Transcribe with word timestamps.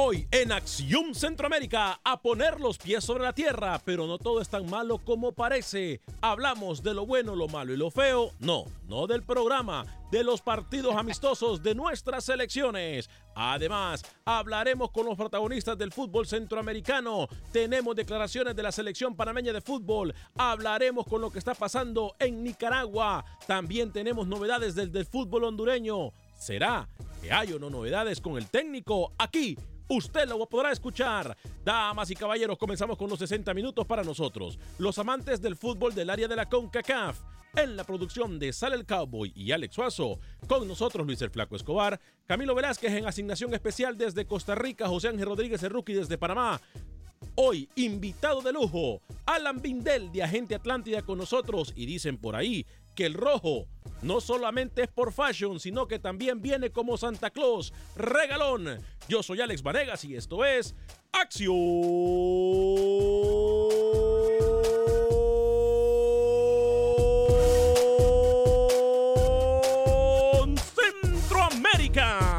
Hoy 0.00 0.28
en 0.30 0.52
Acción 0.52 1.12
Centroamérica, 1.12 2.00
a 2.04 2.22
poner 2.22 2.60
los 2.60 2.78
pies 2.78 3.02
sobre 3.02 3.24
la 3.24 3.32
tierra, 3.32 3.82
pero 3.84 4.06
no 4.06 4.16
todo 4.16 4.40
es 4.40 4.48
tan 4.48 4.70
malo 4.70 4.98
como 4.98 5.32
parece. 5.32 6.00
Hablamos 6.20 6.84
de 6.84 6.94
lo 6.94 7.04
bueno, 7.04 7.34
lo 7.34 7.48
malo 7.48 7.74
y 7.74 7.76
lo 7.76 7.90
feo. 7.90 8.30
No, 8.38 8.66
no 8.86 9.08
del 9.08 9.24
programa, 9.24 9.84
de 10.12 10.22
los 10.22 10.40
partidos 10.40 10.94
amistosos 10.96 11.64
de 11.64 11.74
nuestras 11.74 12.26
selecciones. 12.26 13.10
Además, 13.34 14.04
hablaremos 14.24 14.92
con 14.92 15.04
los 15.04 15.16
protagonistas 15.16 15.76
del 15.76 15.90
fútbol 15.90 16.28
centroamericano. 16.28 17.26
Tenemos 17.50 17.96
declaraciones 17.96 18.54
de 18.54 18.62
la 18.62 18.70
selección 18.70 19.16
panameña 19.16 19.52
de 19.52 19.60
fútbol. 19.60 20.14
Hablaremos 20.36 21.08
con 21.08 21.20
lo 21.20 21.32
que 21.32 21.40
está 21.40 21.54
pasando 21.54 22.14
en 22.20 22.44
Nicaragua. 22.44 23.24
También 23.48 23.92
tenemos 23.92 24.28
novedades 24.28 24.76
del, 24.76 24.92
del 24.92 25.06
fútbol 25.06 25.42
hondureño. 25.42 26.12
¿Será 26.38 26.88
que 27.20 27.32
hay 27.32 27.52
o 27.52 27.58
no 27.58 27.68
novedades 27.68 28.20
con 28.20 28.36
el 28.36 28.46
técnico 28.46 29.12
aquí? 29.18 29.58
Usted 29.88 30.28
lo 30.28 30.46
podrá 30.46 30.70
escuchar. 30.70 31.34
Damas 31.64 32.10
y 32.10 32.14
caballeros, 32.14 32.58
comenzamos 32.58 32.98
con 32.98 33.08
los 33.08 33.18
60 33.18 33.54
minutos 33.54 33.86
para 33.86 34.04
nosotros, 34.04 34.58
los 34.78 34.98
amantes 34.98 35.40
del 35.40 35.56
fútbol 35.56 35.94
del 35.94 36.10
área 36.10 36.28
de 36.28 36.36
la 36.36 36.46
CONCACAF. 36.48 37.18
En 37.56 37.74
la 37.74 37.84
producción 37.84 38.38
de 38.38 38.52
Sale 38.52 38.76
el 38.76 38.84
Cowboy 38.84 39.32
y 39.34 39.50
Alex 39.52 39.74
Suazo, 39.74 40.20
con 40.46 40.68
nosotros 40.68 41.06
Luis 41.06 41.22
el 41.22 41.30
Flaco 41.30 41.56
Escobar, 41.56 41.98
Camilo 42.26 42.54
Velázquez 42.54 42.92
en 42.92 43.06
asignación 43.06 43.54
especial 43.54 43.96
desde 43.96 44.26
Costa 44.26 44.54
Rica, 44.54 44.86
José 44.86 45.08
Ángel 45.08 45.26
Rodríguez 45.26 45.62
el 45.62 45.70
Rookie 45.70 45.94
desde 45.94 46.18
Panamá. 46.18 46.60
Hoy, 47.34 47.68
invitado 47.76 48.42
de 48.42 48.52
lujo, 48.52 49.00
Alan 49.24 49.62
Bindel 49.62 50.12
de 50.12 50.22
Agente 50.22 50.54
Atlántida 50.54 51.02
con 51.02 51.16
nosotros 51.18 51.72
y 51.74 51.86
dicen 51.86 52.18
por 52.18 52.36
ahí 52.36 52.66
que 52.98 53.06
el 53.06 53.14
rojo 53.14 53.68
no 54.02 54.20
solamente 54.20 54.82
es 54.82 54.88
por 54.88 55.12
fashion, 55.12 55.60
sino 55.60 55.86
que 55.86 56.00
también 56.00 56.42
viene 56.42 56.72
como 56.72 56.96
Santa 56.96 57.30
Claus, 57.30 57.72
regalón. 57.94 58.80
Yo 59.08 59.22
soy 59.22 59.40
Alex 59.40 59.62
Vanegas 59.62 60.04
y 60.04 60.16
esto 60.16 60.44
es 60.44 60.74
Acción 61.12 61.54
Centroamérica. 70.58 72.32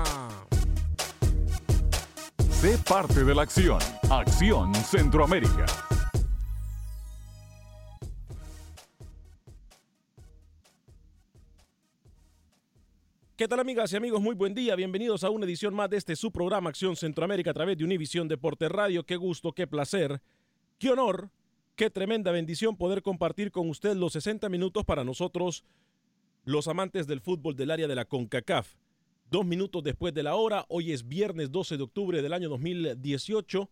Sé 2.50 2.78
parte 2.80 3.24
de 3.24 3.34
la 3.34 3.44
acción. 3.44 3.80
Acción 4.10 4.76
Centroamérica. 4.76 5.66
¿Qué 13.40 13.48
tal 13.48 13.62
amigas 13.62 13.94
y 13.94 13.96
amigos? 13.96 14.22
Muy 14.22 14.36
buen 14.36 14.54
día. 14.54 14.76
Bienvenidos 14.76 15.24
a 15.24 15.30
una 15.30 15.46
edición 15.46 15.74
más 15.74 15.90
de 15.90 15.96
este 15.96 16.18
su 16.18 16.30
programa 16.30 16.72
Acción 16.72 16.98
Centroamérica 16.98 17.52
a 17.52 17.54
través 17.54 17.78
de 17.78 17.86
Univisión 17.86 18.28
Deporte 18.28 18.68
Radio. 18.68 19.06
Qué 19.06 19.16
gusto, 19.16 19.54
qué 19.54 19.66
placer, 19.66 20.22
qué 20.78 20.90
honor, 20.90 21.30
qué 21.78 21.90
tremenda 21.90 22.34
bendición 22.34 22.76
poder 22.76 23.02
compartir 23.02 23.50
con 23.50 23.70
usted 23.70 23.96
los 23.96 24.12
60 24.12 24.50
minutos 24.50 24.84
para 24.84 25.06
nosotros, 25.06 25.64
los 26.44 26.68
amantes 26.68 27.08
del 27.08 27.22
fútbol 27.22 27.56
del 27.56 27.72
área 27.72 27.88
de 27.88 27.96
la 27.96 28.04
CONCACAF. 28.04 28.76
Dos 29.32 29.46
minutos 29.46 29.86
después 29.86 30.14
de 30.14 30.24
la 30.24 30.36
hora, 30.36 30.66
hoy 30.68 30.92
es 30.92 31.08
viernes 31.08 31.50
12 31.50 31.78
de 31.78 31.84
octubre 31.84 32.22
del 32.22 32.34
año 32.34 32.50
2018 32.50 33.70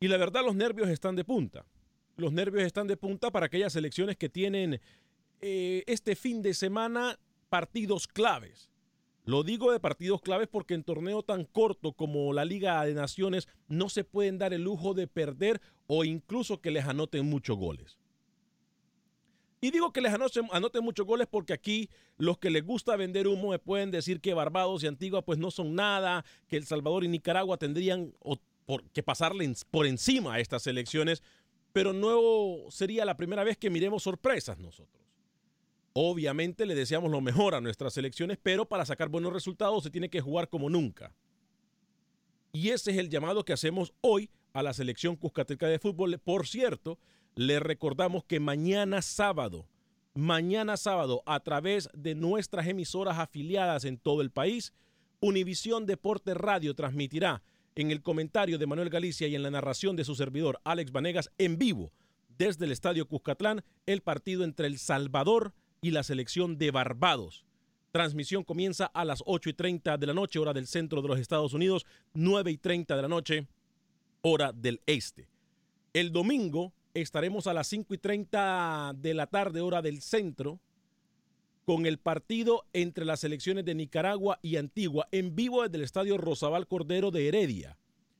y 0.00 0.08
la 0.08 0.18
verdad 0.18 0.44
los 0.44 0.54
nervios 0.54 0.90
están 0.90 1.16
de 1.16 1.24
punta. 1.24 1.64
Los 2.18 2.30
nervios 2.34 2.64
están 2.64 2.88
de 2.88 2.98
punta 2.98 3.30
para 3.30 3.46
aquellas 3.46 3.74
elecciones 3.74 4.18
que 4.18 4.28
tienen 4.28 4.82
eh, 5.40 5.82
este 5.86 6.14
fin 6.14 6.42
de 6.42 6.52
semana 6.52 7.18
partidos 7.48 8.06
claves. 8.06 8.68
Lo 9.24 9.44
digo 9.44 9.70
de 9.70 9.78
partidos 9.78 10.20
claves 10.20 10.48
porque 10.48 10.74
en 10.74 10.82
torneo 10.82 11.22
tan 11.22 11.44
corto 11.44 11.92
como 11.92 12.32
la 12.32 12.44
Liga 12.44 12.84
de 12.84 12.94
Naciones 12.94 13.46
no 13.68 13.88
se 13.88 14.02
pueden 14.02 14.38
dar 14.38 14.52
el 14.52 14.62
lujo 14.62 14.94
de 14.94 15.06
perder 15.06 15.60
o 15.86 16.04
incluso 16.04 16.60
que 16.60 16.72
les 16.72 16.86
anoten 16.86 17.26
muchos 17.26 17.56
goles. 17.56 17.98
Y 19.60 19.70
digo 19.70 19.92
que 19.92 20.00
les 20.00 20.12
anoten, 20.12 20.82
muchos 20.82 21.06
goles 21.06 21.28
porque 21.30 21.52
aquí 21.52 21.88
los 22.18 22.36
que 22.38 22.50
les 22.50 22.66
gusta 22.66 22.96
vender 22.96 23.28
humo 23.28 23.50
me 23.50 23.60
pueden 23.60 23.92
decir 23.92 24.20
que 24.20 24.34
Barbados 24.34 24.82
y 24.82 24.88
Antigua 24.88 25.22
pues 25.22 25.38
no 25.38 25.52
son 25.52 25.76
nada, 25.76 26.24
que 26.48 26.56
El 26.56 26.66
Salvador 26.66 27.04
y 27.04 27.08
Nicaragua 27.08 27.58
tendrían 27.58 28.12
por, 28.66 28.82
que 28.90 29.04
pasarle 29.04 29.52
por 29.70 29.86
encima 29.86 30.34
a 30.34 30.40
estas 30.40 30.66
elecciones, 30.66 31.22
pero 31.72 31.92
no 31.92 32.70
sería 32.70 33.04
la 33.04 33.16
primera 33.16 33.44
vez 33.44 33.56
que 33.56 33.70
miremos 33.70 34.02
sorpresas 34.02 34.58
nosotros. 34.58 35.01
Obviamente 35.94 36.64
le 36.64 36.74
deseamos 36.74 37.10
lo 37.10 37.20
mejor 37.20 37.54
a 37.54 37.60
nuestras 37.60 37.94
selecciones, 37.94 38.38
pero 38.42 38.66
para 38.66 38.86
sacar 38.86 39.08
buenos 39.08 39.32
resultados 39.32 39.82
se 39.84 39.90
tiene 39.90 40.08
que 40.08 40.20
jugar 40.20 40.48
como 40.48 40.70
nunca. 40.70 41.14
Y 42.52 42.70
ese 42.70 42.92
es 42.92 42.98
el 42.98 43.10
llamado 43.10 43.44
que 43.44 43.52
hacemos 43.52 43.92
hoy 44.00 44.30
a 44.52 44.62
la 44.62 44.72
selección 44.72 45.16
Cuscateca 45.16 45.66
de 45.66 45.78
fútbol. 45.78 46.18
Por 46.18 46.46
cierto, 46.46 46.98
le 47.34 47.60
recordamos 47.60 48.24
que 48.24 48.40
mañana 48.40 49.02
sábado, 49.02 49.66
mañana 50.14 50.76
sábado, 50.76 51.22
a 51.26 51.40
través 51.40 51.88
de 51.94 52.14
nuestras 52.14 52.66
emisoras 52.66 53.18
afiliadas 53.18 53.84
en 53.84 53.98
todo 53.98 54.22
el 54.22 54.30
país, 54.30 54.72
Univisión 55.20 55.86
Deporte 55.86 56.34
Radio 56.34 56.74
transmitirá 56.74 57.42
en 57.74 57.90
el 57.90 58.02
comentario 58.02 58.58
de 58.58 58.66
Manuel 58.66 58.90
Galicia 58.90 59.28
y 59.28 59.34
en 59.34 59.42
la 59.42 59.50
narración 59.50 59.96
de 59.96 60.04
su 60.04 60.14
servidor 60.14 60.60
Alex 60.64 60.90
Vanegas 60.92 61.30
en 61.38 61.58
vivo 61.58 61.92
desde 62.36 62.64
el 62.64 62.72
Estadio 62.72 63.06
Cuscatlán 63.06 63.62
el 63.86 64.02
partido 64.02 64.44
entre 64.44 64.66
El 64.66 64.78
Salvador 64.78 65.54
y 65.82 65.90
la 65.90 66.04
selección 66.04 66.56
de 66.56 66.70
Barbados. 66.70 67.44
Transmisión 67.90 68.44
comienza 68.44 68.86
a 68.86 69.04
las 69.04 69.22
8 69.26 69.50
y 69.50 69.52
30 69.52 69.98
de 69.98 70.06
la 70.06 70.14
noche, 70.14 70.38
hora 70.38 70.54
del 70.54 70.66
centro 70.66 71.02
de 71.02 71.08
los 71.08 71.18
Estados 71.18 71.52
Unidos, 71.52 71.84
9 72.14 72.52
y 72.52 72.56
30 72.56 72.96
de 72.96 73.02
la 73.02 73.08
noche, 73.08 73.46
hora 74.22 74.52
del 74.52 74.80
este. 74.86 75.28
El 75.92 76.12
domingo 76.12 76.72
estaremos 76.94 77.46
a 77.48 77.52
las 77.52 77.66
5 77.66 77.92
y 77.92 77.98
30 77.98 78.94
de 78.96 79.12
la 79.12 79.26
tarde, 79.26 79.60
hora 79.60 79.82
del 79.82 80.00
centro, 80.00 80.60
con 81.66 81.84
el 81.84 81.98
partido 81.98 82.64
entre 82.72 83.04
las 83.04 83.20
selecciones 83.20 83.64
de 83.64 83.74
Nicaragua 83.74 84.38
y 84.40 84.56
Antigua, 84.56 85.08
en 85.10 85.34
vivo 85.34 85.62
desde 85.62 85.76
el 85.78 85.84
Estadio 85.84 86.16
Rosabal 86.16 86.66
Cordero 86.66 87.10
de 87.10 87.28
Heredia. 87.28 87.76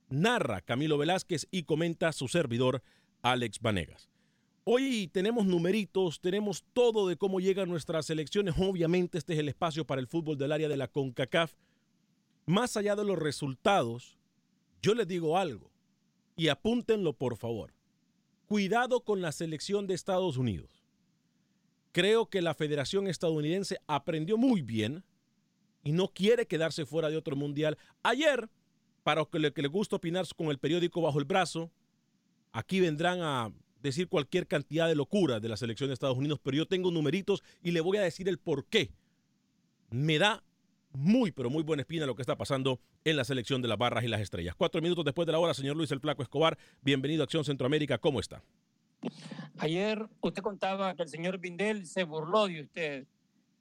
Narra 0.09 0.61
Camilo 0.61 0.97
Velázquez 0.97 1.47
y 1.49 1.63
comenta 1.63 2.11
su 2.11 2.27
servidor 2.27 2.83
Alex 3.21 3.59
Vanegas. 3.59 4.12
Hoy 4.65 5.09
tenemos 5.11 5.45
numeritos, 5.45 6.21
tenemos 6.21 6.63
todo 6.71 7.09
de 7.09 7.17
cómo 7.17 7.41
llegan 7.41 7.67
nuestras 7.67 8.05
selecciones. 8.05 8.55
Obviamente 8.57 9.17
este 9.17 9.33
es 9.33 9.39
el 9.39 9.49
espacio 9.49 9.85
para 9.85 9.99
el 9.99 10.07
fútbol 10.07 10.37
del 10.37 10.53
área 10.53 10.69
de 10.69 10.77
la 10.77 10.87
CONCACAF. 10.87 11.53
Más 12.45 12.77
allá 12.77 12.95
de 12.95 13.03
los 13.03 13.19
resultados, 13.19 14.17
yo 14.81 14.93
les 14.95 15.05
digo 15.05 15.37
algo 15.37 15.69
y 16.37 16.47
apúntenlo 16.47 17.11
por 17.11 17.35
favor. 17.35 17.73
Cuidado 18.45 19.01
con 19.01 19.21
la 19.21 19.33
selección 19.33 19.85
de 19.85 19.95
Estados 19.95 20.37
Unidos. 20.37 20.85
Creo 21.91 22.29
que 22.29 22.41
la 22.41 22.53
Federación 22.53 23.07
Estadounidense 23.07 23.79
aprendió 23.85 24.37
muy 24.37 24.61
bien 24.61 25.03
y 25.83 25.91
no 25.91 26.07
quiere 26.07 26.47
quedarse 26.47 26.85
fuera 26.85 27.09
de 27.09 27.17
otro 27.17 27.35
mundial. 27.35 27.77
Ayer, 28.01 28.49
para 29.03 29.27
le, 29.33 29.51
que 29.51 29.61
le 29.61 29.67
gusta 29.67 29.97
opinar 29.97 30.25
con 30.37 30.47
el 30.47 30.57
periódico 30.57 31.01
bajo 31.01 31.19
el 31.19 31.25
brazo, 31.25 31.69
aquí 32.53 32.79
vendrán 32.79 33.19
a 33.21 33.51
decir 33.83 34.07
cualquier 34.07 34.47
cantidad 34.47 34.87
de 34.87 34.95
locura 34.95 35.39
de 35.39 35.49
la 35.49 35.57
selección 35.57 35.89
de 35.89 35.93
Estados 35.93 36.17
Unidos, 36.17 36.39
pero 36.41 36.57
yo 36.57 36.65
tengo 36.65 36.89
numeritos 36.89 37.43
y 37.61 37.71
le 37.71 37.81
voy 37.81 37.97
a 37.97 38.01
decir 38.01 38.27
el 38.29 38.39
por 38.39 38.65
qué. 38.65 38.91
Me 39.91 40.17
da 40.17 40.43
muy, 40.93 41.31
pero 41.31 41.49
muy 41.49 41.61
buena 41.63 41.81
espina 41.81 42.05
lo 42.05 42.15
que 42.15 42.21
está 42.21 42.35
pasando 42.37 42.79
en 43.03 43.17
la 43.17 43.23
selección 43.23 43.61
de 43.61 43.67
las 43.67 43.77
barras 43.77 44.03
y 44.03 44.07
las 44.07 44.21
estrellas. 44.21 44.55
Cuatro 44.55 44.81
minutos 44.81 45.05
después 45.05 45.25
de 45.25 45.31
la 45.33 45.39
hora, 45.39 45.53
señor 45.53 45.75
Luis 45.75 45.91
El 45.91 45.99
Flaco 45.99 46.23
Escobar, 46.23 46.57
bienvenido 46.81 47.21
a 47.23 47.25
Acción 47.25 47.43
Centroamérica, 47.43 47.97
¿cómo 47.97 48.19
está? 48.19 48.41
Ayer 49.57 50.07
usted 50.21 50.41
contaba 50.41 50.95
que 50.95 51.03
el 51.03 51.09
señor 51.09 51.37
Vindel 51.37 51.85
se 51.85 52.03
burló 52.03 52.47
de 52.47 52.61
usted. 52.61 53.05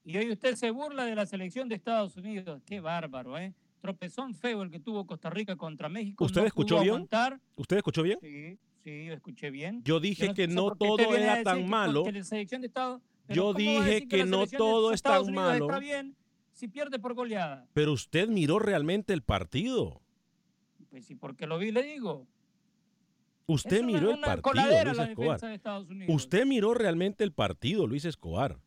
Y 0.05 0.17
hoy 0.17 0.31
usted 0.33 0.57
se 0.57 0.71
burla 0.71 1.05
de 1.05 1.15
la 1.15 1.27
selección 1.27 1.69
de 1.69 1.75
Estados 1.77 2.17
Unidos. 2.17 2.61
Qué 2.67 2.81
bárbaro, 2.81 3.39
¿eh? 3.39 3.55
Tropezón 3.81 4.35
feo 4.35 4.63
el 4.63 4.71
que 4.71 4.79
tuvo 4.79 5.07
Costa 5.07 5.31
Rica 5.31 5.57
contra 5.57 5.89
México. 5.89 6.25
¿Usted 6.25 6.41
No 6.43 6.47
escuchó 6.47 6.77
bien? 6.81 6.89
aguantar. 6.95 7.41
¿Usted 7.57 7.77
escuchó 7.79 8.03
bien? 8.03 8.19
Sí, 8.21 8.59
sí, 8.85 9.07
yo 9.07 9.13
escuché 9.15 9.51
bien. 9.51 9.83
Yo 9.85 10.01
dije 10.01 10.29
Yo 10.29 10.35
que 10.35 10.49
no 10.49 10.75
todo 10.75 11.15
era 11.17 11.43
tan 11.43 11.69
malo. 11.69 12.05
que 12.05 12.13
la 12.13 12.25
selección 12.25 12.61
de 12.63 12.69
Estados- 12.69 13.01
pero 13.27 13.37
Yo 13.37 13.43
¿cómo 13.55 13.75
va 13.75 13.83
a 13.83 13.87
dije 13.87 14.09
que 14.09 14.25
no 14.25 14.47
todo 14.47 14.93
es 14.93 15.03
tan 15.03 15.23
Unidos 15.23 15.35
malo. 15.35 15.65
Está 15.67 15.79
bien 15.79 16.17
si 16.53 16.69
pierde 16.69 16.99
por 16.99 17.15
goleada. 17.15 17.67
Pero 17.73 17.93
usted 17.93 18.29
miró 18.29 18.59
realmente 18.59 19.13
el 19.13 19.23
partido. 19.23 20.01
Pues 20.91 21.07
sí, 21.07 21.15
porque 21.15 21.47
lo 21.47 21.59
vi, 21.59 21.71
le 21.73 21.83
digo. 21.83 22.27
Usted 23.47 23.77
Es 23.79 23.83
una- 23.83 23.93
miró 23.93 24.11
el 24.13 24.21
partido, 24.21 24.85
Luis 24.85 24.99
Escobar. 24.99 25.41
Usted 26.09 26.47
miró 26.47 26.75
realmente 26.75 27.25
el 27.25 27.33
partido, 27.33 27.87
Luis 27.87 28.05
Escobar. 28.05 28.59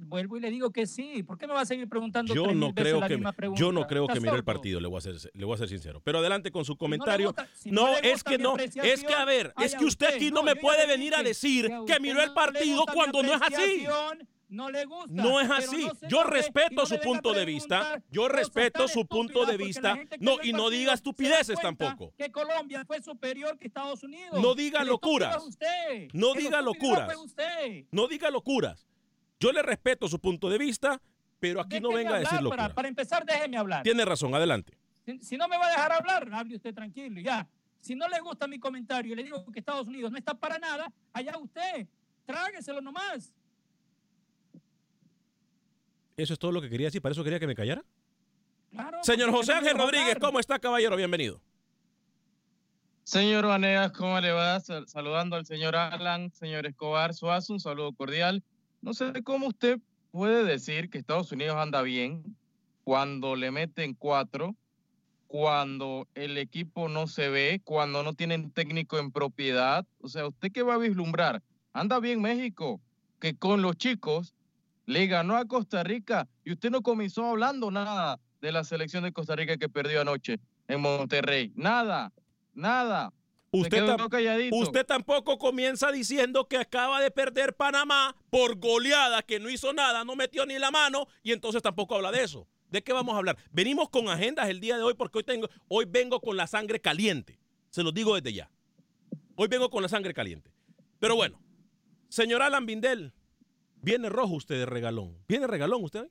Vuelvo 0.00 0.36
y 0.36 0.40
le 0.40 0.50
digo 0.50 0.70
que 0.70 0.86
sí. 0.86 1.24
¿Por 1.24 1.36
qué 1.38 1.48
me 1.48 1.54
va 1.54 1.62
a 1.62 1.66
seguir 1.66 1.88
preguntando 1.88 2.32
Yo 2.32 2.46
no 2.54 2.68
veces 2.72 2.74
creo 2.84 3.00
la 3.00 3.08
que 3.08 3.16
misma 3.16 3.32
pregunta? 3.32 3.58
yo 3.60 3.72
no 3.72 3.86
creo 3.88 4.04
¿Está 4.04 4.14
que 4.14 4.20
miró 4.20 4.36
el 4.36 4.44
partido, 4.44 4.78
le 4.80 4.86
voy 4.86 4.98
a 4.98 5.00
ser 5.00 5.16
le 5.34 5.44
voy 5.44 5.54
a 5.54 5.58
ser 5.58 5.68
sincero. 5.68 6.00
Pero 6.04 6.18
adelante 6.20 6.52
con 6.52 6.64
su 6.64 6.72
Si 6.72 6.76
no 6.76 6.76
le 6.76 6.78
comentario. 6.78 7.26
gusta- 7.28 7.48
si 7.52 7.70
No, 7.72 7.88
es 7.98 8.22
que 8.22 8.38
no, 8.38 8.56
es 8.56 9.04
que 9.04 9.14
a 9.14 9.24
ver, 9.24 9.52
es 9.60 9.74
que 9.74 9.84
usted 9.84 10.06
usted. 10.06 10.16
aquí 10.16 10.30
no 10.30 10.44
me 10.44 10.54
puede 10.54 10.86
venir 10.86 11.14
a 11.16 11.22
decir 11.24 11.68
que 11.86 11.98
miró 11.98 12.22
el 12.22 12.32
partido 12.32 12.84
cuando 12.94 13.22
no 13.24 13.34
es 13.34 13.42
así. 13.42 13.86
No 14.48 14.70
le 14.70 14.86
gusta. 14.86 15.10
No 15.12 15.40
es 15.42 15.50
así. 15.50 15.84
no 15.84 16.08
Yo 16.08 16.24
respeto 16.24 16.86
su 16.86 16.98
punto 17.00 17.34
de 17.34 17.44
vista. 17.44 18.02
Yo 18.10 18.28
respeto 18.28 18.88
su 18.88 19.04
punto 19.06 19.44
de 19.44 19.58
la 19.58 19.64
vista. 19.64 19.98
No, 20.20 20.36
y 20.42 20.52
no 20.52 20.70
diga 20.70 20.94
estupideces 20.94 21.58
tampoco. 21.60 22.14
Que 22.16 22.30
Colombia 22.32 22.82
fue 22.86 23.02
superior 23.02 23.58
que 23.58 23.66
Estados 23.66 24.02
Unidos. 24.04 24.40
No 24.40 24.54
diga 24.54 24.84
locuras. 24.84 25.36
No 26.14 26.32
diga 26.34 26.62
locuras. 26.62 27.12
No 27.90 28.08
diga 28.08 28.30
locuras. 28.30 28.87
Yo 29.40 29.52
le 29.52 29.62
respeto 29.62 30.08
su 30.08 30.18
punto 30.18 30.48
de 30.50 30.58
vista, 30.58 31.00
pero 31.38 31.60
aquí 31.60 31.80
no 31.80 31.92
venga 31.92 32.16
a 32.16 32.18
decir 32.18 32.38
hablar, 32.38 32.50
para, 32.56 32.74
para 32.74 32.88
empezar, 32.88 33.24
déjeme 33.24 33.56
hablar. 33.56 33.82
Tiene 33.84 34.04
razón, 34.04 34.34
adelante. 34.34 34.76
Si, 35.04 35.18
si 35.20 35.36
no 35.36 35.46
me 35.48 35.56
va 35.56 35.66
a 35.66 35.70
dejar 35.70 35.92
hablar, 35.92 36.28
hable 36.32 36.56
usted 36.56 36.74
tranquilo, 36.74 37.20
ya. 37.20 37.48
Si 37.80 37.94
no 37.94 38.08
le 38.08 38.18
gusta 38.20 38.48
mi 38.48 38.58
comentario 38.58 39.12
y 39.12 39.16
le 39.16 39.22
digo 39.22 39.44
que 39.52 39.60
Estados 39.60 39.86
Unidos 39.86 40.10
no 40.10 40.18
está 40.18 40.34
para 40.34 40.58
nada, 40.58 40.92
allá 41.12 41.38
usted. 41.38 41.86
Trágueselo 42.26 42.80
nomás. 42.80 43.32
Eso 46.16 46.32
es 46.32 46.38
todo 46.38 46.50
lo 46.50 46.60
que 46.60 46.68
quería 46.68 46.88
decir. 46.88 47.00
¿Para 47.00 47.12
eso 47.12 47.22
quería 47.22 47.38
que 47.38 47.46
me 47.46 47.54
callara? 47.54 47.84
Claro, 48.72 48.98
Señor 49.04 49.30
José 49.30 49.52
Ángel 49.52 49.78
Rodríguez. 49.78 50.16
¿cómo 50.20 50.40
está, 50.40 50.58
caballero? 50.58 50.96
Bienvenido. 50.96 51.40
Señor 53.04 53.46
Vanegas, 53.46 53.92
¿cómo 53.92 54.20
le 54.20 54.32
va? 54.32 54.60
Sal- 54.60 54.86
Saludando 54.88 55.36
al 55.36 55.46
señor 55.46 55.76
Alan, 55.76 56.30
señor 56.32 56.66
Escobar 56.66 57.14
Suazo, 57.14 57.54
un 57.54 57.60
saludo 57.60 57.92
cordial. 57.94 58.42
No 58.80 58.94
sé 58.94 59.12
cómo 59.24 59.48
usted 59.48 59.80
puede 60.10 60.44
decir 60.44 60.90
que 60.90 60.98
Estados 60.98 61.32
Unidos 61.32 61.56
anda 61.56 61.82
bien 61.82 62.36
cuando 62.84 63.36
le 63.36 63.50
meten 63.50 63.94
cuatro, 63.94 64.56
cuando 65.26 66.08
el 66.14 66.38
equipo 66.38 66.88
no 66.88 67.06
se 67.06 67.28
ve, 67.28 67.60
cuando 67.64 68.02
no 68.02 68.14
tienen 68.14 68.50
técnico 68.50 68.98
en 68.98 69.12
propiedad. 69.12 69.86
O 70.00 70.08
sea, 70.08 70.26
¿usted 70.26 70.50
qué 70.52 70.62
va 70.62 70.74
a 70.74 70.78
vislumbrar? 70.78 71.42
Anda 71.72 72.00
bien 72.00 72.22
México, 72.22 72.80
que 73.20 73.36
con 73.36 73.62
los 73.62 73.76
chicos 73.76 74.34
le 74.86 75.06
ganó 75.06 75.36
a 75.36 75.44
Costa 75.44 75.82
Rica 75.82 76.28
y 76.44 76.52
usted 76.52 76.70
no 76.70 76.82
comenzó 76.82 77.26
hablando 77.26 77.70
nada 77.70 78.18
de 78.40 78.52
la 78.52 78.64
selección 78.64 79.04
de 79.04 79.12
Costa 79.12 79.36
Rica 79.36 79.58
que 79.58 79.68
perdió 79.68 80.00
anoche 80.00 80.40
en 80.66 80.80
Monterrey. 80.80 81.52
Nada, 81.56 82.12
nada. 82.54 83.12
Usted, 83.50 83.78
tam- 83.86 83.96
tampoco 84.86 85.38
comienza 85.38 85.90
diciendo 85.90 86.46
que 86.48 86.58
acaba 86.58 87.00
de 87.00 87.10
perder 87.10 87.54
Panamá 87.56 88.14
por 88.30 88.58
goleada, 88.58 89.22
que 89.22 89.40
no 89.40 89.48
hizo 89.48 89.72
nada, 89.72 90.04
no 90.04 90.16
metió 90.16 90.44
ni 90.44 90.58
la 90.58 90.70
mano, 90.70 91.06
y 91.22 91.32
entonces 91.32 91.62
tampoco 91.62 91.94
habla 91.94 92.12
de 92.12 92.22
eso. 92.24 92.46
¿De 92.70 92.82
qué 92.82 92.92
vamos 92.92 93.14
a 93.14 93.18
hablar? 93.18 93.38
Venimos 93.50 93.88
con 93.88 94.08
agendas 94.08 94.48
el 94.50 94.60
día 94.60 94.76
de 94.76 94.82
hoy 94.82 94.92
porque 94.94 95.18
hoy, 95.18 95.24
tengo, 95.24 95.48
hoy 95.68 95.86
vengo 95.88 96.20
con 96.20 96.36
la 96.36 96.46
sangre 96.46 96.80
caliente. 96.80 97.38
Se 97.70 97.82
los 97.82 97.94
digo 97.94 98.14
desde 98.14 98.34
ya. 98.34 98.50
Hoy 99.36 99.48
vengo 99.48 99.70
con 99.70 99.82
la 99.82 99.88
sangre 99.88 100.12
caliente. 100.12 100.50
Pero 100.98 101.16
bueno, 101.16 101.40
señor 102.10 102.42
Alan 102.42 102.66
Bindel, 102.66 103.14
viene 103.80 104.10
rojo 104.10 104.34
usted 104.34 104.56
de 104.56 104.66
regalón. 104.66 105.16
¿Viene 105.26 105.46
regalón 105.46 105.82
usted 105.84 106.02
hoy? 106.02 106.10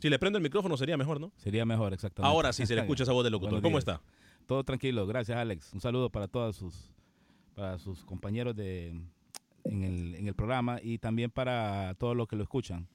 Si 0.00 0.10
le 0.10 0.18
prendo 0.18 0.38
el 0.38 0.42
micrófono 0.42 0.76
sería 0.76 0.96
mejor, 0.96 1.20
¿no? 1.20 1.32
Sería 1.36 1.64
mejor, 1.64 1.94
exactamente. 1.94 2.30
Ahora 2.34 2.52
sí 2.52 2.66
se 2.66 2.74
le 2.74 2.80
escucha 2.82 3.04
esa 3.04 3.12
voz 3.12 3.22
del 3.24 3.32
locutor. 3.32 3.62
¿Cómo 3.62 3.78
está? 3.78 4.02
Todo 4.46 4.62
tranquilo, 4.64 5.06
gracias 5.06 5.38
Alex. 5.38 5.72
Un 5.72 5.80
saludo 5.80 6.10
para 6.10 6.28
todos 6.28 6.56
sus, 6.56 6.90
para 7.54 7.78
sus 7.78 8.04
compañeros 8.04 8.54
de, 8.54 8.88
en, 9.64 9.82
el, 9.82 10.14
en 10.14 10.28
el 10.28 10.34
programa 10.34 10.78
y 10.82 10.98
también 10.98 11.30
para 11.30 11.94
todos 11.94 12.16
los 12.16 12.28
que 12.28 12.36
lo 12.36 12.42
escuchan. 12.42 12.86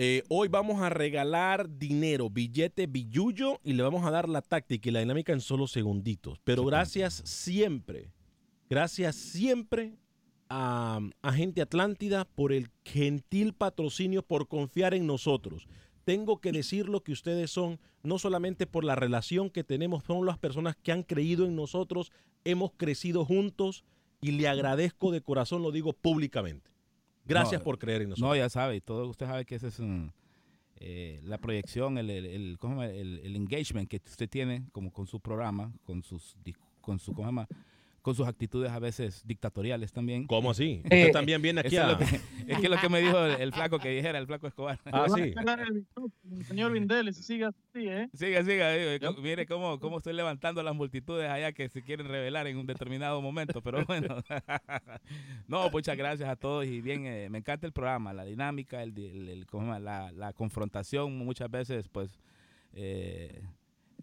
Eh, 0.00 0.22
hoy 0.28 0.46
vamos 0.46 0.80
a 0.80 0.90
regalar 0.90 1.68
dinero, 1.76 2.30
billete, 2.30 2.86
billuyo 2.86 3.58
y 3.64 3.72
le 3.72 3.82
vamos 3.82 4.06
a 4.06 4.12
dar 4.12 4.28
la 4.28 4.42
táctica 4.42 4.88
y 4.88 4.92
la 4.92 5.00
dinámica 5.00 5.32
en 5.32 5.40
solo 5.40 5.66
segunditos. 5.66 6.38
Pero 6.44 6.64
gracias 6.64 7.14
siempre, 7.24 8.12
gracias 8.70 9.16
siempre 9.16 9.98
a, 10.48 11.00
a 11.20 11.32
Gente 11.32 11.62
Atlántida 11.62 12.24
por 12.24 12.52
el 12.52 12.70
gentil 12.84 13.54
patrocinio, 13.54 14.22
por 14.22 14.46
confiar 14.46 14.94
en 14.94 15.04
nosotros. 15.04 15.66
Tengo 16.08 16.40
que 16.40 16.52
decirlo 16.52 17.02
que 17.02 17.12
ustedes 17.12 17.50
son, 17.50 17.78
no 18.02 18.18
solamente 18.18 18.66
por 18.66 18.82
la 18.82 18.94
relación 18.94 19.50
que 19.50 19.62
tenemos, 19.62 20.04
son 20.04 20.24
las 20.24 20.38
personas 20.38 20.74
que 20.74 20.90
han 20.90 21.02
creído 21.02 21.44
en 21.44 21.54
nosotros, 21.54 22.12
hemos 22.44 22.72
crecido 22.78 23.26
juntos 23.26 23.84
y 24.22 24.30
le 24.30 24.48
agradezco 24.48 25.12
de 25.12 25.20
corazón, 25.20 25.60
lo 25.60 25.70
digo 25.70 25.92
públicamente. 25.92 26.70
Gracias 27.26 27.60
No, 27.60 27.64
por 27.66 27.78
creer 27.78 28.00
en 28.00 28.08
nosotros. 28.08 28.30
No, 28.30 28.34
ya 28.34 28.48
sabe, 28.48 28.80
todo 28.80 29.06
usted 29.06 29.26
sabe 29.26 29.44
que 29.44 29.56
ese 29.56 29.68
es 29.68 29.80
un, 29.80 30.14
eh, 30.76 31.20
la 31.24 31.36
proyección, 31.36 31.98
el, 31.98 32.56
engagement 33.36 33.86
que 33.86 34.00
usted 34.02 34.30
tiene 34.30 34.64
como 34.72 34.90
con 34.90 35.06
su 35.06 35.20
programa, 35.20 35.74
con 35.84 36.02
sus, 36.02 36.38
con 36.80 36.98
su, 36.98 37.12
¿cómo 37.12 37.26
se 37.26 37.28
llama? 37.28 37.48
Con 38.08 38.14
sus 38.14 38.26
actitudes 38.26 38.70
a 38.70 38.78
veces 38.78 39.22
dictatoriales 39.26 39.92
también. 39.92 40.26
¿Cómo 40.26 40.50
así? 40.50 40.80
Eh, 40.88 41.00
Usted 41.02 41.12
también 41.12 41.42
viene 41.42 41.60
aquí 41.60 41.76
es, 41.76 41.82
a... 41.82 41.88
lo 41.92 41.98
que, 41.98 42.04
es 42.48 42.58
que 42.58 42.64
es 42.64 42.70
lo 42.70 42.78
que 42.78 42.88
me 42.88 43.00
dijo 43.02 43.18
el, 43.22 43.38
el 43.42 43.52
flaco 43.52 43.78
que 43.78 43.90
dijera, 43.90 44.18
el 44.18 44.26
flaco 44.26 44.46
Escobar. 44.46 44.80
Ah, 44.86 45.04
sí. 45.14 45.34
el 46.30 46.44
Señor 46.46 46.72
Vindel, 46.72 47.12
siga 47.12 47.48
así, 47.48 47.86
¿eh? 47.86 48.08
Siga, 48.14 48.42
siga. 48.44 48.96
Yo- 48.96 49.12
Mire 49.20 49.44
cómo, 49.46 49.78
cómo 49.78 49.98
estoy 49.98 50.14
levantando 50.14 50.62
las 50.62 50.74
multitudes 50.74 51.28
allá 51.28 51.52
que 51.52 51.68
se 51.68 51.82
quieren 51.82 52.08
revelar 52.08 52.46
en 52.46 52.56
un 52.56 52.64
determinado 52.66 53.20
momento, 53.20 53.60
pero 53.60 53.84
bueno. 53.84 54.16
no, 55.48 55.68
muchas 55.70 55.96
gracias 55.98 56.30
a 56.30 56.36
todos 56.36 56.64
y 56.64 56.80
bien, 56.80 57.04
eh, 57.04 57.28
me 57.30 57.38
encanta 57.38 57.66
el 57.66 57.72
programa, 57.74 58.14
la 58.14 58.24
dinámica, 58.24 58.82
el, 58.82 58.96
el- 58.98 59.28
el- 59.28 59.84
la, 59.84 60.12
la 60.12 60.32
confrontación 60.32 61.14
muchas 61.18 61.50
veces, 61.50 61.88
pues, 61.88 62.18
eh, 62.72 63.42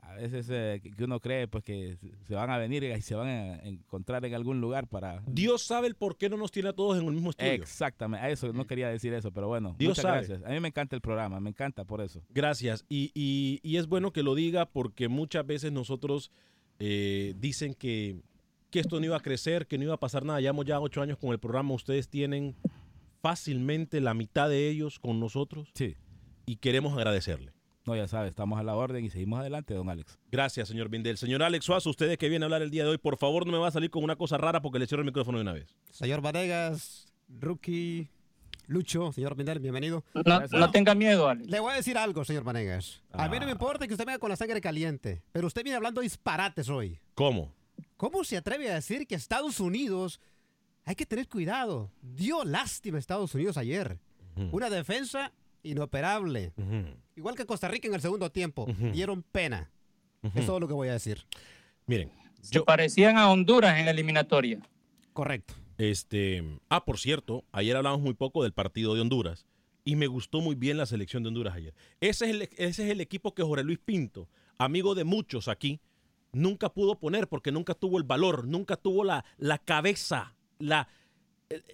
a 0.08 0.14
veces 0.16 0.48
eh, 0.50 0.82
que 0.96 1.04
uno 1.04 1.20
cree 1.20 1.48
pues 1.48 1.64
que 1.64 1.98
se- 1.98 2.16
se 2.26 2.36
van 2.36 2.50
a 2.50 2.58
venir 2.58 2.84
y 2.84 3.02
se 3.02 3.16
van 3.16 3.28
a 3.28 3.56
encontrar 3.64 4.24
en 4.26 4.34
algún 4.34 4.62
lugar 4.62 4.88
para... 4.88 5.22
Dios 5.28 5.62
sabe 5.64 5.88
el 5.88 5.96
por 5.96 6.18
qué 6.18 6.30
no 6.30 6.38
nos 6.38 6.52
tiene 6.52 6.70
a 6.70 6.74
todos 6.74 6.98
en 7.00 7.06
el 7.06 7.12
mismo 7.14 7.32
estudio. 7.32 7.52
Exactamente, 7.52 8.26
a 8.26 8.30
eso 8.30 8.54
no 8.54 8.66
quería 8.68 8.88
decir 8.90 9.14
eso, 9.14 9.32
pero 9.32 9.48
bueno, 9.48 9.76
Dios 9.78 9.90
muchas 9.90 10.04
sabe. 10.04 10.18
gracias. 10.20 10.44
A 10.44 10.50
mí 10.54 10.60
me 10.60 10.68
encanta 10.70 10.96
el 10.96 11.02
programa, 11.02 11.40
me 11.40 11.50
encanta 11.50 11.84
por 11.86 12.02
eso. 12.02 12.22
Gracias. 12.30 12.86
Y, 12.90 13.12
y- 13.14 13.60
y 13.64 13.78
es 13.78 13.88
bueno 13.88 14.12
que 14.12 14.24
lo 14.24 14.36
diga 14.36 14.66
porque 14.66 15.08
muchas 15.10 15.46
veces 15.46 15.72
nosotros 15.72 16.32
eh, 16.80 17.34
dicen 17.38 17.74
que, 17.74 18.22
que 18.70 18.80
esto 18.80 19.00
no 19.00 19.06
iba 19.06 19.18
a 19.18 19.22
crecer, 19.22 19.68
que 19.68 19.78
no 19.78 19.86
iba 19.86 19.94
a 19.96 20.00
pasar 20.00 20.24
nada. 20.26 20.40
Llevamos 20.42 20.66
ya 20.66 20.80
ocho 20.80 21.02
años 21.02 21.18
con 21.18 21.32
el 21.32 21.40
programa. 21.40 21.74
Ustedes 21.74 22.10
tienen 22.10 22.56
fácilmente 23.22 24.02
la 24.02 24.14
mitad 24.14 24.50
de 24.50 24.70
ellos 24.70 25.00
con 25.00 25.20
nosotros 25.20 25.70
Sí. 25.74 25.96
y 26.46 26.58
queremos 26.58 26.94
agradecerle. 26.98 27.54
No, 27.86 27.96
ya 27.96 28.08
sabes, 28.08 28.32
estamos 28.32 28.60
a 28.60 28.64
la 28.64 28.76
orden 28.76 29.06
y 29.06 29.12
seguimos 29.12 29.40
adelante, 29.40 29.76
don 29.76 29.88
Alex. 29.90 30.18
Gracias, 30.32 30.70
señor 30.70 30.90
Vindel. 30.90 31.18
Señor 31.18 31.44
Alex 31.44 31.66
Suazo, 31.66 31.92
ustedes 31.92 32.18
que 32.18 32.30
viene 32.30 32.44
a 32.44 32.48
hablar 32.48 32.64
el 32.64 32.72
día 32.72 32.84
de 32.84 32.90
hoy, 32.90 32.98
por 32.98 33.16
favor 33.16 33.46
no 33.46 33.52
me 33.52 33.60
va 33.60 33.68
a 33.68 33.72
salir 33.72 33.92
con 33.92 34.04
una 34.04 34.16
cosa 34.16 34.38
rara 34.38 34.60
porque 34.60 34.80
le 34.80 34.88
cierro 34.88 35.02
el 35.02 35.06
micrófono 35.06 35.38
de 35.38 35.44
una 35.44 35.54
vez. 35.54 35.76
Señor 35.92 36.22
Vanegas, 36.22 37.14
Rookie, 37.30 38.10
Lucho, 38.66 39.12
señor 39.12 39.36
Vindel, 39.36 39.60
bienvenido. 39.60 40.04
No, 40.26 40.42
no 40.48 40.72
tenga 40.72 40.96
miedo, 40.96 41.30
Alex. 41.30 41.48
Le 41.48 41.60
voy 41.60 41.74
a 41.74 41.76
decir 41.76 41.96
algo, 41.96 42.26
señor 42.26 42.44
Vanegas. 42.44 43.04
A 43.12 43.30
mí 43.30 43.40
no 43.40 43.46
me 43.46 43.52
importa 43.52 43.86
que 43.86 43.94
usted 43.94 44.06
venga 44.06 44.18
con 44.18 44.32
la 44.32 44.36
sangre 44.36 44.62
caliente, 44.62 45.22
pero 45.32 45.46
usted 45.46 45.64
viene 45.64 45.78
hablando 45.78 46.02
disparates 46.02 46.70
hoy. 46.70 47.00
¿Cómo? 47.14 47.54
¿Cómo 47.98 48.24
se 48.24 48.38
atreve 48.38 48.72
a 48.72 48.76
decir 48.76 49.06
que 49.06 49.14
Estados 49.14 49.60
Unidos 49.60 50.20
hay 50.86 50.96
que 50.96 51.06
tener 51.06 51.30
cuidado? 51.30 51.92
Dio 52.02 52.44
lástima 52.44 52.98
a 52.98 53.00
Estados 53.00 53.36
Unidos 53.36 53.58
ayer. 53.58 54.00
Una 54.52 54.72
defensa 54.72 55.32
inoperable. 55.66 56.54
Igual 57.16 57.36
que 57.36 57.46
Costa 57.46 57.68
Rica 57.68 57.88
en 57.88 57.96
el 57.96 58.02
segundo 58.02 58.32
tiempo. 58.32 58.68
Dieron 58.94 59.24
pena. 59.24 59.72
Es 60.34 60.46
todo 60.46 60.60
lo 60.60 60.68
que 60.68 60.74
voy 60.74 60.88
a 60.88 60.94
decir. 60.94 61.26
Miren, 61.86 62.12
Se 62.42 62.62
parecían 62.62 63.18
a 63.18 63.30
Honduras 63.30 63.80
en 63.80 63.86
la 63.86 63.92
eliminatoria. 63.92 64.60
Correcto. 65.14 65.54
Este, 65.78 66.44
ah, 66.70 66.86
por 66.86 67.00
cierto, 67.00 67.44
ayer 67.52 67.76
hablamos 67.76 68.02
muy 68.02 68.14
poco 68.14 68.44
del 68.44 68.54
partido 68.54 68.96
de 68.96 69.02
Honduras 69.02 69.46
y 69.84 69.96
me 69.96 70.08
gustó 70.08 70.42
muy 70.42 70.56
bien 70.56 70.78
la 70.78 70.86
selección 70.86 71.24
de 71.24 71.30
Honduras 71.30 71.56
ayer. 71.56 71.74
Ese 72.00 72.26
es 72.26 72.32
el, 72.32 72.42
ese 72.42 72.86
es 72.86 72.92
el 72.92 73.02
equipo 73.02 73.34
que 73.34 73.44
Jorge 73.44 73.64
Luis 73.64 73.80
Pinto, 73.80 74.28
amigo 74.58 74.96
de 74.96 75.04
muchos 75.04 75.48
aquí, 75.48 75.80
nunca 76.32 76.70
pudo 76.70 77.00
poner 77.00 77.28
porque 77.28 77.52
nunca 77.52 77.74
tuvo 77.74 77.98
el 77.98 78.04
valor, 78.04 78.48
nunca 78.48 78.78
tuvo 78.78 79.04
la, 79.04 79.26
la 79.38 79.58
cabeza, 79.58 80.36
la, 80.60 80.88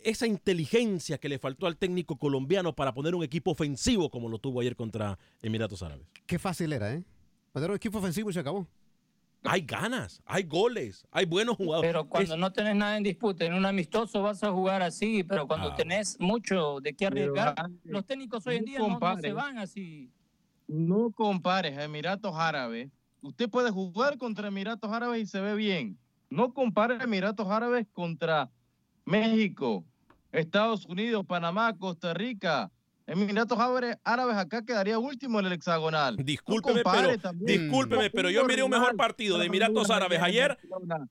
esa 0.04 0.28
inteligencia 0.28 1.18
que 1.18 1.30
le 1.30 1.40
faltó 1.40 1.68
al 1.68 1.78
técnico 1.78 2.18
colombiano 2.18 2.74
para 2.74 2.94
poner 2.94 3.16
un 3.16 3.24
equipo 3.24 3.52
ofensivo 3.52 4.10
como 4.10 4.30
lo 4.30 4.40
tuvo 4.40 4.62
ayer 4.62 4.76
contra 4.76 5.18
Emiratos 5.42 5.82
Árabes. 5.84 6.08
Qué 6.26 6.38
fácil 6.40 6.74
era, 6.74 6.94
¿eh? 6.94 7.04
Poner 7.52 7.70
un 7.70 7.76
equipo 7.76 7.98
ofensivo 8.00 8.30
y 8.30 8.34
se 8.34 8.40
acabó. 8.40 8.68
Hay 9.44 9.62
ganas, 9.62 10.22
hay 10.26 10.44
goles, 10.44 11.06
hay 11.12 11.26
buenos 11.26 11.58
jugadores. 11.58 11.90
Pero 11.90 12.08
cuando 12.08 12.36
Es- 12.36 12.40
no 12.40 12.54
tenés 12.54 12.76
nada 12.76 12.96
en 12.96 13.04
disputa, 13.04 13.44
en 13.44 13.54
un 13.56 13.66
amistoso 13.66 14.22
vas 14.22 14.44
a 14.44 14.52
jugar 14.52 14.84
así, 14.84 15.24
pero 15.24 15.48
cuando 15.48 15.70
Ah. 15.72 15.76
tenés 15.76 16.20
mucho 16.20 16.80
de 16.80 16.94
qué 16.94 17.08
arriesgar, 17.08 17.56
Pero, 17.56 17.70
los 17.86 18.06
técnicos 18.06 18.46
hoy 18.46 18.58
en 18.58 18.62
no 18.62 18.66
día 18.68 18.80
no- 18.80 19.18
se 19.20 19.34
van 19.34 19.58
así. 19.58 20.12
No 20.68 21.12
compares 21.12 21.76
a 21.78 21.84
Emiratos 21.84 22.34
Árabes. 22.36 22.90
Usted 23.24 23.50
puede 23.50 23.72
jugar 23.72 24.18
contra 24.20 24.48
Emiratos 24.48 24.92
Árabes 24.92 25.24
y 25.24 25.26
se 25.26 25.42
ve 25.42 25.56
bien. 25.56 25.98
No 26.30 26.54
compare 26.54 26.98
Emiratos 27.04 27.48
Árabes 27.50 27.88
contra 27.92 28.50
México, 29.06 29.84
Estados 30.32 30.86
Unidos, 30.86 31.26
Panamá, 31.26 31.76
Costa 31.78 32.14
Rica. 32.14 32.72
Emiratos 33.08 33.58
Árabes, 34.04 34.38
acá 34.38 34.64
quedaría 34.64 34.98
último 34.98 35.40
en 35.40 35.48
el 35.48 35.54
hexagonal. 35.54 36.16
Discúlpeme, 36.18 36.82
pero, 36.84 37.18
también. 37.18 37.62
discúlpeme, 37.64 38.10
pero 38.10 38.30
yo 38.30 38.46
miré 38.46 38.64
un 38.64 38.72
mejor 38.72 38.96
partido 38.96 39.38
de 39.38 39.48
Emiratos 39.48 39.90
Árabes 39.90 40.22
ayer. 40.22 40.58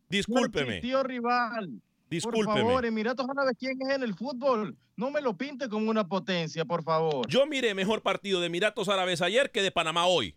Discúlpeme, 0.09 0.76
existió 0.76 1.02
rival. 1.02 1.68
Por 1.68 2.11
discúlpeme. 2.11 2.61
favor, 2.61 2.87
Emiratos 2.87 3.26
Árabes, 3.28 3.54
¿quién 3.59 3.76
es 3.82 3.94
en 3.94 4.02
el 4.02 4.14
fútbol? 4.14 4.76
No 4.97 5.11
me 5.11 5.20
lo 5.20 5.37
pinte 5.37 5.68
como 5.68 5.90
una 5.90 6.09
potencia, 6.09 6.64
por 6.64 6.82
favor. 6.82 7.26
Yo 7.28 7.47
miré 7.47 7.75
mejor 7.75 8.02
partido 8.02 8.40
de 8.40 8.47
Emiratos 8.47 8.88
Árabes 8.88 9.20
ayer 9.20 9.50
que 9.50 9.62
de 9.62 9.70
Panamá 9.70 10.06
hoy. 10.06 10.35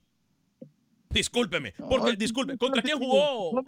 Discúlpeme, 1.09 1.73
porque 1.89 2.15
disculpe, 2.15 2.57
¿contra 2.57 2.81
quién 2.81 2.97
jugó? 2.97 3.61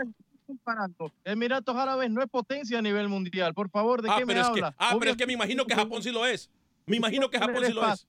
Comparando. 0.46 1.12
Emiratos 1.24 1.76
Árabes 1.76 2.10
no 2.12 2.22
es 2.22 2.30
potencia 2.30 2.80
a 2.80 2.82
nivel 2.82 3.10
mundial. 3.10 3.54
Por 3.54 3.70
favor, 3.70 4.02
¿de 4.02 4.10
Ah, 4.10 4.16
qué 4.20 4.26
me 4.26 4.34
es 4.34 4.40
que, 4.42 4.46
habla? 4.48 4.76
ah, 4.78 4.96
pero 5.00 5.12
es 5.12 5.18
que 5.18 5.26
me 5.28 5.34
imagino 5.34 5.66
que 5.66 5.76
Japón 5.76 6.02
sí 6.04 6.12
lo 6.12 6.26
es. 6.26 6.50
Me 6.86 6.98
imagino 6.98 7.30
que 7.30 7.40
Japón 7.40 7.64
sí 7.66 7.74
lo 7.74 7.92
es. 7.92 8.08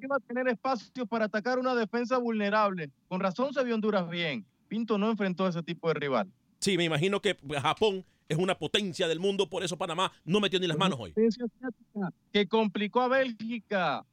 Iba 0.00 0.16
a 0.16 0.20
tener 0.20 0.48
espacio 0.48 1.06
para 1.06 1.26
atacar 1.26 1.58
una 1.58 1.74
defensa 1.74 2.18
vulnerable. 2.18 2.90
Con 3.08 3.20
razón 3.20 3.52
se 3.54 3.62
vio 3.62 3.74
Honduras 3.74 4.08
bien. 4.08 4.44
Pinto 4.66 4.98
no 4.98 5.10
enfrentó 5.10 5.46
a 5.46 5.50
ese 5.50 5.62
tipo 5.62 5.88
de 5.88 5.94
rival. 5.94 6.28
Sí, 6.58 6.76
me 6.76 6.84
imagino 6.84 7.20
que 7.20 7.36
Japón 7.60 8.04
es 8.28 8.38
una 8.38 8.56
potencia 8.56 9.06
del 9.06 9.20
mundo, 9.20 9.48
por 9.48 9.62
eso 9.62 9.76
Panamá 9.76 10.10
no 10.24 10.40
metió 10.40 10.58
ni 10.58 10.66
las 10.66 10.78
manos 10.78 10.98
hoy. 10.98 11.14
Que 12.32 12.48
complicó 12.48 13.02
a 13.02 13.08
Bélgica. 13.08 14.04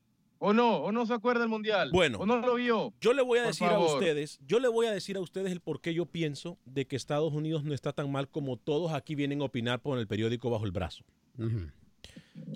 ¿O 0.43 0.53
no? 0.53 0.77
¿O 0.77 0.91
no 0.91 1.05
se 1.05 1.13
acuerda 1.13 1.41
del 1.41 1.49
Mundial? 1.49 1.91
Bueno. 1.93 2.17
¿O 2.17 2.25
no 2.25 2.37
lo 2.39 2.55
vio? 2.55 2.91
Yo 2.99 3.13
le 3.13 3.21
voy 3.21 3.37
a 3.37 3.43
Por 3.43 3.51
decir 3.51 3.67
a 3.67 3.77
ustedes, 3.77 4.39
yo 4.47 4.59
le 4.59 4.67
voy 4.69 4.87
a 4.87 4.91
decir 4.91 5.15
a 5.15 5.19
ustedes 5.19 5.51
el 5.51 5.59
por 5.61 5.81
qué 5.81 5.93
yo 5.93 6.07
pienso 6.07 6.57
de 6.65 6.87
que 6.87 6.95
Estados 6.95 7.31
Unidos 7.31 7.63
no 7.63 7.75
está 7.75 7.93
tan 7.93 8.11
mal 8.11 8.27
como 8.27 8.57
todos 8.57 8.91
aquí 8.91 9.13
vienen 9.13 9.41
a 9.41 9.45
opinar 9.45 9.81
por 9.81 9.99
el 9.99 10.07
periódico 10.07 10.49
bajo 10.49 10.65
el 10.65 10.71
brazo. 10.71 11.03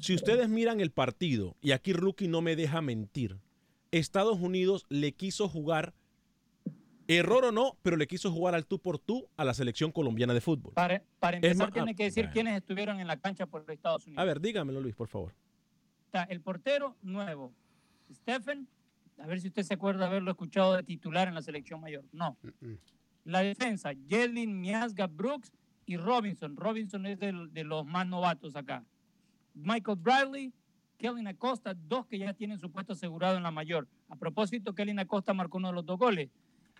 Si 0.01 0.15
ustedes 0.15 0.49
miran 0.49 0.81
el 0.81 0.89
partido, 0.89 1.55
y 1.61 1.73
aquí 1.73 1.93
Rookie 1.93 2.27
no 2.27 2.41
me 2.41 2.55
deja 2.55 2.81
mentir, 2.81 3.37
Estados 3.91 4.39
Unidos 4.39 4.87
le 4.89 5.11
quiso 5.11 5.47
jugar, 5.47 5.93
error 7.07 7.45
o 7.45 7.51
no, 7.51 7.77
pero 7.83 7.97
le 7.97 8.07
quiso 8.07 8.31
jugar 8.31 8.55
al 8.55 8.65
tú 8.65 8.79
por 8.79 8.97
tú 8.97 9.27
a 9.37 9.45
la 9.45 9.53
selección 9.53 9.91
colombiana 9.91 10.33
de 10.33 10.41
fútbol. 10.41 10.73
Para, 10.73 11.03
para 11.19 11.37
Es 11.37 11.43
empezar, 11.43 11.67
más- 11.67 11.73
tiene 11.73 11.91
ah, 11.91 11.93
que 11.93 12.03
decir 12.05 12.23
bueno. 12.23 12.33
quiénes 12.33 12.55
estuvieron 12.57 12.99
en 12.99 13.05
la 13.05 13.17
cancha 13.17 13.45
por 13.45 13.63
Estados 13.69 14.07
Unidos. 14.07 14.19
A 14.23 14.25
ver, 14.25 14.41
dígamelo 14.41 14.81
Luis, 14.81 14.95
por 14.95 15.07
favor. 15.07 15.35
Está 16.07 16.23
el 16.23 16.41
portero 16.41 16.95
nuevo, 17.03 17.53
Stephen. 18.13 18.67
A 19.17 19.27
ver 19.27 19.39
si 19.39 19.47
usted 19.47 19.63
se 19.63 19.73
acuerda 19.73 20.01
de 20.01 20.05
haberlo 20.07 20.31
escuchado 20.31 20.73
de 20.75 20.83
titular 20.83 21.27
en 21.27 21.33
la 21.35 21.41
selección 21.41 21.79
mayor. 21.81 22.03
No. 22.11 22.37
La 23.23 23.39
defensa, 23.41 23.91
Jalen 24.09 24.59
Miasga 24.59 25.07
Brooks 25.07 25.51
y 25.85 25.97
Robinson. 25.97 26.55
Robinson 26.57 27.05
es 27.05 27.19
del- 27.19 27.51
de 27.53 27.63
los 27.63 27.85
más 27.85 28.05
novatos 28.07 28.55
acá. 28.55 28.83
Michael 29.53 29.97
Bradley, 29.99 30.53
Kellen 30.97 31.27
Acosta, 31.27 31.73
dos 31.73 32.05
que 32.07 32.17
ya 32.19 32.33
tienen 32.33 32.59
su 32.59 32.69
puesto 32.71 32.93
asegurado 32.93 33.37
en 33.37 33.43
la 33.43 33.51
mayor. 33.51 33.87
A 34.09 34.15
propósito, 34.15 34.73
Kellen 34.75 34.99
Acosta 34.99 35.33
marcó 35.33 35.57
uno 35.57 35.69
de 35.69 35.73
los 35.75 35.85
dos 35.85 35.97
goles. 35.97 36.29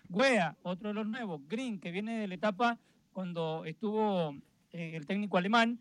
Wea, 0.08 0.56
otro 0.62 0.88
de 0.88 0.94
los 0.94 1.06
nuevos. 1.06 1.40
Green, 1.48 1.80
que 1.80 1.90
viene 1.90 2.18
de 2.20 2.28
la 2.28 2.34
etapa 2.34 2.78
cuando 3.12 3.64
estuvo 3.64 4.34
eh, 4.72 4.92
el 4.94 5.06
técnico 5.06 5.36
alemán. 5.38 5.78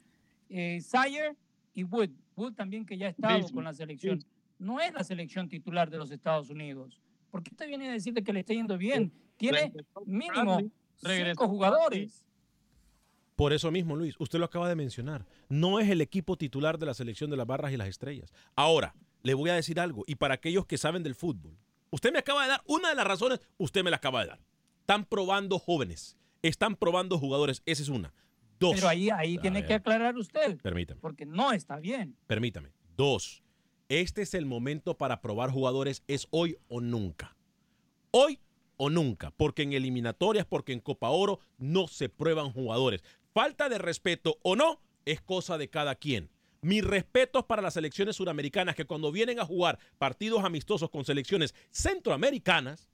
Eh, 0.50 0.80
Sayer 0.82 1.36
y 1.74 1.84
Wood. 1.84 2.10
Wood 2.36 2.54
también 2.54 2.86
que 2.86 2.98
ya 2.98 3.08
ha 3.08 3.10
estado 3.10 3.40
con 3.54 3.64
la 3.66 3.74
selección. 3.74 4.20
No 4.58 4.80
es 4.80 4.94
la 4.94 5.04
selección 5.04 5.50
titular 5.50 5.90
de 5.90 5.98
los 5.98 6.12
Estados 6.12 6.50
Unidos. 6.50 7.02
¿Por 7.30 7.44
qué 7.44 7.52
usted 7.52 7.68
viene 7.68 7.90
a 7.90 7.92
decir 7.92 8.14
de 8.14 8.24
que 8.24 8.32
le 8.32 8.40
está 8.42 8.54
yendo 8.54 8.78
bien? 8.78 9.12
Tiene 9.38 9.74
mínimo 10.06 10.60
cinco 10.96 11.48
jugadores. 11.48 12.26
Por 13.36 13.52
eso 13.52 13.70
mismo, 13.70 13.96
Luis, 13.98 14.16
usted 14.18 14.40
lo 14.40 14.46
acaba 14.46 14.70
de 14.70 14.76
mencionar. 14.76 15.26
No 15.50 15.80
es 15.80 15.90
el 15.90 16.00
equipo 16.00 16.38
titular 16.38 16.78
de 16.78 16.86
la 16.86 16.94
selección 16.94 17.30
de 17.30 17.36
las 17.38 17.46
barras 17.46 17.74
y 17.74 17.78
las 17.78 17.90
estrellas. 17.90 18.32
Ahora, 18.56 18.96
le 19.24 19.34
voy 19.34 19.50
a 19.50 19.56
decir 19.56 19.80
algo, 19.80 20.04
y 20.08 20.16
para 20.16 20.36
aquellos 20.36 20.66
que 20.66 20.78
saben 20.78 21.04
del 21.04 21.16
fútbol, 21.16 21.58
usted 21.90 22.14
me 22.14 22.20
acaba 22.20 22.44
de 22.44 22.50
dar 22.50 22.62
una 22.66 22.90
de 22.90 22.96
las 22.96 23.06
razones, 23.06 23.42
usted 23.58 23.84
me 23.84 23.90
la 23.90 23.98
acaba 23.98 24.22
de 24.22 24.28
dar. 24.28 24.40
Están 24.80 25.04
probando 25.04 25.60
jóvenes, 25.60 26.16
están 26.44 26.76
probando 26.76 27.18
jugadores, 27.18 27.62
esa 27.66 27.82
es 27.82 27.90
una. 27.90 28.14
Dos. 28.60 28.76
Pero 28.76 28.88
ahí, 28.88 29.10
ahí 29.10 29.38
tiene 29.38 29.66
que 29.66 29.74
aclarar 29.74 30.16
usted, 30.16 30.58
Permítame, 30.62 31.02
porque 31.02 31.26
no 31.26 31.52
está 31.52 31.80
bien. 31.80 32.16
permítame. 32.28 32.70
Dos. 32.96 33.44
Este 33.88 34.24
es 34.24 34.34
el 34.34 34.46
momento 34.48 34.98
para 34.98 35.22
probar 35.22 35.52
jugadores, 35.52 36.04
es 36.08 36.28
hoy 36.32 36.58
o 36.68 36.82
nunca. 36.82 37.36
Hoy 38.10 38.40
o 38.78 38.90
nunca, 38.90 39.32
porque 39.32 39.62
en 39.62 39.74
eliminatorias, 39.74 40.46
porque 40.46 40.74
en 40.74 40.80
Copa 40.80 41.10
Oro 41.10 41.40
no 41.58 41.88
se 41.88 42.10
prueban 42.10 42.52
jugadores. 42.52 43.04
Falta 43.34 43.70
de 43.70 43.78
respeto 43.78 44.40
o 44.42 44.56
no 44.56 44.82
es 45.06 45.22
cosa 45.22 45.58
de 45.58 45.70
cada 45.70 45.96
quien. 45.96 46.32
Mis 46.62 46.84
respetos 46.84 47.46
para 47.46 47.62
las 47.62 47.76
selecciones 47.76 48.16
suramericanas 48.16 48.76
que 48.76 48.86
cuando 48.86 49.12
vienen 49.12 49.40
a 49.40 49.46
jugar 49.46 49.78
partidos 50.00 50.44
amistosos 50.44 50.90
con 50.90 51.06
selecciones 51.06 51.54
centroamericanas, 51.70 52.88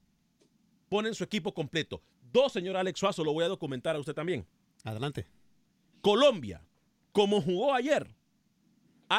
ponen 0.90 1.16
su 1.16 1.24
equipo 1.24 1.54
completo. 1.54 2.02
Dos, 2.34 2.52
señor 2.52 2.76
Alex 2.76 3.00
Suazo, 3.00 3.24
lo 3.24 3.32
voy 3.32 3.46
a 3.46 3.50
documentar 3.50 3.96
a 3.96 4.00
usted 4.00 4.14
también. 4.14 4.46
Adelante. 4.84 5.26
Colombia, 6.02 6.66
como 7.14 7.42
jugó 7.42 7.74
ayer, 7.74 8.14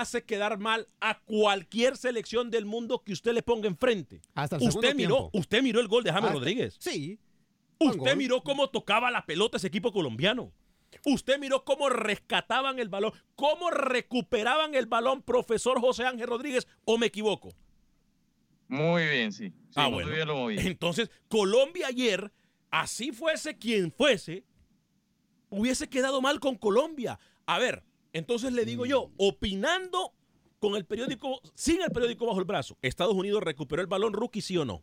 hace 0.01 0.25
quedar 0.25 0.59
mal 0.59 0.89
a 1.01 1.21
cualquier 1.21 1.99
selección 1.99 2.51
del 2.51 2.65
mundo 2.65 3.03
que 3.05 3.13
usted 3.13 3.33
le 3.35 3.43
ponga 3.43 3.69
enfrente. 3.69 4.23
Hasta 4.35 4.57
el 4.57 4.63
Usted 4.69 4.95
miró, 4.95 5.17
tiempo. 5.17 5.31
usted 5.35 5.63
miró 5.63 5.81
el 5.81 5.89
gol 5.89 6.03
de 6.03 6.11
James 6.11 6.25
Hasta- 6.31 6.39
Rodríguez. 6.39 6.77
Sí. 6.81 7.19
Usted 7.79 7.99
gol. 7.99 8.17
miró 8.17 8.43
cómo 8.43 8.71
tocaba 8.71 9.11
la 9.11 9.27
pelota 9.27 9.59
ese 9.59 9.67
equipo 9.67 9.93
colombiano. 9.93 10.51
Usted 11.05 11.39
miró 11.39 11.65
cómo 11.65 11.91
rescataban 11.91 12.79
el 12.79 12.89
balón, 12.89 13.13
cómo 13.35 13.71
recuperaban 13.71 14.75
el 14.75 14.87
balón, 14.87 15.21
profesor 15.23 15.79
José 15.81 16.05
Ángel 16.07 16.27
Rodríguez, 16.29 16.67
o 16.87 16.97
me 16.97 17.07
equivoco. 17.07 17.51
Muy 18.69 19.05
bien, 19.07 19.33
sí. 19.33 19.51
Sí, 19.51 19.55
Ah, 19.75 19.89
bueno. 19.89 20.11
bien 20.11 20.27
lo 20.27 20.37
moví. 20.37 20.57
Entonces, 20.59 21.11
Colombia 21.29 21.89
ayer, 21.89 22.33
así 22.71 23.13
fuese 23.13 23.59
quien 23.59 23.93
fuese, 23.93 24.45
hubiese 25.51 25.89
quedado 25.91 26.21
mal 26.23 26.41
con 26.41 26.57
Colombia. 26.57 27.19
A 27.47 27.59
ver, 27.59 27.83
entonces 28.13 28.53
le 28.53 28.65
digo 28.65 28.87
yo, 28.87 29.11
opinando 29.17 30.13
con 30.59 30.77
el 30.77 30.85
periódico, 30.85 31.41
sin 31.55 31.83
el 31.83 31.91
periódico 31.91 32.27
bajo 32.27 32.39
el 32.39 32.45
brazo, 32.45 32.77
Estados 32.83 33.15
Unidos 33.15 33.43
recuperó 33.43 33.83
el 33.83 33.89
balón 33.89 34.13
rookie, 34.13 34.41
sí 34.41 34.57
o 34.57 34.65
no. 34.65 34.83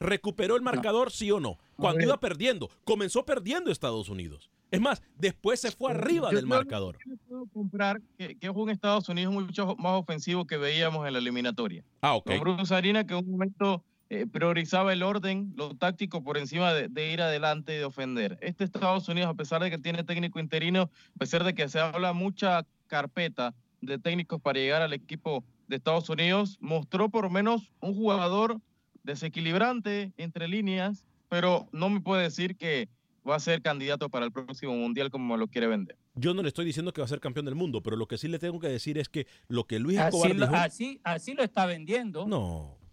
¿Recuperó 0.00 0.56
el 0.56 0.62
marcador, 0.62 1.12
sí 1.12 1.30
o 1.30 1.40
no? 1.40 1.58
Cuando 1.76 2.02
iba 2.02 2.18
perdiendo, 2.18 2.68
comenzó 2.84 3.24
perdiendo 3.24 3.70
Estados 3.70 4.08
Unidos. 4.08 4.50
Es 4.70 4.80
más, 4.80 5.02
después 5.16 5.60
se 5.60 5.70
fue 5.70 5.92
arriba 5.92 6.30
Yo 6.30 6.36
del 6.36 6.46
marcador. 6.46 6.98
que 6.98 7.16
puedo 7.28 7.46
comprar 7.46 8.02
que, 8.18 8.36
que 8.36 8.46
es 8.48 8.52
un 8.54 8.70
Estados 8.70 9.08
Unidos 9.08 9.32
mucho 9.32 9.76
más 9.76 10.00
ofensivo 10.00 10.46
que 10.46 10.56
veíamos 10.56 11.06
en 11.06 11.12
la 11.12 11.20
eliminatoria. 11.20 11.84
Ah, 12.00 12.16
ok. 12.16 12.26
Con 12.26 12.40
Bruce 12.40 12.74
Arena 12.74 13.06
que 13.06 13.14
en 13.14 13.24
un 13.24 13.30
momento 13.30 13.84
eh, 14.10 14.26
priorizaba 14.26 14.92
el 14.92 15.02
orden, 15.02 15.52
lo 15.56 15.74
táctico 15.74 16.22
por 16.22 16.36
encima 16.36 16.72
de, 16.72 16.88
de, 16.88 17.12
ir 17.12 17.22
adelante 17.22 17.74
y 17.74 17.78
de 17.78 17.84
ofender. 17.84 18.38
Este 18.42 18.64
Estados 18.64 19.08
Unidos, 19.08 19.30
a 19.30 19.34
pesar 19.34 19.62
de 19.62 19.70
que 19.70 19.78
tiene 19.78 20.04
técnico 20.04 20.38
interino, 20.38 20.82
a 20.82 21.18
pesar 21.18 21.44
de 21.44 21.54
que 21.54 21.68
se 21.68 21.80
habla 21.80 22.12
mucha 22.12 22.66
carpeta 22.86 23.54
de 23.80 23.98
técnicos 23.98 24.40
para 24.40 24.58
llegar 24.58 24.82
al 24.82 24.92
equipo 24.92 25.44
de 25.68 25.76
Estados 25.76 26.08
Unidos, 26.08 26.58
mostró 26.60 27.08
por 27.08 27.24
lo 27.24 27.30
menos 27.30 27.72
un 27.80 27.94
jugador 27.94 28.60
desequilibrante 29.02 30.12
entre 30.16 30.48
líneas, 30.48 31.06
pero 31.28 31.68
no 31.72 31.90
me 31.90 32.00
puede 32.00 32.24
decir 32.24 32.56
que 32.56 32.88
va 33.28 33.36
a 33.36 33.40
ser 33.40 33.62
candidato 33.62 34.08
para 34.08 34.26
el 34.26 34.32
próximo 34.32 34.74
mundial 34.74 35.10
como 35.10 35.36
lo 35.36 35.48
quiere 35.48 35.66
vender. 35.66 35.96
Yo 36.14 36.34
no 36.34 36.42
le 36.42 36.48
estoy 36.48 36.64
diciendo 36.64 36.92
que 36.92 37.00
va 37.00 37.06
a 37.06 37.08
ser 37.08 37.20
campeón 37.20 37.46
del 37.46 37.54
mundo, 37.54 37.82
pero 37.82 37.96
lo 37.96 38.06
que 38.06 38.18
sí 38.18 38.28
le 38.28 38.38
tengo 38.38 38.60
que 38.60 38.68
decir 38.68 38.98
es 38.98 39.08
que 39.08 39.26
lo 39.48 39.64
que 39.64 39.78
Luis 39.78 39.98
así 39.98 40.16
Escobar 40.16 40.36
lo, 40.36 40.46
dijo, 40.46 40.56
así, 40.56 41.00
así 41.04 41.34
lo 41.34 41.42
está 41.42 41.66
vendiendo. 41.66 42.26
no. 42.26 42.83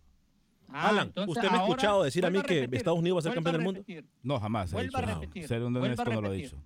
Ah, 0.74 0.90
Alan, 0.90 1.08
entonces 1.08 1.36
¿usted 1.38 1.51
me 1.51 1.58
ha 1.58 1.62
escuchado 1.62 2.04
decir 2.04 2.25
a 2.25 2.30
mí 2.30 2.42
que 2.42 2.68
Estados 2.72 3.00
Unidos 3.00 3.18
va 3.18 3.20
a 3.20 3.24
ser 3.24 3.34
campeón 3.34 3.56
del 3.56 3.63
mundo? 3.63 3.84
No, 4.24 4.40
jamás. 4.40 4.72
Vuelva 4.72 5.00
a 5.00 5.01
repetir, 5.04 5.48
Ser 5.48 5.63
un 5.63 5.75
honesto 5.78 6.06
no 6.06 6.22
lo 6.22 6.34
he 6.34 6.38
dicho. 6.38 6.58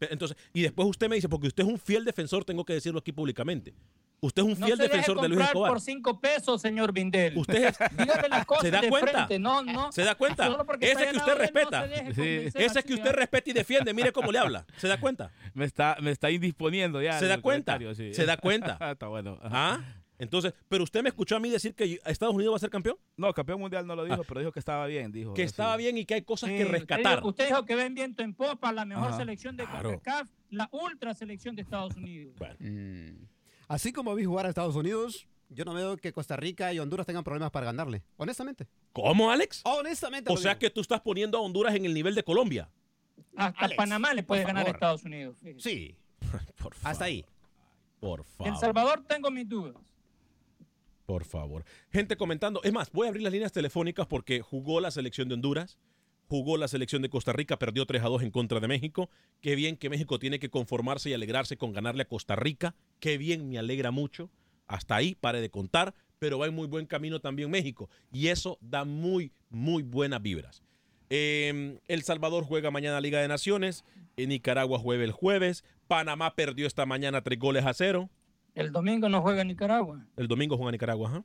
Entonces, 0.00 0.36
y 0.52 0.62
después 0.62 0.88
usted 0.88 1.08
me 1.08 1.16
dice, 1.16 1.28
porque 1.28 1.46
usted 1.48 1.62
es 1.64 1.68
un 1.68 1.78
fiel 1.78 2.04
defensor, 2.04 2.44
tengo 2.44 2.64
que 2.64 2.72
decirlo 2.72 3.00
aquí 3.00 3.12
públicamente. 3.12 3.74
Usted 4.20 4.42
es 4.42 4.48
un 4.52 4.58
No 4.58 4.66
fiel 4.66 4.76
se 4.78 4.82
deje 4.84 4.96
defensor 4.96 5.20
de 5.22 5.28
Luis 5.28 5.40
Escobar. 5.46 5.70
por 5.70 5.80
cinco 5.80 6.20
pesos, 6.20 6.60
señor 6.60 6.92
Vindel. 6.92 7.38
Usted 7.38 7.66
es- 7.66 7.78
Dígale 7.96 8.28
las 8.28 8.46
cosas 8.46 8.64
¿Se 8.64 8.70
da 8.72 8.80
de 8.80 8.88
cuenta? 8.88 9.12
frente. 9.12 9.38
No, 9.38 9.62
no. 9.62 9.92
¿Se 9.92 10.02
da 10.02 10.16
cuenta? 10.16 10.48
Ese 10.80 11.06
que 11.10 11.16
usted 11.18 11.32
no 11.32 11.38
respeta. 11.38 11.86
deje 11.86 12.14
Sí. 12.50 12.58
Ese 12.58 12.82
que 12.82 12.94
usted 12.94 13.12
respeta 13.12 13.50
y 13.50 13.52
defiende, 13.52 13.94
mire 13.94 14.10
cómo 14.10 14.32
le 14.32 14.40
habla. 14.40 14.66
¿Se 14.78 14.88
da 14.88 14.98
cuenta? 14.98 15.30
Me 15.54 15.64
está, 15.64 15.96
me 16.00 16.10
está 16.10 16.30
indisponiendo 16.32 17.00
ya. 17.00 17.16
¿Se 17.18 17.26
da 17.26 17.40
cuenta? 17.40 17.78
sí. 17.94 18.12
¿Se 18.12 18.26
da 18.26 18.36
cuenta? 18.38 18.76
está 18.90 19.06
bueno. 19.06 19.38
¿Ah? 19.42 19.80
Entonces, 20.18 20.52
pero 20.68 20.82
usted 20.84 21.02
me 21.02 21.08
escuchó 21.10 21.36
a 21.36 21.40
mí 21.40 21.48
decir 21.48 21.74
que 21.74 22.00
Estados 22.04 22.34
Unidos 22.34 22.52
va 22.52 22.56
a 22.56 22.60
ser 22.60 22.70
campeón, 22.70 22.96
No, 23.16 23.32
campeón 23.32 23.60
mundial 23.60 23.86
no 23.86 23.94
lo 23.94 24.04
dijo, 24.04 24.20
Ah. 24.22 24.24
pero 24.26 24.40
dijo 24.40 24.52
que 24.52 24.58
estaba 24.58 24.86
bien. 24.86 25.12
Dijo 25.12 25.32
que 25.34 25.44
estaba 25.44 25.76
bien 25.76 25.96
y 25.96 26.04
que 26.04 26.14
hay 26.14 26.22
cosas 26.22 26.50
Sí, 26.50 26.56
que 26.56 26.64
rescatar. 26.64 27.24
Usted 27.24 27.46
dijo 27.46 27.64
que 27.64 27.76
ven 27.76 27.94
viento 27.94 28.22
en 28.22 28.34
popa, 28.34 28.72
la 28.72 28.84
mejor 28.84 29.08
Ajá. 29.08 29.16
selección 29.18 29.56
de 29.56 29.64
Claro. 29.64 29.90
CONCACAF, 29.90 30.28
la 30.50 30.68
ultra 30.72 31.14
selección 31.14 31.54
de 31.54 31.62
Estados 31.62 31.94
Unidos. 31.96 32.34
Bueno, 32.38 32.56
Mm. 32.58 33.26
Así 33.68 33.92
como 33.92 34.14
vi 34.14 34.24
jugar 34.24 34.46
a 34.46 34.48
Estados 34.48 34.74
Unidos, 34.76 35.28
yo 35.50 35.64
no 35.64 35.72
veo 35.74 35.96
que 35.98 36.12
Costa 36.12 36.36
Rica 36.36 36.72
y 36.72 36.78
Honduras 36.78 37.06
tengan 37.06 37.22
problemas 37.22 37.50
para 37.50 37.66
ganarle. 37.66 38.02
Honestamente. 38.16 38.66
¿Cómo, 38.92 39.30
Alex? 39.30 39.60
Honestamente. 39.64 40.32
O 40.32 40.36
sea 40.36 40.52
digo. 40.52 40.58
que 40.60 40.70
tú 40.70 40.80
estás 40.80 41.00
poniendo 41.00 41.38
a 41.38 41.40
Honduras 41.42 41.74
en 41.74 41.84
el 41.84 41.94
nivel 41.94 42.14
de 42.14 42.22
Colombia. 42.24 42.68
Hasta 43.36 43.66
Alex, 43.66 43.76
Panamá 43.76 44.14
le 44.14 44.22
puede 44.22 44.42
por 44.42 44.48
ganar 44.48 44.66
a. 44.66 44.70
Estados 44.70 45.04
Unidos. 45.04 45.36
fíjese. 45.40 45.60
Sí, 45.60 45.96
Por 46.58 46.72
hasta 46.74 46.90
favor, 46.94 47.02
ahí. 47.04 47.24
Por 48.00 48.20
El 48.20 48.24
favor. 48.26 48.56
Salvador 48.60 49.04
tengo 49.06 49.30
mis 49.30 49.48
dudas. 49.48 49.74
Por 51.08 51.24
favor. 51.24 51.64
Gente 51.90 52.18
comentando. 52.18 52.60
Es 52.64 52.72
más, 52.74 52.92
voy 52.92 53.06
a 53.06 53.08
abrir 53.08 53.22
las 53.22 53.32
líneas 53.32 53.50
telefónicas 53.50 54.06
porque 54.06 54.42
jugó 54.42 54.78
la 54.78 54.90
selección 54.90 55.26
de 55.26 55.36
Honduras, 55.36 55.78
jugó 56.26 56.58
la 56.58 56.68
selección 56.68 57.00
de 57.00 57.08
Costa 57.08 57.32
Rica, 57.32 57.58
perdió 57.58 57.86
3 57.86 58.02
a 58.02 58.08
2 58.08 58.24
en 58.24 58.30
contra 58.30 58.60
de 58.60 58.68
México. 58.68 59.08
Qué 59.40 59.54
bien 59.54 59.78
que 59.78 59.88
México 59.88 60.18
tiene 60.18 60.38
que 60.38 60.50
conformarse 60.50 61.08
y 61.08 61.14
alegrarse 61.14 61.56
con 61.56 61.72
ganarle 61.72 62.02
a 62.02 62.08
Costa 62.08 62.36
Rica. 62.36 62.74
Qué 63.00 63.16
bien, 63.16 63.48
me 63.48 63.58
alegra 63.58 63.90
mucho. 63.90 64.28
Hasta 64.66 64.96
ahí, 64.96 65.14
pare 65.14 65.40
de 65.40 65.48
contar, 65.48 65.94
pero 66.18 66.38
va 66.38 66.46
en 66.46 66.54
muy 66.54 66.66
buen 66.66 66.84
camino 66.84 67.20
también 67.20 67.50
México. 67.50 67.88
Y 68.12 68.26
eso 68.26 68.58
da 68.60 68.84
muy, 68.84 69.32
muy 69.48 69.84
buenas 69.84 70.20
vibras. 70.20 70.62
Eh, 71.08 71.78
el 71.88 72.02
Salvador 72.02 72.44
juega 72.44 72.70
mañana 72.70 73.00
Liga 73.00 73.22
de 73.22 73.28
Naciones. 73.28 73.86
En 74.18 74.28
Nicaragua 74.28 74.78
juega 74.78 75.04
el 75.04 75.12
jueves. 75.12 75.64
Panamá 75.86 76.34
perdió 76.34 76.66
esta 76.66 76.84
mañana 76.84 77.22
tres 77.22 77.38
goles 77.38 77.64
a 77.64 77.72
cero. 77.72 78.10
El 78.58 78.72
domingo 78.72 79.08
no 79.08 79.22
juega 79.22 79.44
Nicaragua. 79.44 80.04
El 80.16 80.28
domingo 80.28 80.56
juega 80.56 80.72
Nicaragua. 80.72 81.08
Ajá. 81.08 81.24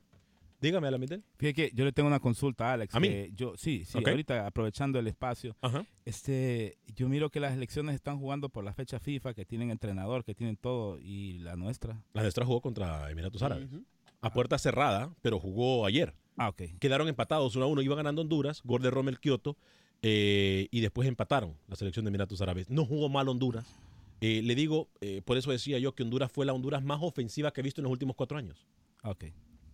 Dígame, 0.60 0.88
Alamidel. 0.88 1.22
Fíjate 1.36 1.54
que 1.54 1.76
yo 1.76 1.84
le 1.84 1.92
tengo 1.92 2.06
una 2.06 2.20
consulta 2.20 2.70
a 2.70 2.72
Alex. 2.74 2.94
¿A 2.94 3.00
mí? 3.00 3.08
que 3.08 3.32
Yo, 3.34 3.54
sí, 3.56 3.84
sí, 3.84 3.98
ahorita 3.98 4.46
aprovechando 4.46 4.98
el 4.98 5.06
espacio. 5.08 5.56
Ajá. 5.60 5.84
Este, 6.06 6.78
yo 6.94 7.08
miro 7.08 7.28
que 7.28 7.40
las 7.40 7.52
elecciones 7.52 7.94
están 7.96 8.18
jugando 8.18 8.48
por 8.48 8.64
la 8.64 8.72
fecha 8.72 8.98
FIFA, 8.98 9.34
que 9.34 9.44
tienen 9.44 9.70
entrenador, 9.70 10.24
que 10.24 10.34
tienen 10.34 10.56
todo, 10.56 10.98
y 11.00 11.38
la 11.40 11.56
nuestra. 11.56 12.00
La 12.14 12.22
nuestra 12.22 12.46
jugó 12.46 12.62
contra 12.62 13.10
Emiratos 13.10 13.42
Árabes. 13.42 13.68
A 14.22 14.32
puerta 14.32 14.56
cerrada, 14.56 15.12
pero 15.20 15.38
jugó 15.38 15.84
ayer. 15.84 16.14
Ah, 16.38 16.48
ok. 16.48 16.62
Quedaron 16.80 17.08
empatados 17.08 17.56
1 17.56 17.64
a 17.64 17.68
1. 17.68 17.82
Iba 17.82 17.96
ganando 17.96 18.22
Honduras, 18.22 18.62
gol 18.64 18.80
de 18.80 18.90
Rommel 18.90 19.20
Kioto. 19.20 19.56
eh, 20.02 20.68
y 20.70 20.80
después 20.80 21.06
empataron 21.08 21.56
la 21.68 21.76
selección 21.76 22.04
de 22.04 22.08
Emiratos 22.08 22.40
Árabes. 22.40 22.70
No 22.70 22.86
jugó 22.86 23.08
mal 23.10 23.28
Honduras. 23.28 23.66
Eh, 24.20 24.42
le 24.42 24.54
digo, 24.54 24.88
eh, 25.00 25.22
por 25.24 25.36
eso 25.36 25.50
decía 25.50 25.78
yo 25.78 25.94
que 25.94 26.02
Honduras 26.02 26.30
fue 26.32 26.46
la 26.46 26.52
Honduras 26.52 26.82
más 26.82 27.00
ofensiva 27.02 27.52
que 27.52 27.60
he 27.60 27.64
visto 27.64 27.80
en 27.80 27.84
los 27.84 27.92
últimos 27.92 28.16
cuatro 28.16 28.38
años. 28.38 28.66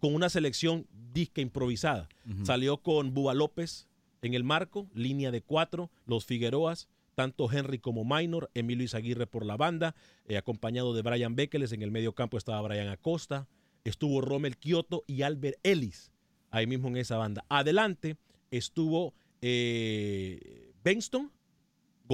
Con 0.00 0.14
una 0.14 0.28
selección 0.28 0.86
disque 1.12 1.40
improvisada. 1.40 2.08
Salió 2.42 2.78
con 2.78 3.14
Búa 3.14 3.34
López 3.34 3.88
en 4.22 4.34
el 4.34 4.44
marco, 4.44 4.88
línea 4.94 5.30
de 5.30 5.42
cuatro, 5.42 5.90
los 6.06 6.24
Figueroas, 6.24 6.88
tanto 7.14 7.50
Henry 7.50 7.78
como 7.78 8.04
Minor, 8.04 8.50
Emilio 8.54 8.84
Izaguirre 8.84 9.26
por 9.26 9.44
la 9.44 9.56
banda, 9.56 9.94
eh, 10.26 10.36
acompañado 10.36 10.94
de 10.94 11.02
Brian 11.02 11.36
Bekeles, 11.36 11.72
en 11.72 11.82
el 11.82 11.90
medio 11.90 12.14
campo 12.14 12.38
estaba 12.38 12.62
Brian 12.62 12.88
Acosta, 12.88 13.46
estuvo 13.84 14.20
Rommel 14.20 14.56
Kioto 14.56 15.04
y 15.06 15.22
Albert 15.22 15.58
Ellis, 15.62 16.12
ahí 16.50 16.66
mismo 16.66 16.88
en 16.88 16.96
esa 16.96 17.16
banda. 17.16 17.44
Adelante 17.48 18.16
estuvo 18.50 19.14
Benston, 19.40 21.30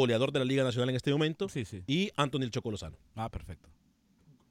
goleador 0.00 0.30
de 0.32 0.38
la 0.38 0.44
Liga 0.44 0.62
Nacional 0.64 0.90
en 0.90 0.96
este 0.96 1.10
momento, 1.10 1.48
Sí, 1.48 1.64
sí. 1.64 1.82
y 1.86 2.10
Anthony 2.16 2.42
El 2.42 2.50
Choco 2.50 2.70
Lozano. 2.70 2.96
Ah, 3.14 3.30
perfecto. 3.30 3.68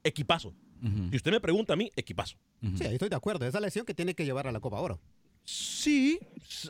Equipazo. 0.04 0.48
Ujú. 0.82 1.08
Si 1.10 1.16
usted 1.16 1.30
me 1.32 1.40
pregunta 1.40 1.72
a 1.72 1.76
mí, 1.76 1.90
equipazo. 1.96 2.36
Sí, 2.76 2.84
ahí 2.84 2.94
estoy 2.94 3.08
de 3.08 3.16
acuerdo. 3.16 3.46
Esa 3.46 3.60
lección 3.60 3.86
que 3.86 3.94
tiene 3.94 4.14
que 4.14 4.24
llevar 4.24 4.46
a 4.46 4.52
la 4.52 4.60
Copa 4.60 4.80
Oro. 4.80 5.00
Sí, 5.44 6.18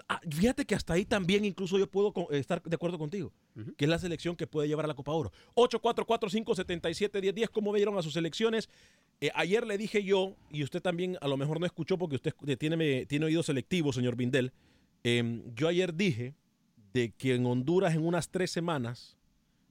ah, 0.09 0.21
fíjate 0.31 0.67
que 0.67 0.75
hasta 0.75 0.93
ahí 0.93 1.07
también 1.07 1.45
incluso 1.47 1.79
yo 1.79 1.91
puedo 1.91 2.13
estar 2.31 2.63
de 2.63 2.75
acuerdo 2.75 2.99
contigo, 2.99 3.33
que 3.79 3.87
es 3.87 3.89
la 3.89 3.99
selección 3.99 4.37
que 4.37 4.47
puede 4.47 4.69
llevar 4.69 4.85
a 4.85 4.89
la 4.89 4.95
Copa 4.95 5.13
Oro. 5.13 5.33
844-577-1010, 5.55 7.49
¿cómo 7.51 7.73
vieron 7.73 7.97
a 7.99 8.03
sus 8.03 8.13
selecciones? 8.13 8.69
Eh, 9.21 9.31
ayer 9.35 9.67
le 9.67 9.79
dije 9.79 10.05
yo, 10.05 10.37
y 10.51 10.63
usted 10.63 10.83
también 10.83 11.17
a 11.21 11.29
lo 11.29 11.37
mejor 11.39 11.59
no 11.59 11.67
escuchó 11.67 11.97
porque 11.99 12.17
usted 12.17 12.35
escu- 12.37 12.59
tiene, 12.59 12.77
me- 12.77 13.07
tiene 13.07 13.25
oído 13.27 13.43
selectivo, 13.43 13.93
señor 13.93 14.15
Bindel, 14.17 14.53
em, 15.05 15.43
yo 15.55 15.69
ayer 15.69 15.95
dije 15.95 16.35
de 16.97 17.11
que 17.11 17.35
en 17.35 17.45
Honduras 17.45 17.95
en 17.95 18.07
unas 18.07 18.31
tres 18.31 18.51
semanas 18.51 19.19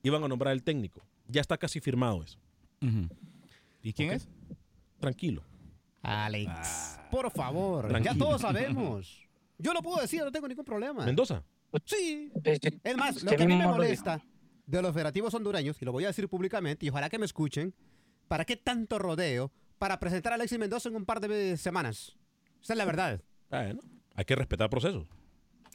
iban 0.04 0.24
a 0.24 0.28
nombrar 0.28 0.54
el 0.54 0.62
técnico. 0.62 1.02
Ya 1.28 1.42
está 1.42 1.58
casi 1.58 1.80
firmado 1.80 2.22
eso. 2.22 2.38
¿Y 3.82 3.94
quién 3.94 4.12
es? 4.12 4.28
Tranquilo. 5.00 5.44
Alex, 6.04 7.00
por 7.10 7.32
favor. 7.32 7.88
Tranquilo. 7.88 8.14
Ya 8.14 8.20
todos 8.20 8.42
sabemos. 8.48 9.28
Yo 9.58 9.74
lo 9.74 9.82
puedo 9.82 10.00
decir, 10.00 10.22
no 10.24 10.32
tengo 10.32 10.48
ningún 10.48 10.66
problema. 10.66 11.04
Mendoza. 11.04 11.44
Sí. 11.86 12.32
Este, 12.44 12.80
Es 12.84 12.96
más, 12.96 13.24
lo 13.24 13.32
que 13.32 13.44
a 13.44 13.48
mí 13.48 13.58
me 13.58 13.66
molesta 13.66 14.24
de 14.68 14.82
los 14.84 14.94
federativos 14.94 15.34
hondureños, 15.34 15.82
y 15.82 15.86
lo 15.86 15.92
voy 15.92 16.04
a 16.04 16.08
decir 16.08 16.30
públicamente, 16.30 16.86
y 16.86 16.90
ojalá 16.90 17.10
que 17.10 17.18
me 17.18 17.26
escuchen, 17.26 17.74
¿para 18.28 18.46
qué 18.46 18.56
tanto 18.56 19.00
rodeo 19.00 19.52
para 19.80 20.00
presentar 20.00 20.32
a 20.34 20.36
Alexis 20.36 20.60
Mendoza 20.60 20.90
en 20.90 20.96
un 20.96 21.06
par 21.06 21.20
de 21.20 21.58
semanas? 21.58 22.16
Esa 22.62 22.74
es 22.74 22.78
la 22.78 22.86
verdad. 22.86 23.20
Bueno, 23.50 23.82
hay 24.14 24.26
que 24.26 24.36
respetar 24.36 24.70
procesos. 24.70 25.08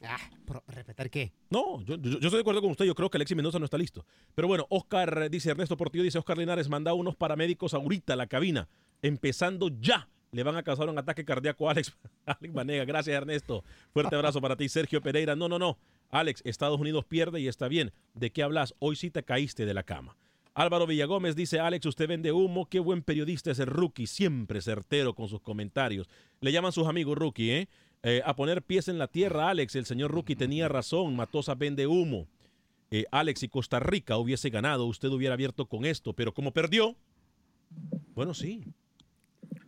Ah, 0.03 0.17
¿por 0.45 0.63
¿respetar 0.67 1.09
qué? 1.09 1.31
No, 1.49 1.81
yo, 1.83 1.95
yo, 1.97 2.13
estoy 2.13 2.31
de 2.31 2.39
acuerdo 2.39 2.61
con 2.61 2.71
usted. 2.71 2.85
Yo 2.85 2.95
creo 2.95 3.09
que 3.09 3.17
Alexis 3.17 3.35
Mendoza 3.35 3.59
no 3.59 3.65
está 3.65 3.77
listo. 3.77 4.05
Pero 4.33 4.47
bueno, 4.47 4.65
Oscar, 4.69 5.23
eh, 5.23 5.29
dice 5.29 5.51
Ernesto 5.51 5.77
Portillo, 5.77 6.03
dice 6.03 6.17
Oscar 6.17 6.37
Linares, 6.37 6.69
manda 6.69 6.93
unos 6.93 7.15
paramédicos 7.15 7.73
ahorita 7.73 8.13
a 8.13 8.15
la 8.15 8.27
cabina. 8.27 8.67
Empezando 9.01 9.69
ya. 9.79 10.09
Le 10.31 10.43
van 10.43 10.55
a 10.55 10.63
causar 10.63 10.89
un 10.89 10.97
ataque 10.97 11.25
cardíaco 11.25 11.67
a 11.67 11.71
Alex, 11.71 11.93
Alex 12.25 12.53
Vanega. 12.53 12.85
Gracias, 12.85 13.15
Ernesto. 13.15 13.63
Fuerte 13.93 14.15
abrazo 14.15 14.41
para 14.41 14.55
ti, 14.55 14.69
Sergio 14.69 15.01
Pereira. 15.01 15.35
No, 15.35 15.49
no, 15.49 15.59
no. 15.59 15.77
Alex, 16.09 16.41
Estados 16.45 16.79
Unidos 16.79 17.05
pierde 17.05 17.39
y 17.39 17.47
está 17.47 17.67
bien. 17.67 17.91
¿De 18.13 18.31
qué 18.31 18.43
hablas? 18.43 18.73
Hoy 18.79 18.95
sí 18.95 19.11
te 19.11 19.23
caíste 19.23 19.65
de 19.65 19.73
la 19.73 19.83
cama. 19.83 20.17
Álvaro 20.53 20.85
Villagómez 20.85 21.35
dice, 21.35 21.59
Alex, 21.59 21.85
usted 21.85 22.09
vende 22.09 22.33
humo, 22.33 22.67
qué 22.67 22.79
buen 22.79 23.03
periodista 23.03 23.51
es 23.51 23.59
el 23.59 23.67
rookie, 23.67 24.05
siempre 24.05 24.61
certero 24.61 25.15
con 25.15 25.29
sus 25.29 25.39
comentarios. 25.39 26.09
Le 26.41 26.51
llaman 26.51 26.73
sus 26.73 26.87
amigos 26.87 27.17
rookie, 27.17 27.51
¿eh? 27.51 27.69
Eh, 28.03 28.21
a 28.25 28.35
poner 28.35 28.63
pies 28.63 28.87
en 28.87 28.97
la 28.97 29.07
tierra, 29.07 29.49
Alex, 29.49 29.75
el 29.75 29.85
señor 29.85 30.11
rookie 30.11 30.35
tenía 30.35 30.67
razón, 30.67 31.15
Matosa 31.15 31.53
vende 31.53 31.85
humo. 31.85 32.27
Eh, 32.89 33.05
Alex, 33.11 33.41
si 33.41 33.47
Costa 33.47 33.79
Rica 33.79 34.17
hubiese 34.17 34.49
ganado, 34.49 34.85
usted 34.87 35.09
hubiera 35.09 35.35
abierto 35.35 35.67
con 35.67 35.85
esto, 35.85 36.13
pero 36.13 36.33
como 36.33 36.51
perdió, 36.51 36.95
bueno, 38.15 38.33
sí. 38.33 38.63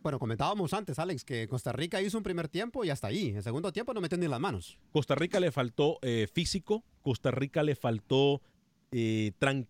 Bueno, 0.02 0.18
comentábamos 0.18 0.74
antes, 0.74 0.98
Alex, 0.98 1.24
que 1.24 1.48
Costa 1.48 1.72
Rica 1.72 2.02
hizo 2.02 2.18
un 2.18 2.24
primer 2.24 2.48
tiempo 2.48 2.84
y 2.84 2.90
hasta 2.90 3.06
ahí. 3.06 3.30
El 3.30 3.42
segundo 3.42 3.72
tiempo 3.72 3.94
no 3.94 4.00
metió 4.00 4.18
ni 4.18 4.28
las 4.28 4.40
manos. 4.40 4.78
Costa 4.92 5.14
Rica 5.14 5.40
le 5.40 5.50
faltó 5.50 5.98
eh, 6.02 6.26
físico, 6.30 6.84
Costa 7.02 7.30
Rica 7.30 7.62
le 7.62 7.76
faltó 7.76 8.42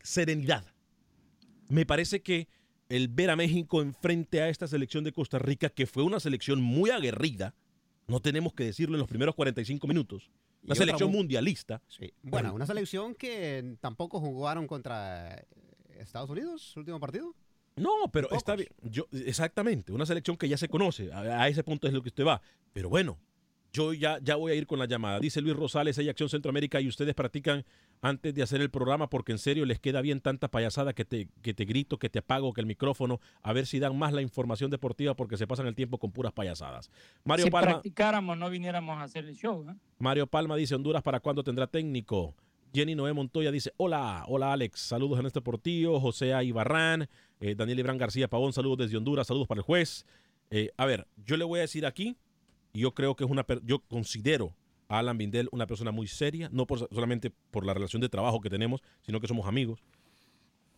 serenidad. 0.02 0.66
Me 1.68 1.86
parece 1.86 2.20
que 2.20 2.48
el 2.88 3.08
ver 3.08 3.30
a 3.30 3.36
México 3.36 3.80
enfrente 3.80 4.42
a 4.42 4.48
esta 4.48 4.66
selección 4.66 5.04
de 5.04 5.12
Costa 5.12 5.38
Rica, 5.38 5.70
que 5.70 5.86
fue 5.86 6.02
una 6.02 6.20
selección 6.20 6.60
muy 6.60 6.90
aguerrida, 6.90 7.54
no 8.06 8.20
tenemos 8.20 8.52
que 8.54 8.64
decirlo 8.64 8.96
en 8.96 9.00
los 9.00 9.08
primeros 9.08 9.34
45 9.34 9.86
minutos, 9.86 10.30
una 10.62 10.74
selección 10.74 11.10
mu- 11.10 11.18
mundialista. 11.18 11.80
Bueno, 12.22 12.54
una 12.54 12.66
selección 12.66 13.14
que 13.14 13.76
tampoco 13.80 14.20
jugaron 14.20 14.66
contra 14.66 15.34
eh, 15.36 15.46
Estados 15.98 16.30
Unidos, 16.30 16.62
su 16.62 16.80
último 16.80 16.98
partido. 17.00 17.34
No, 17.76 17.90
pero 18.12 18.28
Pocos. 18.28 18.38
está 18.38 18.54
bien. 18.56 18.68
Yo, 18.82 19.06
exactamente, 19.12 19.92
una 19.92 20.06
selección 20.06 20.36
que 20.36 20.48
ya 20.48 20.56
se 20.56 20.68
conoce. 20.68 21.12
A, 21.12 21.42
a 21.42 21.48
ese 21.48 21.64
punto 21.64 21.86
es 21.88 21.92
lo 21.92 22.02
que 22.02 22.08
usted 22.10 22.24
va. 22.24 22.40
Pero 22.72 22.88
bueno, 22.88 23.18
yo 23.72 23.92
ya, 23.92 24.18
ya 24.22 24.36
voy 24.36 24.52
a 24.52 24.54
ir 24.54 24.66
con 24.66 24.78
la 24.78 24.86
llamada. 24.86 25.18
Dice 25.18 25.40
Luis 25.40 25.56
Rosales, 25.56 25.98
hay 25.98 26.08
Acción 26.08 26.28
Centroamérica 26.28 26.80
y 26.80 26.86
ustedes 26.88 27.14
practican 27.14 27.64
antes 28.04 28.34
de 28.34 28.42
hacer 28.42 28.60
el 28.60 28.68
programa 28.68 29.08
porque 29.08 29.32
en 29.32 29.38
serio 29.38 29.64
les 29.64 29.80
queda 29.80 30.02
bien 30.02 30.20
tanta 30.20 30.48
payasada 30.48 30.92
que 30.92 31.06
te, 31.06 31.26
que 31.40 31.54
te 31.54 31.64
grito, 31.64 31.98
que 31.98 32.10
te 32.10 32.18
apago, 32.18 32.52
que 32.52 32.60
el 32.60 32.66
micrófono, 32.66 33.18
a 33.42 33.54
ver 33.54 33.66
si 33.66 33.78
dan 33.78 33.96
más 33.96 34.12
la 34.12 34.20
información 34.20 34.70
deportiva 34.70 35.14
porque 35.14 35.38
se 35.38 35.46
pasan 35.46 35.66
el 35.66 35.74
tiempo 35.74 35.96
con 35.96 36.12
puras 36.12 36.34
payasadas. 36.34 36.90
Mario 37.24 37.46
si 37.46 37.50
Palma, 37.50 37.70
practicáramos, 37.70 38.36
no 38.36 38.50
viniéramos 38.50 38.98
a 38.98 39.04
hacer 39.04 39.24
el 39.24 39.34
show. 39.34 39.64
¿eh? 39.70 39.74
Mario 39.98 40.26
Palma 40.26 40.54
dice, 40.54 40.74
Honduras, 40.74 41.02
¿para 41.02 41.18
cuándo 41.18 41.42
tendrá 41.42 41.66
técnico? 41.66 42.34
Jenny 42.74 42.94
Noé 42.94 43.14
Montoya 43.14 43.50
dice, 43.50 43.72
hola, 43.78 44.24
hola 44.28 44.52
Alex, 44.52 44.80
saludos 44.80 45.18
en 45.18 45.24
este 45.24 45.40
portillo. 45.40 45.98
José 45.98 46.34
A. 46.34 46.44
Ibarrán, 46.44 47.08
eh, 47.40 47.54
Daniel 47.54 47.78
Ibrán 47.78 47.96
García 47.96 48.28
Pavón, 48.28 48.52
saludos 48.52 48.76
desde 48.78 48.98
Honduras, 48.98 49.26
saludos 49.26 49.48
para 49.48 49.60
el 49.60 49.64
juez. 49.64 50.04
Eh, 50.50 50.72
a 50.76 50.84
ver, 50.84 51.06
yo 51.24 51.38
le 51.38 51.44
voy 51.44 51.60
a 51.60 51.62
decir 51.62 51.86
aquí, 51.86 52.18
y 52.74 52.80
yo 52.80 52.92
creo 52.92 53.16
que 53.16 53.24
es 53.24 53.30
una, 53.30 53.46
yo 53.62 53.78
considero 53.78 54.54
Alan 54.88 55.18
Bindel 55.18 55.48
una 55.52 55.66
persona 55.66 55.90
muy 55.90 56.06
seria, 56.06 56.48
no 56.52 56.66
por, 56.66 56.78
solamente 56.78 57.30
por 57.50 57.64
la 57.64 57.74
relación 57.74 58.02
de 58.02 58.08
trabajo 58.08 58.40
que 58.40 58.50
tenemos, 58.50 58.82
sino 59.02 59.20
que 59.20 59.28
somos 59.28 59.46
amigos. 59.46 59.80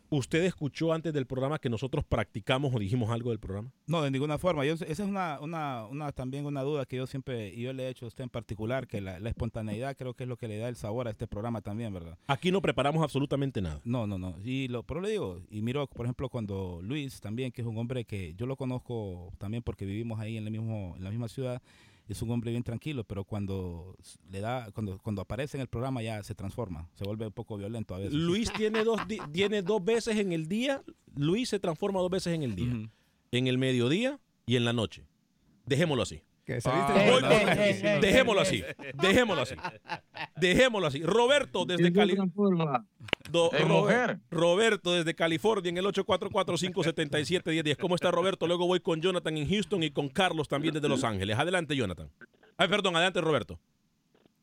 ¿Usted 0.08 0.44
escuchó 0.44 0.92
antes 0.92 1.12
del 1.12 1.26
programa 1.26 1.58
que 1.58 1.68
nosotros 1.68 2.04
practicamos 2.04 2.72
o 2.72 2.78
dijimos 2.78 3.10
algo 3.10 3.30
del 3.30 3.40
programa? 3.40 3.72
No, 3.88 4.02
de 4.02 4.10
ninguna 4.12 4.38
forma. 4.38 4.64
Yo, 4.64 4.74
esa 4.74 4.84
es 4.84 5.00
una, 5.00 5.40
una, 5.40 5.84
una, 5.86 6.12
también 6.12 6.46
una 6.46 6.62
duda 6.62 6.86
que 6.86 6.96
yo 6.96 7.08
siempre, 7.08 7.52
y 7.52 7.62
yo 7.62 7.72
le 7.72 7.84
he 7.84 7.88
hecho 7.88 8.04
a 8.04 8.08
usted 8.08 8.22
en 8.22 8.30
particular, 8.30 8.86
que 8.86 9.00
la, 9.00 9.18
la 9.18 9.28
espontaneidad 9.28 9.96
creo 9.96 10.14
que 10.14 10.22
es 10.22 10.28
lo 10.28 10.36
que 10.36 10.46
le 10.46 10.58
da 10.58 10.68
el 10.68 10.76
sabor 10.76 11.08
a 11.08 11.10
este 11.10 11.26
programa 11.26 11.60
también, 11.60 11.92
¿verdad? 11.92 12.16
Aquí 12.28 12.52
no 12.52 12.62
preparamos 12.62 13.02
absolutamente 13.02 13.60
nada. 13.60 13.80
No, 13.84 14.06
no, 14.06 14.16
no. 14.16 14.36
Y 14.44 14.68
lo, 14.68 14.84
pero 14.84 15.00
le 15.00 15.10
digo, 15.10 15.42
y 15.50 15.60
miro, 15.60 15.88
por 15.88 16.06
ejemplo, 16.06 16.28
cuando 16.28 16.80
Luis 16.82 17.20
también, 17.20 17.50
que 17.50 17.62
es 17.62 17.66
un 17.66 17.76
hombre 17.76 18.04
que 18.04 18.34
yo 18.34 18.46
lo 18.46 18.54
conozco 18.54 19.32
también 19.38 19.64
porque 19.64 19.84
vivimos 19.84 20.20
ahí 20.20 20.36
en, 20.36 20.44
el 20.44 20.52
mismo, 20.52 20.94
en 20.96 21.02
la 21.02 21.10
misma 21.10 21.26
ciudad, 21.26 21.60
es 22.08 22.22
un 22.22 22.30
hombre 22.30 22.50
bien 22.50 22.62
tranquilo, 22.62 23.04
pero 23.04 23.24
cuando 23.24 23.96
le 24.30 24.40
da, 24.40 24.70
cuando, 24.72 24.98
cuando 24.98 25.22
aparece 25.22 25.56
en 25.56 25.62
el 25.62 25.68
programa 25.68 26.02
ya 26.02 26.22
se 26.22 26.34
transforma, 26.34 26.88
se 26.94 27.04
vuelve 27.04 27.26
un 27.26 27.32
poco 27.32 27.56
violento 27.56 27.94
a 27.94 27.98
veces. 27.98 28.14
Luis 28.14 28.52
tiene 28.52 28.84
dos, 28.84 29.00
tiene 29.32 29.62
dos 29.62 29.84
veces 29.84 30.16
en 30.16 30.32
el 30.32 30.48
día, 30.48 30.82
Luis 31.16 31.48
se 31.48 31.58
transforma 31.58 32.00
dos 32.00 32.10
veces 32.10 32.34
en 32.34 32.42
el 32.42 32.54
día, 32.54 32.90
en 33.32 33.46
el 33.46 33.58
mediodía 33.58 34.20
y 34.46 34.56
en 34.56 34.64
la 34.64 34.72
noche. 34.72 35.04
Dejémoslo 35.64 36.04
así. 36.04 36.22
Que 36.46 36.58
Ah, 36.58 36.60
saliste- 36.60 36.92
Eh, 36.94 37.18
eh, 37.70 37.80
eh, 37.82 37.98
dejémoslo 38.00 38.40
así. 38.40 38.62
Dejémoslo 38.94 39.42
así. 39.42 39.56
Dejémoslo 40.36 40.86
así. 40.86 41.02
Roberto 41.02 41.64
desde 41.64 41.92
Cali. 41.92 42.14
Do- 43.30 43.50
Es 43.52 43.60
Ro- 43.62 43.68
mujer. 43.80 44.18
Roberto 44.30 44.92
desde 44.92 45.14
California 45.14 45.68
en 45.70 45.78
el 45.78 45.86
844-577-1010. 45.86 47.76
¿Cómo 47.78 47.96
está 47.96 48.10
Roberto? 48.12 48.46
Luego 48.46 48.66
voy 48.68 48.78
con 48.80 49.00
Jonathan 49.00 49.36
en 49.36 49.48
Houston 49.48 49.82
y 49.82 49.90
con 49.90 50.08
Carlos 50.08 50.46
también 50.48 50.72
desde 50.74 50.88
Los 50.88 51.02
Ángeles. 51.02 51.36
Adelante, 51.36 51.74
Jonathan. 51.74 52.08
Ay, 52.56 52.68
perdón, 52.68 52.94
adelante, 52.96 53.20
Roberto. 53.20 53.58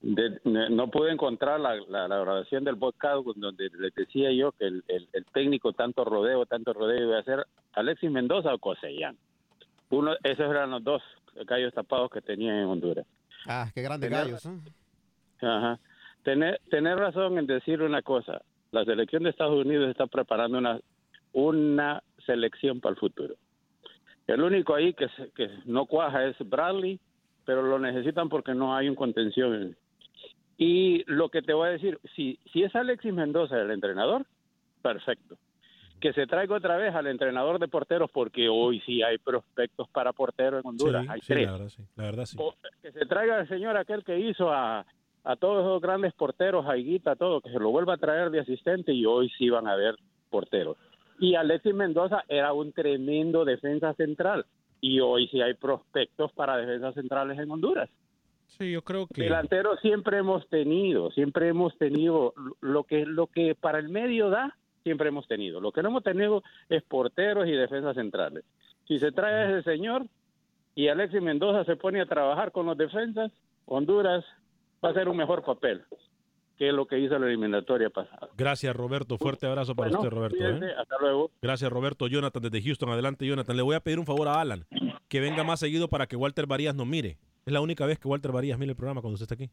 De- 0.01 0.41
no 0.43 0.91
pude 0.91 1.13
encontrar 1.13 1.61
la, 1.61 1.75
la, 1.87 2.09
la 2.09 2.17
grabación 2.17 2.65
del 2.65 2.77
podcast 2.77 3.25
donde 3.37 3.69
les 3.79 3.95
decía 3.95 4.29
yo 4.33 4.51
que 4.51 4.65
el, 4.65 4.83
el- 4.89 5.07
el 5.13 5.25
técnico 5.33 5.71
tanto 5.71 6.03
rodeo, 6.03 6.45
tanto 6.45 6.73
rodeo 6.73 7.07
iba 7.07 7.19
a 7.19 7.23
ser 7.23 7.47
Alexis 7.71 8.11
Mendoza 8.11 8.53
o 8.53 8.59
Cosellán. 8.59 9.17
Uno, 9.93 10.13
esos 10.23 10.49
eran 10.49 10.71
los 10.71 10.83
dos 10.83 11.03
gallos 11.45 11.71
tapados 11.73 12.09
que 12.09 12.19
tenían 12.21 12.55
en 12.57 12.65
Honduras. 12.65 13.05
Ah, 13.47 13.69
qué 13.75 13.81
grandes 13.83 14.09
Tenía- 14.09 14.23
gallos. 14.25 14.45
¿eh? 14.45 14.57
Ajá. 15.41 15.79
Tener, 16.23 16.59
tener 16.71 16.97
razón 16.97 17.37
en 17.37 17.45
decir 17.45 17.81
una 17.81 18.01
cosa. 18.01 18.41
La 18.71 18.83
selección 18.85 19.21
de 19.23 19.29
Estados 19.29 19.63
Unidos 19.65 19.89
está 19.89 20.07
preparando 20.07 20.57
una, 20.57 20.79
una 21.33 22.01
selección 22.25 22.79
para 22.79 22.93
el 22.93 22.99
futuro. 22.99 23.35
El 24.25 24.41
único 24.41 24.73
ahí 24.73 24.93
que, 24.93 25.07
que 25.35 25.49
no 25.65 25.85
cuaja 25.85 26.25
es 26.25 26.35
Bradley, 26.39 26.99
pero 27.45 27.61
lo 27.61 27.77
necesitan 27.77 28.29
porque 28.29 28.55
no 28.55 28.75
hay 28.75 28.89
un 28.89 28.95
contención. 28.95 29.75
Y 30.57 31.03
lo 31.05 31.29
que 31.29 31.41
te 31.43 31.53
voy 31.53 31.67
a 31.67 31.71
decir, 31.71 31.99
si, 32.15 32.39
si 32.51 32.63
es 32.63 32.73
Alexis 32.75 33.13
Mendoza 33.13 33.59
el 33.61 33.69
entrenador, 33.69 34.25
perfecto. 34.81 35.37
Que 36.03 36.11
se 36.11 36.27
traiga 36.27 36.57
otra 36.57 36.75
vez 36.75 36.93
al 36.93 37.07
entrenador 37.07 37.59
de 37.59 37.69
porteros 37.69 38.11
porque 38.11 38.49
hoy 38.49 38.81
sí 38.81 39.01
hay 39.01 39.19
prospectos 39.19 39.87
para 39.87 40.11
porteros 40.11 40.61
en 40.61 40.67
Honduras. 40.67 41.03
Sí, 41.03 41.09
hay 41.09 41.21
sí, 41.21 41.27
tres 41.27 41.45
la 41.45 41.51
verdad 41.53 41.69
sí. 41.69 41.83
La 41.95 42.03
verdad 42.03 42.25
sí. 42.25 42.37
o 42.41 42.53
que 42.81 42.91
se 42.91 43.05
traiga 43.05 43.39
el 43.39 43.47
señor 43.47 43.77
aquel 43.77 44.03
que 44.03 44.19
hizo 44.19 44.51
a, 44.51 44.85
a 45.23 45.35
todos 45.37 45.61
esos 45.63 45.81
grandes 45.81 46.13
porteros, 46.13 46.65
a 46.67 46.75
Higuita, 46.75 47.15
todo, 47.15 47.39
que 47.39 47.51
se 47.51 47.57
lo 47.57 47.69
vuelva 47.69 47.93
a 47.93 47.97
traer 47.97 48.31
de 48.31 48.41
asistente 48.41 48.91
y 48.91 49.05
hoy 49.05 49.31
sí 49.37 49.49
van 49.49 49.65
a 49.65 49.71
haber 49.71 49.95
porteros. 50.29 50.75
Y 51.19 51.35
Alexis 51.35 51.73
Mendoza 51.73 52.25
era 52.27 52.51
un 52.51 52.73
tremendo 52.73 53.45
defensa 53.45 53.93
central 53.93 54.45
y 54.81 54.99
hoy 54.99 55.29
sí 55.29 55.39
hay 55.39 55.53
prospectos 55.53 56.33
para 56.33 56.57
defensas 56.57 56.95
centrales 56.95 57.39
en 57.39 57.49
Honduras. 57.49 57.89
Sí, 58.47 58.73
yo 58.73 58.81
creo 58.81 59.07
que... 59.07 59.23
Delanteros 59.23 59.79
siempre 59.79 60.17
hemos 60.17 60.45
tenido, 60.49 61.11
siempre 61.11 61.47
hemos 61.47 61.77
tenido 61.77 62.33
lo 62.59 62.83
que 62.83 63.05
lo 63.05 63.27
que 63.27 63.55
para 63.55 63.79
el 63.79 63.87
medio 63.87 64.29
da, 64.29 64.57
siempre 64.83 65.07
hemos 65.09 65.27
tenido. 65.27 65.59
Lo 65.59 65.71
que 65.71 65.81
no 65.81 65.89
hemos 65.89 66.03
tenido 66.03 66.43
es 66.69 66.83
porteros 66.83 67.47
y 67.47 67.51
defensas 67.51 67.95
centrales. 67.95 68.43
Si 68.87 68.99
se 68.99 69.11
trae 69.11 69.33
a 69.33 69.49
ese 69.59 69.71
señor 69.71 70.05
y 70.75 70.87
Alexis 70.89 71.21
Mendoza 71.21 71.63
se 71.65 71.75
pone 71.75 72.01
a 72.01 72.05
trabajar 72.05 72.51
con 72.51 72.65
los 72.65 72.77
defensas, 72.77 73.31
Honduras 73.65 74.25
va 74.83 74.89
a 74.89 74.91
hacer 74.91 75.07
un 75.07 75.17
mejor 75.17 75.43
papel 75.43 75.83
que 76.57 76.71
lo 76.71 76.85
que 76.85 76.99
hizo 76.99 77.17
la 77.17 77.25
eliminatoria 77.27 77.89
pasada. 77.89 78.29
Gracias, 78.37 78.75
Roberto. 78.75 79.17
Fuerte 79.17 79.47
abrazo 79.47 79.73
para 79.73 79.89
Bueno, 79.89 79.99
usted, 80.01 80.15
Roberto. 80.15 80.65
¿eh? 80.65 80.73
hasta 80.77 80.97
luego. 80.99 81.31
Gracias, 81.41 81.71
Roberto. 81.71 82.07
Jonathan, 82.07 82.43
desde 82.43 82.61
Houston. 82.61 82.89
Adelante, 82.89 83.25
Jonathan. 83.25 83.55
Le 83.55 83.63
voy 83.63 83.75
a 83.75 83.79
pedir 83.79 83.99
un 83.99 84.05
favor 84.05 84.27
a 84.27 84.39
Alan, 84.39 84.65
que 85.07 85.19
venga 85.19 85.43
más 85.43 85.59
seguido 85.59 85.87
para 85.87 86.05
que 86.07 86.15
Walter 86.15 86.45
Varías 86.45 86.75
nos 86.75 86.85
mire. 86.85 87.17
Es 87.45 87.51
la 87.53 87.61
única 87.61 87.85
vez 87.85 87.97
que 87.99 88.07
Walter 88.07 88.31
Varías 88.31 88.59
mira 88.59 88.71
el 88.71 88.75
programa 88.75 89.01
cuando 89.01 89.15
usted 89.15 89.23
está 89.23 89.35
aquí. 89.35 89.49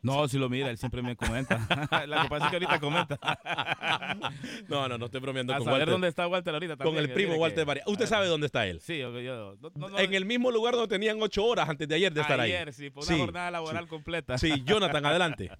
No, 0.00 0.28
si 0.28 0.38
lo 0.38 0.48
mira, 0.48 0.70
él 0.70 0.78
siempre 0.78 1.02
me 1.02 1.16
comenta. 1.16 1.56
Lo 2.06 2.22
que 2.22 2.28
pasa 2.28 2.44
es 2.44 2.50
que 2.50 2.56
ahorita 2.56 2.80
comenta. 2.80 3.18
No, 4.68 4.88
no, 4.88 4.96
no 4.98 5.06
estoy 5.06 5.20
bromeando 5.20 5.52
A 5.52 5.56
con 5.56 5.64
saber 5.64 5.80
Walter. 5.80 5.92
dónde 5.92 6.08
está 6.08 6.26
Walter 6.28 6.54
ahorita 6.54 6.76
Con 6.76 6.96
el 6.96 7.08
que 7.08 7.14
primo 7.14 7.34
Walter 7.36 7.58
que- 7.60 7.64
Varías. 7.64 7.86
Usted 7.88 8.06
sabe 8.06 8.26
dónde 8.26 8.46
está 8.46 8.66
él. 8.66 8.80
Sí, 8.80 8.98
yo, 8.98 9.18
yo- 9.20 9.56
no- 9.60 9.70
no- 9.74 9.88
no- 9.88 9.98
En 9.98 10.14
el 10.14 10.24
mismo 10.24 10.50
lugar 10.50 10.74
donde 10.74 10.88
tenían 10.88 11.20
ocho 11.20 11.44
horas 11.44 11.68
antes 11.68 11.88
de 11.88 11.94
ayer 11.96 12.12
de 12.12 12.20
estar 12.20 12.38
ahí. 12.40 12.52
ayer, 12.52 12.72
sí, 12.72 12.90
por 12.90 13.04
una 13.04 13.12
Sí, 13.14 13.20
jornada 13.20 13.50
laboral 13.50 13.88
completa. 13.88 14.38
Sí, 14.38 14.62
Jonathan, 14.64 15.04
adelante. 15.06 15.50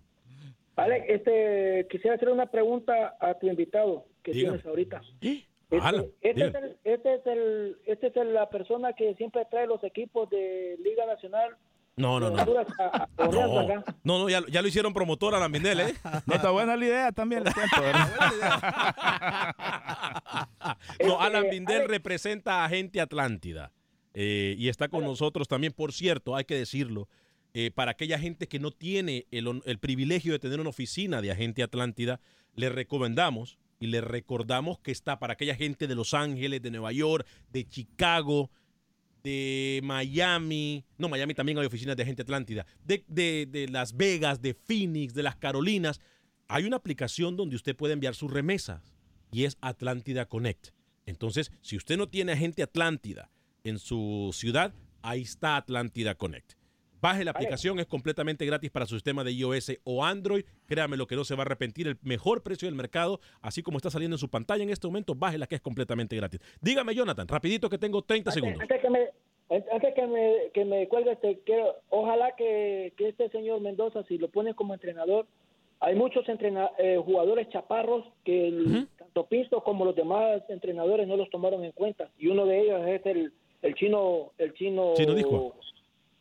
Alex, 0.77 1.05
este, 1.09 1.87
quisiera 1.91 2.15
hacer 2.17 2.29
una 2.29 2.47
pregunta 2.47 3.17
a 3.21 3.35
tu 3.35 3.49
invitado 3.49 4.07
que 4.23 4.33
Dígame. 4.33 4.59
tienes 4.59 4.67
ahorita. 4.67 5.01
¿Eh? 5.21 5.45
Este, 5.71 6.15
este, 6.23 6.47
es 6.49 6.55
el, 6.55 6.77
este 6.85 7.15
es 7.15 7.27
el, 7.27 7.77
este 7.87 8.07
es 8.07 8.17
el- 8.17 8.33
la 8.35 8.49
persona 8.49 8.93
que 8.95 9.15
siempre 9.17 9.45
trae 9.51 9.67
los 9.67 9.83
equipos 9.85 10.31
de 10.31 10.77
Liga 10.83 11.05
Nacional. 11.07 11.57
No, 11.99 12.19
no, 12.21 12.31
no. 12.31 12.39
A- 12.39 13.09
a 13.19 13.27
No, 13.27 13.83
no, 14.05 14.19
no, 14.21 14.29
ya, 14.29 14.43
ya 14.51 14.63
lo 14.63 14.69
hicieron 14.69 14.95
promotor 14.95 15.35
a 15.35 15.39
la 15.41 15.49
Mindel, 15.49 15.81
¿eh? 15.81 15.95
No 16.27 16.35
está 16.35 16.51
buena 16.51 16.77
la 16.77 16.85
idea 16.85 17.13
también, 17.13 17.43
cuento, 17.43 17.81
¿verdad? 17.83 18.09
No, 21.05 21.13
Este, 21.15 21.17
Alan 21.21 21.47
Bindel 21.51 21.83
Alex- 21.83 21.89
representa 21.91 22.65
a 22.65 22.69
Gente 22.69 23.01
Atlántida 23.01 23.73
eh, 24.15 24.55
y 24.59 24.69
está 24.69 24.89
con 24.89 25.05
nosotros 25.05 25.49
también, 25.49 25.73
por 25.73 25.93
cierto, 25.93 26.35
hay 26.37 26.45
que 26.45 26.55
decirlo, 26.55 27.09
eh, 27.55 27.71
para 27.75 27.93
aquella 27.93 28.19
gente 28.19 28.49
que 28.49 28.59
no 28.59 28.71
tiene 28.71 29.27
el, 29.31 29.63
el 29.65 29.79
privilegio 29.79 30.33
de 30.33 30.39
tener 30.39 30.61
una 30.61 30.71
oficina 30.71 31.21
de 31.23 31.31
Agente 31.31 31.63
Atlántida, 31.63 32.21
le 32.55 32.69
recomendamos 32.69 33.59
y 33.81 33.87
le 33.89 34.01
recordamos 34.01 34.79
que 34.81 34.91
está 34.91 35.19
para 35.19 35.35
aquella 35.35 35.55
gente 35.55 35.87
de 35.87 35.95
Los 35.95 36.15
Ángeles, 36.15 36.61
de 36.63 36.71
Nueva 36.71 36.91
York, 36.93 37.27
de 37.53 37.69
Chicago, 37.69 38.51
de 39.29 39.81
Miami, 39.85 40.85
no, 40.97 41.09
Miami 41.09 41.35
también 41.35 41.59
hay 41.59 41.67
oficinas 41.67 41.97
de 41.97 42.03
Agente 42.03 42.23
Atlántida, 42.23 42.65
de, 42.85 43.05
de- 43.09 43.47
de 43.51 43.69
Las 43.69 43.95
Vegas, 43.97 44.41
de 44.41 44.55
Phoenix, 44.55 45.13
de 45.13 45.23
las 45.23 45.37
Carolinas. 45.37 46.01
Hay 46.49 46.65
una 46.65 46.77
aplicación 46.77 47.37
donde 47.37 47.57
usted 47.57 47.77
puede 47.77 47.93
enviar 47.93 48.15
sus 48.15 48.31
remesas 48.33 48.95
y 49.31 49.45
es 49.45 49.59
Atlántida 49.61 50.27
Connect. 50.27 50.69
Entonces, 51.05 51.53
si 51.61 51.77
usted 51.77 51.99
no 51.99 52.09
tiene 52.09 52.33
agente 52.33 52.63
Atlántida 52.63 53.31
en 53.65 53.79
su 53.79 54.31
ciudad, 54.33 54.73
ahí 55.03 55.23
está 55.23 55.57
Atlántida 55.57 56.15
Connect. 56.15 56.55
Baje 57.01 57.25
la 57.25 57.31
aplicación, 57.33 57.79
es 57.79 57.87
completamente 57.87 58.45
gratis 58.45 58.71
para 58.71 58.87
su 58.87 58.95
sistema 58.95 59.23
de 59.25 59.33
iOS 59.33 59.73
o 59.85 60.05
Android. 60.05 60.45
Créame 60.67 60.97
lo 60.97 61.07
que 61.07 61.15
no 61.17 61.25
se 61.25 61.35
va 61.35 61.43
a 61.43 61.47
arrepentir. 61.47 61.87
El 61.89 61.97
mejor 62.03 62.43
precio 62.43 62.67
del 62.67 62.75
mercado, 62.75 63.21
así 63.41 63.63
como 63.63 63.77
está 63.79 63.91
saliendo 63.91 64.15
en 64.15 64.19
su 64.19 64.29
pantalla 64.29 64.63
en 64.63 64.71
este 64.71 64.87
momento, 64.87 65.15
bájela 65.15 65.47
que 65.47 65.55
es 65.55 65.61
completamente 65.61 66.17
gratis. 66.17 66.41
Dígame, 66.61 66.95
Jonathan, 66.95 67.29
rapidito 67.29 67.69
que 67.71 67.79
tengo 67.79 68.03
30 68.03 68.31
segundos. 68.33 68.61
Antes 68.63 68.81
que 68.81 68.91
me, 68.91 69.07
antes 69.73 69.95
que 69.95 70.07
me, 70.07 70.35
que 70.53 70.65
me 70.65 70.89
cuelgue, 70.89 71.13
este, 71.13 71.39
quiero, 71.47 71.77
ojalá 71.91 72.35
que, 72.37 72.93
que 72.97 73.09
este 73.09 73.29
señor 73.31 73.61
Mendoza, 73.61 74.03
si 74.05 74.19
lo 74.19 74.29
pone 74.29 74.55
como 74.55 74.75
entrenador, 74.75 75.27
hay 75.81 75.95
muchos 75.95 76.29
entrena- 76.29 76.71
eh, 76.79 77.01
jugadores 77.05 77.49
chaparros 77.51 78.05
que 78.25 78.49
el- 78.49 78.89
tanto 78.99 79.27
Pisto 79.27 79.63
como 79.63 79.85
los 79.85 79.95
demás 79.95 80.43
entrenadores 80.49 81.07
no 81.07 81.17
los 81.17 81.31
tomaron 81.31 81.65
en 81.65 81.71
cuenta. 81.73 82.11
Y 82.19 82.27
uno 82.27 82.45
de 82.47 82.61
ellos 82.61 82.81
es 82.89 83.07
el, 83.07 83.33
el 83.63 83.75
chino, 83.77 84.33
el 84.39 84.53
chino, 84.55 84.95
Chino 84.95 85.15
Disco. 85.15 85.55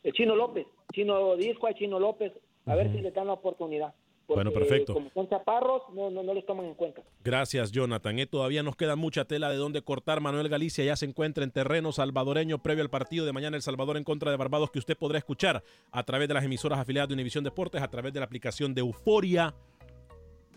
El 0.08 0.14
chino 0.14 0.36
López, 0.38 0.66
chino 0.94 1.36
Disco, 1.36 1.68
Chino 1.74 2.00
López, 2.00 2.32
a 2.66 2.76
ver 2.76 2.90
si 2.94 3.02
le 3.02 3.12
dan 3.12 3.28
la 3.28 3.34
oportunidad. 3.34 3.94
porque 4.26 4.38
Bueno, 4.42 4.52
perfecto. 4.52 4.94
Como 4.94 5.10
son 5.10 5.28
chaparros, 5.28 5.82
no, 5.94 6.10
no, 6.10 6.24
no 6.24 6.34
los 6.34 6.46
toman 6.46 6.66
en 6.66 6.76
cuenta. 6.76 7.02
Gracias, 7.26 7.74
Jonathan. 7.74 8.18
Eh, 8.18 8.26
todavía 8.26 8.64
nos 8.64 8.78
queda 8.78 8.96
mucha 8.96 9.26
tela 9.26 9.50
de 9.50 9.58
dónde 9.58 9.82
cortar. 9.82 10.22
Manuel 10.22 10.48
Galicia 10.48 10.86
ya 10.86 10.96
se 10.96 11.06
encuentra 11.06 11.44
en 11.44 11.52
terreno 11.52 11.92
salvadoreño 11.92 12.64
previo 12.64 12.84
al 12.84 12.90
partido 12.90 13.26
de 13.26 13.34
mañana 13.34 13.58
El 13.58 13.64
Salvador 13.64 13.98
en 13.98 14.06
contra 14.06 14.32
de 14.32 14.38
Barbados 14.38 14.72
que 14.72 14.80
usted 14.80 14.98
podrá 14.98 15.18
escuchar 15.18 15.62
a 15.92 16.04
través 16.04 16.30
de 16.30 16.36
las 16.36 16.46
emisoras 16.46 16.80
afiliadas 16.80 17.10
de 17.10 17.14
Univisión 17.14 17.44
Deportes, 17.44 17.82
a 17.82 17.90
través 17.90 18.14
de 18.14 18.22
la 18.22 18.26
aplicación 18.26 18.74
de 18.74 18.80
Euforia. 18.80 19.54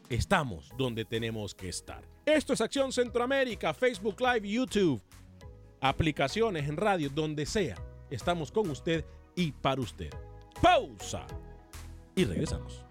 Estamos 0.08 0.70
donde 0.78 1.04
tenemos 1.04 1.56
que 1.56 1.68
estar. 1.68 2.04
Esto 2.24 2.52
es 2.52 2.60
Acción 2.60 2.92
Centroamérica, 2.92 3.74
Facebook 3.74 4.20
Live, 4.20 4.48
YouTube, 4.48 5.02
aplicaciones 5.80 6.68
en 6.68 6.76
radio, 6.76 7.10
donde 7.12 7.46
sea. 7.46 7.74
Estamos 8.10 8.52
con 8.52 8.70
usted 8.70 9.04
y 9.40 9.52
para 9.52 9.80
usted. 9.80 10.10
Pausa. 10.60 11.26
Y 12.14 12.24
regresamos. 12.24 12.84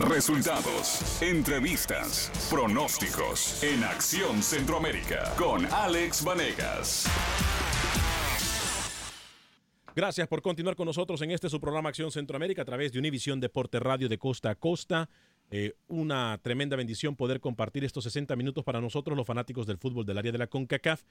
Resultados, 0.00 1.22
entrevistas, 1.22 2.48
pronósticos 2.50 3.62
en 3.62 3.84
Acción 3.84 4.42
Centroamérica 4.42 5.34
con 5.36 5.66
Alex 5.66 6.24
Vanegas. 6.24 7.06
Gracias 9.96 10.28
por 10.28 10.42
continuar 10.42 10.76
con 10.76 10.84
nosotros 10.84 11.22
en 11.22 11.30
este 11.30 11.48
su 11.48 11.58
programa 11.58 11.88
Acción 11.88 12.12
Centroamérica 12.12 12.60
a 12.60 12.66
través 12.66 12.92
de 12.92 12.98
Univisión 12.98 13.40
Deporte 13.40 13.80
Radio 13.80 14.10
de 14.10 14.18
Costa 14.18 14.50
a 14.50 14.54
Costa. 14.54 15.08
Eh, 15.50 15.72
una 15.88 16.38
tremenda 16.42 16.76
bendición 16.76 17.16
poder 17.16 17.40
compartir 17.40 17.82
estos 17.82 18.04
60 18.04 18.36
minutos 18.36 18.62
para 18.62 18.82
nosotros, 18.82 19.16
los 19.16 19.26
fanáticos 19.26 19.66
del 19.66 19.78
fútbol 19.78 20.04
del 20.04 20.18
área 20.18 20.32
de 20.32 20.36
la 20.36 20.48
CONCACAF. 20.48 21.02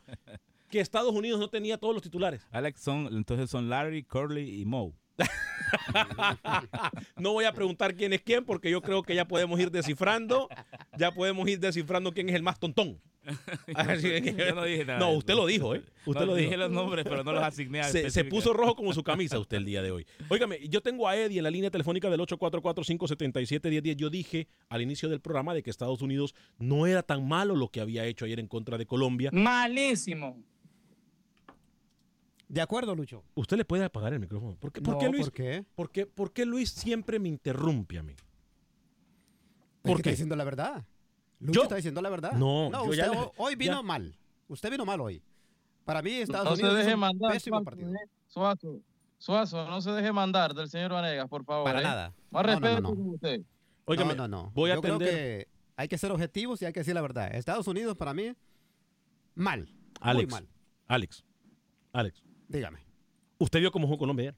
que 0.71 0.81
Estados 0.81 1.13
Unidos 1.13 1.39
no 1.39 1.49
tenía 1.51 1.77
todos 1.77 1.93
los 1.95 2.03
titulares. 2.03 2.47
Alex 2.51 2.81
son, 2.81 3.09
entonces 3.15 3.51
son 3.51 3.69
Larry, 3.69 4.05
Curly 4.05 4.61
y 4.61 4.65
Moe. 4.65 4.93
No 7.17 7.33
voy 7.33 7.45
a 7.45 7.53
preguntar 7.53 7.95
quién 7.95 8.13
es 8.13 8.21
quién 8.21 8.45
porque 8.45 8.71
yo 8.71 8.81
creo 8.81 9.03
que 9.03 9.15
ya 9.15 9.27
podemos 9.27 9.59
ir 9.59 9.71
descifrando, 9.71 10.49
ya 10.97 11.11
podemos 11.13 11.49
ir 11.49 11.59
descifrando 11.59 12.13
quién 12.13 12.29
es 12.29 12.35
el 12.35 12.43
más 12.43 12.59
tontón. 12.59 13.01
Yo 14.37 14.55
no 14.55 14.65
dije 14.65 14.85
nada. 14.85 14.99
No, 14.99 15.13
usted 15.13 15.35
lo 15.35 15.47
dijo, 15.47 15.75
¿eh? 15.75 15.83
Usted 16.05 16.21
No, 16.21 16.27
lo 16.27 16.35
dijo. 16.35 16.45
Dije 16.51 16.59
los 16.59 16.71
nombres, 16.71 17.05
pero 17.09 17.25
no 17.25 17.33
los 17.33 17.43
asigné. 17.43 17.81
a 17.81 17.85
Se, 17.85 18.11
se 18.11 18.25
puso 18.25 18.53
rojo 18.53 18.77
como 18.77 18.93
su 18.93 19.03
camisa 19.03 19.39
usted 19.39 19.57
el 19.57 19.65
día 19.65 19.81
de 19.81 19.91
hoy. 19.91 20.07
Óigame, 20.29 20.59
yo 20.69 20.83
tengo 20.83 21.09
a 21.09 21.17
Eddie 21.17 21.39
en 21.39 21.45
la 21.45 21.51
línea 21.51 21.71
telefónica 21.71 22.11
del 22.11 22.21
844-577-1010. 22.21 23.97
Yo 23.97 24.11
dije 24.11 24.49
al 24.69 24.83
inicio 24.83 25.09
del 25.09 25.21
programa 25.21 25.55
de 25.55 25.63
que 25.63 25.71
Estados 25.71 26.03
Unidos 26.03 26.35
no 26.59 26.87
era 26.87 27.03
tan 27.03 27.27
malo 27.27 27.57
lo 27.57 27.69
que 27.69 27.81
había 27.81 28.05
hecho 28.05 28.27
ayer 28.27 28.41
en 28.41 28.47
contra 28.47 28.77
de 28.77 28.85
Colombia. 28.85 29.31
Malísimo. 29.33 30.45
De 32.49 32.61
acuerdo, 32.61 32.95
Lucho. 32.95 33.25
Usted 33.35 33.57
le 33.57 33.65
puede 33.65 33.85
apagar 33.85 34.13
el 34.13 34.21
micrófono. 34.21 34.57
¿Por 34.57 34.71
qué, 34.73 34.81
por 34.81 34.95
No, 34.95 35.01
qué, 35.01 35.09
Luis? 35.09 35.25
¿por 35.25 35.33
qué? 35.33 35.65
¿Por 35.75 35.91
qué, 35.91 36.07
por 36.07 36.33
qué 36.33 36.45
Luis 36.45 36.71
siempre 36.71 37.19
me 37.19 37.29
interrumpe 37.29 37.99
a 37.99 38.03
mí? 38.03 38.15
¿Por 39.83 39.93
¿Por 39.93 39.97
qué 39.99 40.03
qué? 40.03 40.11
está 40.11 40.11
diciendo 40.11 40.37
la 40.37 40.45
verdad? 40.45 40.85
Lucho 41.41 41.53
Yo- 41.53 41.63
está 41.65 41.77
diciendo 41.77 42.01
la 42.03 42.11
verdad. 42.11 42.33
No, 42.33 42.71
yo 42.71 42.85
usted 42.85 43.11
le- 43.11 43.31
hoy 43.39 43.55
vino 43.57 43.77
ya- 43.77 43.83
mal. 43.83 44.17
Usted 44.49 44.71
vino 44.71 44.85
mal 44.85 45.01
hoy. 45.01 45.23
Para 45.85 46.01
mí, 46.01 46.13
Estados 46.13 46.45
No 46.51 46.57
se 46.57 46.63
Unidos 46.63 46.77
deje 46.79 46.89
hizo 46.91 46.97
un 46.97 47.01
mandar, 47.01 47.33
pésimo 47.33 47.57
Suazo, 47.57 47.65
partido. 47.65 47.91
eh. 47.95 48.09
Suazo, 48.27 48.81
Suazo, 49.19 49.69
no 49.69 49.81
se 49.81 49.91
deje 49.91 50.13
mandar 50.13 50.55
del 50.55 50.69
señor 50.69 50.93
Vanegas, 50.93 51.29
por 51.29 51.45
favor. 51.45 51.65
Para 51.65 51.81
eh. 51.81 51.85
nada. 51.85 52.15
Más 52.31 52.47
No, 52.47 52.53
no, 52.53 52.61
no, 52.61 52.67
respeto 52.67 52.81
no. 52.83 52.89
con 52.91 53.09
usted. 53.15 53.41
Óigame, 53.87 54.15
no, 54.15 54.29
no, 54.29 54.45
no. 54.45 54.51
voy 54.55 54.71
a 54.71 54.77
Yo 54.77 54.81
creo 54.83 54.97
atender- 54.97 55.11
que 55.11 55.49
hay 55.77 55.89
que 55.89 55.99
ser 55.99 56.13
objetivos 56.13 56.63
y 56.63 56.67
hay 56.67 56.73
que 56.73 56.81
decir 56.81 56.95
la 56.95 57.03
verdad. 57.03 57.35
Estados 57.35 57.67
Unidos, 57.67 57.97
para 57.97 58.15
mí, 58.15 58.33
mal. 59.35 59.69
Alex, 60.01 60.31
Muy 60.31 60.41
mal. 60.41 60.49
Alex, 60.87 61.25
Alex, 61.93 62.23
Dígame. 62.55 62.79
usted 63.39 63.61
vio 63.61 63.71
cómo 63.73 63.87
jugó 63.87 63.99
Colombia 63.99 64.23
ayer. 64.31 64.35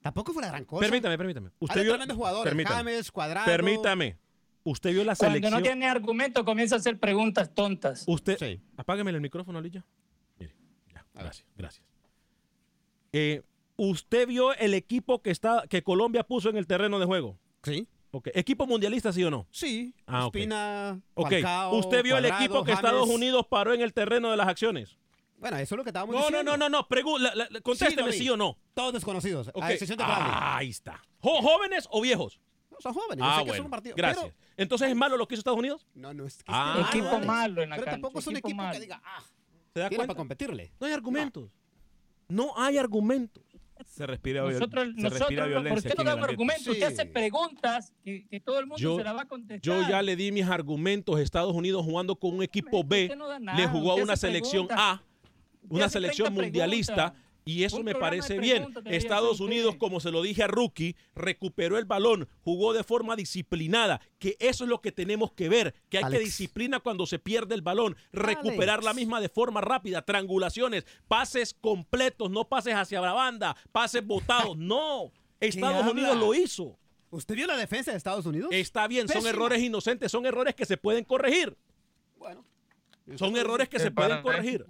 Tampoco 0.00 0.32
fue 0.32 0.42
la 0.42 0.48
gran 0.48 0.64
cosa. 0.64 0.80
Permítame, 0.80 1.18
permítame. 1.18 1.50
Usted 1.58 1.78
Hay 1.80 1.84
vio, 1.84 1.92
tremendos 1.92 2.16
jugadores. 2.16 2.50
permítame, 2.50 2.92
James, 2.92 3.10
Cuadrado. 3.12 3.46
permítame. 3.46 4.16
Usted 4.62 4.90
vio 4.92 5.04
la 5.04 5.14
Cuando 5.16 5.34
selección. 5.36 5.60
no 5.60 5.62
tiene 5.62 5.86
argumento, 5.86 6.44
comienza 6.44 6.76
a 6.76 6.78
hacer 6.78 6.98
preguntas 6.98 7.54
tontas. 7.54 8.04
Usted, 8.06 8.38
Sí. 8.38 8.60
apágueme 8.76 9.10
el 9.10 9.20
micrófono, 9.20 9.58
Alilla. 9.58 9.84
Mire, 10.38 10.54
ya, 10.92 11.04
gracias, 11.14 11.46
gracias. 11.56 11.84
Eh, 13.12 13.42
¿Usted 13.76 14.26
vio 14.28 14.54
el 14.54 14.74
equipo 14.74 15.22
que 15.22 15.30
está 15.30 15.64
que 15.68 15.82
Colombia 15.82 16.22
puso 16.22 16.48
en 16.50 16.56
el 16.56 16.66
terreno 16.66 16.98
de 16.98 17.06
juego? 17.06 17.38
Sí. 17.62 17.88
Ok, 18.12 18.28
¿Equipo 18.34 18.66
mundialista, 18.66 19.12
sí 19.12 19.22
o 19.24 19.30
no? 19.30 19.46
Sí. 19.50 19.94
Ah, 20.06 20.26
ok. 20.26 20.34
Espina, 20.36 21.00
Ok. 21.14 21.30
Falcao, 21.30 21.76
¿Usted 21.76 22.02
vio 22.02 22.16
el 22.18 22.24
equipo 22.26 22.64
que 22.64 22.72
James. 22.72 22.84
Estados 22.90 23.08
Unidos 23.08 23.46
paró 23.48 23.72
en 23.72 23.80
el 23.82 23.92
terreno 23.92 24.30
de 24.30 24.36
las 24.36 24.48
acciones? 24.48 24.96
Bueno, 25.40 25.56
eso 25.56 25.74
es 25.74 25.76
lo 25.78 25.82
que 25.84 25.90
estábamos 25.90 26.14
No, 26.14 26.20
no, 26.20 26.26
diciendo. 26.28 26.56
no, 26.56 26.68
no, 26.68 26.78
no. 26.82 26.88
pregu- 26.88 27.18
la- 27.18 27.34
la- 27.34 27.48
la- 27.50 27.60
contésteme 27.62 28.10
vi. 28.10 28.18
sí 28.18 28.28
o 28.30 28.36
no. 28.36 28.56
Todos 28.74 28.92
desconocidos. 28.92 29.48
Ok. 29.54 29.62
A 29.62 29.72
excepción 29.72 29.96
de 29.98 30.04
Bradley. 30.04 30.26
Ah, 30.32 30.56
ahí 30.58 30.68
está. 30.68 31.02
Jo- 31.20 31.40
¿Jóvenes 31.42 31.88
o 31.90 32.00
viejos? 32.00 32.38
No, 32.70 32.76
son 32.80 32.92
jóvenes. 32.94 33.18
yo 33.18 33.24
Ah, 33.24 33.34
sé 33.38 33.40
que 33.40 33.44
bueno. 33.48 33.56
son 33.56 33.64
un 33.66 33.70
partido. 33.70 33.96
Gracias. 33.96 34.24
pero- 34.26 34.36
Entonces 34.58 34.88
es 34.90 34.94
malo 34.96 35.16
lo 35.16 35.26
que 35.26 35.34
hizo 35.34 35.40
Estados 35.40 35.58
Unidos. 35.58 35.86
no, 35.94 36.12
no 36.12 36.26
es 36.26 36.36
que 36.36 36.44
Ah, 36.46 36.76
esté 36.84 36.98
Equipo 36.98 37.14
Alex. 37.14 37.26
malo 37.26 37.62
en 37.62 37.70
la 37.70 37.76
Pero 37.76 37.84
cancha, 37.86 37.94
tampoco 37.96 38.18
es 38.18 38.26
un 38.26 38.32
equipo 38.34 38.48
equipo 38.48 38.62
malo. 38.62 38.72
que 38.74 38.80
diga, 38.80 39.02
ah, 39.04 39.22
¿Se 39.72 39.80
da 39.80 39.88
tiene 39.88 39.96
cuenta? 39.96 40.06
para 40.14 40.18
competirle. 40.18 40.72
No 40.78 40.86
hay 40.86 40.92
argumentos. 40.92 41.50
No 42.28 42.52
hay 42.58 42.76
argumentos. 42.78 43.42
Se 43.86 44.06
respira, 44.06 44.42
viol- 44.42 44.52
Nosotros, 44.52 44.84
se 44.84 44.90
nosotros 44.92 45.18
respira 45.20 45.42
¿por 45.44 45.48
violencia. 45.50 45.82
qué 45.82 45.88
aquí 45.88 45.96
no 45.96 46.02
en 46.02 46.06
da 46.06 46.12
el 46.12 46.18
un 46.18 46.24
ambiente. 46.24 46.32
argumento? 46.32 46.70
Usted 46.72 46.86
Sí. 46.88 46.92
hace 46.94 47.06
preguntas 47.06 47.92
que, 48.04 48.26
que 48.28 48.40
todo 48.40 48.58
el 48.60 48.66
mundo 48.66 48.76
Yo- 48.76 48.96
se 48.98 49.04
la 49.04 49.12
va 49.14 49.22
a 49.22 49.24
contestar. 49.24 49.60
Yo 49.62 49.88
ya 49.88 50.02
le 50.02 50.16
di 50.16 50.30
mis 50.32 50.44
argumentos. 50.46 51.18
Estados 51.18 51.54
Unidos 51.56 51.82
jugando 51.84 52.14
con 52.16 52.34
un 52.34 52.42
equipo 52.42 52.84
B 52.84 53.04
Usted 53.04 53.16
no 53.16 53.26
da 53.26 53.38
nada, 53.38 53.58
le 53.58 53.66
jugó 53.68 53.92
a 53.92 53.94
una 53.94 54.16
selección 54.16 54.66
preguntas. 54.68 55.00
A, 55.00 55.02
una 55.68 55.88
selección 55.88 56.28
30 56.28 56.42
mundialista. 56.42 56.94
preguntas. 56.94 57.30
Y 57.44 57.64
eso 57.64 57.78
Un 57.78 57.84
me 57.84 57.94
parece 57.94 58.38
bien. 58.38 58.66
Estados 58.84 59.40
Unidos, 59.40 59.76
como 59.76 59.98
se 59.98 60.10
lo 60.10 60.22
dije 60.22 60.42
a 60.42 60.46
Rookie, 60.46 60.94
recuperó 61.14 61.78
el 61.78 61.86
balón, 61.86 62.28
jugó 62.42 62.74
de 62.74 62.84
forma 62.84 63.16
disciplinada, 63.16 64.00
que 64.18 64.36
eso 64.40 64.64
es 64.64 64.70
lo 64.70 64.80
que 64.80 64.92
tenemos 64.92 65.32
que 65.32 65.48
ver, 65.48 65.74
que 65.88 65.98
hay 65.98 66.04
que 66.10 66.18
disciplina 66.18 66.80
cuando 66.80 67.06
se 67.06 67.18
pierde 67.18 67.54
el 67.54 67.62
balón, 67.62 67.96
recuperar 68.12 68.84
la 68.84 68.92
misma 68.92 69.20
de 69.20 69.30
forma 69.30 69.62
rápida, 69.62 70.02
triangulaciones, 70.02 70.84
pases 71.08 71.54
completos, 71.54 72.30
no 72.30 72.46
pases 72.46 72.74
hacia 72.74 73.00
la 73.00 73.14
banda, 73.14 73.56
pases 73.72 74.06
botados, 74.06 74.56
no. 74.58 75.10
Estados 75.40 75.78
habla? 75.78 75.92
Unidos 75.92 76.18
lo 76.18 76.34
hizo. 76.34 76.78
¿Usted 77.10 77.34
vio 77.34 77.46
la 77.46 77.56
defensa 77.56 77.90
de 77.90 77.96
Estados 77.96 78.26
Unidos? 78.26 78.50
Está 78.52 78.86
bien, 78.86 79.08
son 79.08 79.26
errores 79.26 79.60
inocentes, 79.60 80.12
son 80.12 80.26
errores 80.26 80.54
que 80.54 80.66
se 80.66 80.76
pueden 80.76 81.04
corregir. 81.04 81.56
Bueno. 82.16 82.44
Son 83.16 83.36
errores 83.36 83.68
que 83.68 83.76
Eh, 83.78 83.80
se 83.80 83.90
pueden 83.90 84.22
corregir. 84.22 84.64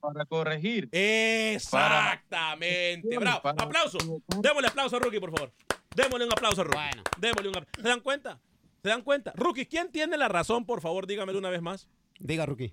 Para 0.00 0.24
corregir. 0.26 0.88
Exactamente. 0.92 3.18
Bravo. 3.18 3.42
para- 3.42 3.62
Aplauso. 3.64 3.98
Démosle 4.40 4.68
aplauso 4.68 4.96
a 4.96 5.00
Rookie, 5.00 5.20
por 5.20 5.30
favor. 5.32 5.52
Démosle 5.94 6.24
un 6.26 6.32
aplauso 6.32 6.62
a 6.62 6.64
Rookie. 6.64 6.78
Bueno. 6.78 7.02
Démosle 7.18 7.48
un 7.50 7.56
aplauso. 7.56 7.82
¿Se 7.82 7.88
dan 7.88 8.00
cuenta? 8.00 8.40
¿Se 8.82 8.88
dan 8.88 9.02
cuenta? 9.02 9.32
Rookie, 9.36 9.66
¿quién 9.66 9.90
tiene 9.90 10.16
la 10.16 10.28
razón? 10.28 10.64
Por 10.66 10.80
favor, 10.80 11.06
dígamelo 11.06 11.38
una 11.38 11.50
vez 11.50 11.62
más. 11.62 11.88
Diga, 12.18 12.46
Rookie. 12.46 12.72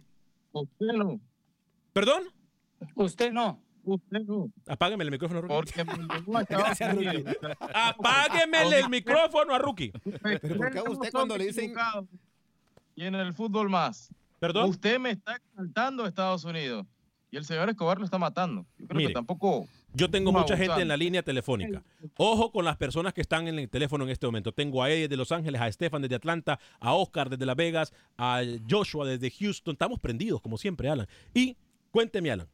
Usted 0.52 0.88
no. 0.94 1.20
¿Perdón? 1.94 2.24
Usted 2.96 3.32
no. 3.32 3.62
Usted 3.84 4.22
no. 4.28 4.52
Apágueme 4.68 5.04
el 5.04 5.12
micrófono 5.12 5.42
Rookie. 5.42 5.74
Gracias, 6.50 6.94
Rookie. 6.96 7.26
Apágueme 7.74 8.80
el 8.80 8.90
micrófono 8.90 9.54
a 9.56 9.60
Rookie. 9.60 9.92
Pero 10.22 10.58
¿por 10.58 10.72
qué 10.72 10.80
a 10.80 10.84
usted 10.84 11.12
cuando 11.12 11.38
le 11.38 11.46
dicen. 11.48 11.74
Y 12.96 13.06
en 13.06 13.16
el 13.16 13.34
fútbol 13.34 13.70
más. 13.70 14.14
¿Perdón? 14.42 14.72
Usted 14.72 14.98
me 14.98 15.12
está 15.12 15.36
exaltando 15.36 16.04
a 16.04 16.08
Estados 16.08 16.44
Unidos. 16.46 16.88
Y 17.30 17.38
el 17.38 17.46
señor 17.46 17.70
Escobar 17.70 18.00
lo 18.00 18.06
está 18.06 18.18
matando. 18.18 18.66
Yo 18.80 18.88
creo 18.88 18.98
Mire, 18.98 19.10
que 19.10 19.14
tampoco. 19.14 19.68
Yo 19.94 20.10
tengo 20.10 20.32
mucha 20.32 20.58
gente 20.58 20.82
en 20.82 20.88
la 20.88 20.98
línea 20.98 21.22
telefónica. 21.22 21.84
Ojo 22.18 22.52
con 22.52 22.66
las 22.66 22.76
personas 22.76 23.14
que 23.14 23.22
están 23.22 23.48
en 23.48 23.60
el 23.60 23.70
teléfono 23.70 24.04
en 24.04 24.10
este 24.10 24.26
momento. 24.26 24.52
Tengo 24.52 24.82
a 24.82 24.90
Eddie 24.90 25.08
de 25.08 25.16
Los 25.16 25.32
Ángeles, 25.32 25.62
a 25.62 25.72
Stefan 25.72 26.02
desde 26.02 26.16
Atlanta, 26.16 26.60
a 26.80 26.94
Oscar 26.94 27.30
desde 27.30 27.46
Las 27.46 27.56
Vegas, 27.56 27.94
a 28.18 28.42
Joshua 28.68 29.06
desde 29.06 29.30
Houston. 29.30 29.74
Estamos 29.74 30.00
prendidos, 30.00 30.42
como 30.42 30.58
siempre, 30.58 30.90
Alan. 30.90 31.08
Y 31.36 31.56
cuénteme, 31.92 32.32
Alan, 32.32 32.48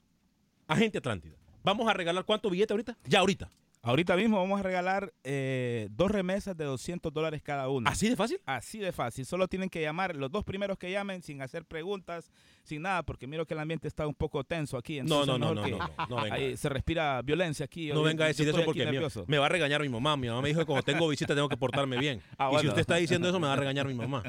agente 0.67 0.97
Atlántida. 0.97 1.37
¿Vamos 1.63 1.87
a 1.87 1.93
regalar 1.93 2.25
cuánto 2.25 2.49
billete 2.49 2.73
ahorita? 2.73 2.97
Ya 3.05 3.19
ahorita. 3.19 3.49
Ahorita 3.87 4.17
mismo 4.17 4.37
vamos 4.37 4.59
a 4.59 4.63
regalar 4.63 5.13
eh, 5.23 5.87
dos 5.91 6.11
remesas 6.11 6.57
de 6.57 6.65
200 6.65 7.13
dólares 7.13 7.41
cada 7.41 7.69
una. 7.69 7.89
¿Así 7.89 8.09
de 8.09 8.17
fácil? 8.17 8.37
Así 8.45 8.79
de 8.79 8.91
fácil. 8.91 9.25
Solo 9.25 9.47
tienen 9.47 9.69
que 9.69 9.81
llamar 9.81 10.15
los 10.17 10.29
dos 10.29 10.43
primeros 10.43 10.77
que 10.77 10.91
llamen 10.91 11.21
sin 11.21 11.41
hacer 11.41 11.63
preguntas, 11.63 12.29
sin 12.63 12.81
nada, 12.81 13.03
porque 13.03 13.27
miro 13.27 13.45
que 13.45 13.53
el 13.53 13.61
ambiente 13.61 13.87
está 13.87 14.05
un 14.05 14.13
poco 14.13 14.43
tenso 14.43 14.75
aquí. 14.77 15.01
No, 15.01 15.25
no, 15.25 15.37
no, 15.37 15.53
no, 15.55 15.65
no, 15.65 15.77
no, 15.77 16.07
no 16.09 16.21
venga. 16.21 16.35
ahí 16.35 16.57
se 16.57 16.67
respira 16.67 17.21
violencia 17.21 17.63
aquí. 17.63 17.87
No 17.93 18.03
venga 18.03 18.25
a 18.25 18.27
decir 18.27 18.45
eso 18.49 18.61
porque 18.65 18.79
me, 18.85 18.91
nervioso. 18.91 19.23
me 19.27 19.37
va 19.37 19.45
a 19.45 19.49
regañar 19.49 19.81
mi 19.81 19.87
mamá. 19.89 20.17
Mi 20.17 20.27
mamá 20.27 20.41
me 20.41 20.49
dijo 20.49 20.59
que 20.59 20.65
cuando 20.65 20.83
tengo 20.83 21.07
visita 21.07 21.33
tengo 21.33 21.47
que 21.47 21.55
portarme 21.55 21.97
bien. 21.97 22.21
Ah, 22.37 22.51
Y 22.53 22.59
si 22.59 22.67
usted 22.67 22.81
está 22.81 22.95
diciendo 22.97 23.29
eso, 23.29 23.39
me 23.39 23.47
va 23.47 23.53
a 23.53 23.57
regañar 23.57 23.87
mi 23.87 23.93
mamá. 23.95 24.21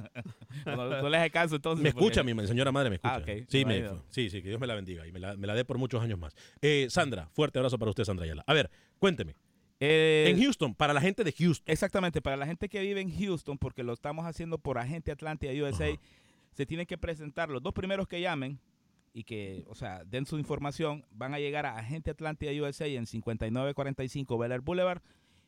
No, 0.66 0.76
no 1.02 1.08
le 1.08 1.16
hagas 1.16 1.30
caso 1.30 1.56
entonces. 1.56 1.82
Me 1.82 1.90
porque- 1.92 2.04
escucha, 2.06 2.22
mi 2.22 2.46
señora 2.46 2.70
madre 2.70 2.90
me 2.90 2.96
escucha. 2.96 3.16
Ah, 3.16 3.18
ok. 3.18 3.44
sí, 3.48 3.64
me- 3.64 3.88
sí, 4.08 4.30
sí, 4.30 4.40
que 4.40 4.50
Dios 4.50 4.60
me 4.60 4.68
la 4.68 4.76
bendiga 4.76 5.04
y 5.04 5.10
me 5.10 5.18
la, 5.18 5.36
me 5.36 5.48
la 5.48 5.54
dé 5.54 5.64
por 5.64 5.78
muchos 5.78 6.00
años 6.00 6.16
más. 6.16 6.32
Eh, 6.62 6.86
Sandra, 6.90 7.28
fuerte 7.32 7.58
abrazo 7.58 7.76
para 7.76 7.90
usted, 7.90 8.04
Sandra 8.04 8.24
Ayala. 8.24 8.44
A 8.46 8.54
ver, 8.54 8.70
cuénteme. 9.00 9.34
Eh, 9.80 10.26
en 10.34 10.42
Houston, 10.42 10.74
para 10.74 10.92
la 10.92 11.00
gente 11.00 11.22
de 11.24 11.32
Houston. 11.32 11.64
Exactamente, 11.70 12.20
para 12.20 12.36
la 12.36 12.46
gente 12.46 12.68
que 12.68 12.80
vive 12.80 13.00
en 13.00 13.10
Houston, 13.16 13.58
porque 13.58 13.82
lo 13.84 13.92
estamos 13.92 14.26
haciendo 14.26 14.58
por 14.58 14.78
Agente 14.78 15.12
Atlántida 15.12 15.52
USA, 15.52 15.88
se 16.52 16.66
tienen 16.66 16.86
que 16.86 16.98
presentar 16.98 17.48
los 17.48 17.62
dos 17.62 17.72
primeros 17.72 18.08
que 18.08 18.20
llamen 18.20 18.58
y 19.14 19.22
que, 19.24 19.64
o 19.68 19.74
sea, 19.74 20.02
den 20.04 20.26
su 20.26 20.38
información, 20.38 21.04
van 21.12 21.32
a 21.34 21.38
llegar 21.38 21.64
a 21.66 21.78
Agente 21.78 22.10
Atlántida 22.10 22.50
USA 22.60 22.86
en 22.86 23.06
5945 23.06 24.38
Bel 24.38 24.52
Air 24.52 24.60
Boulevard, 24.60 25.00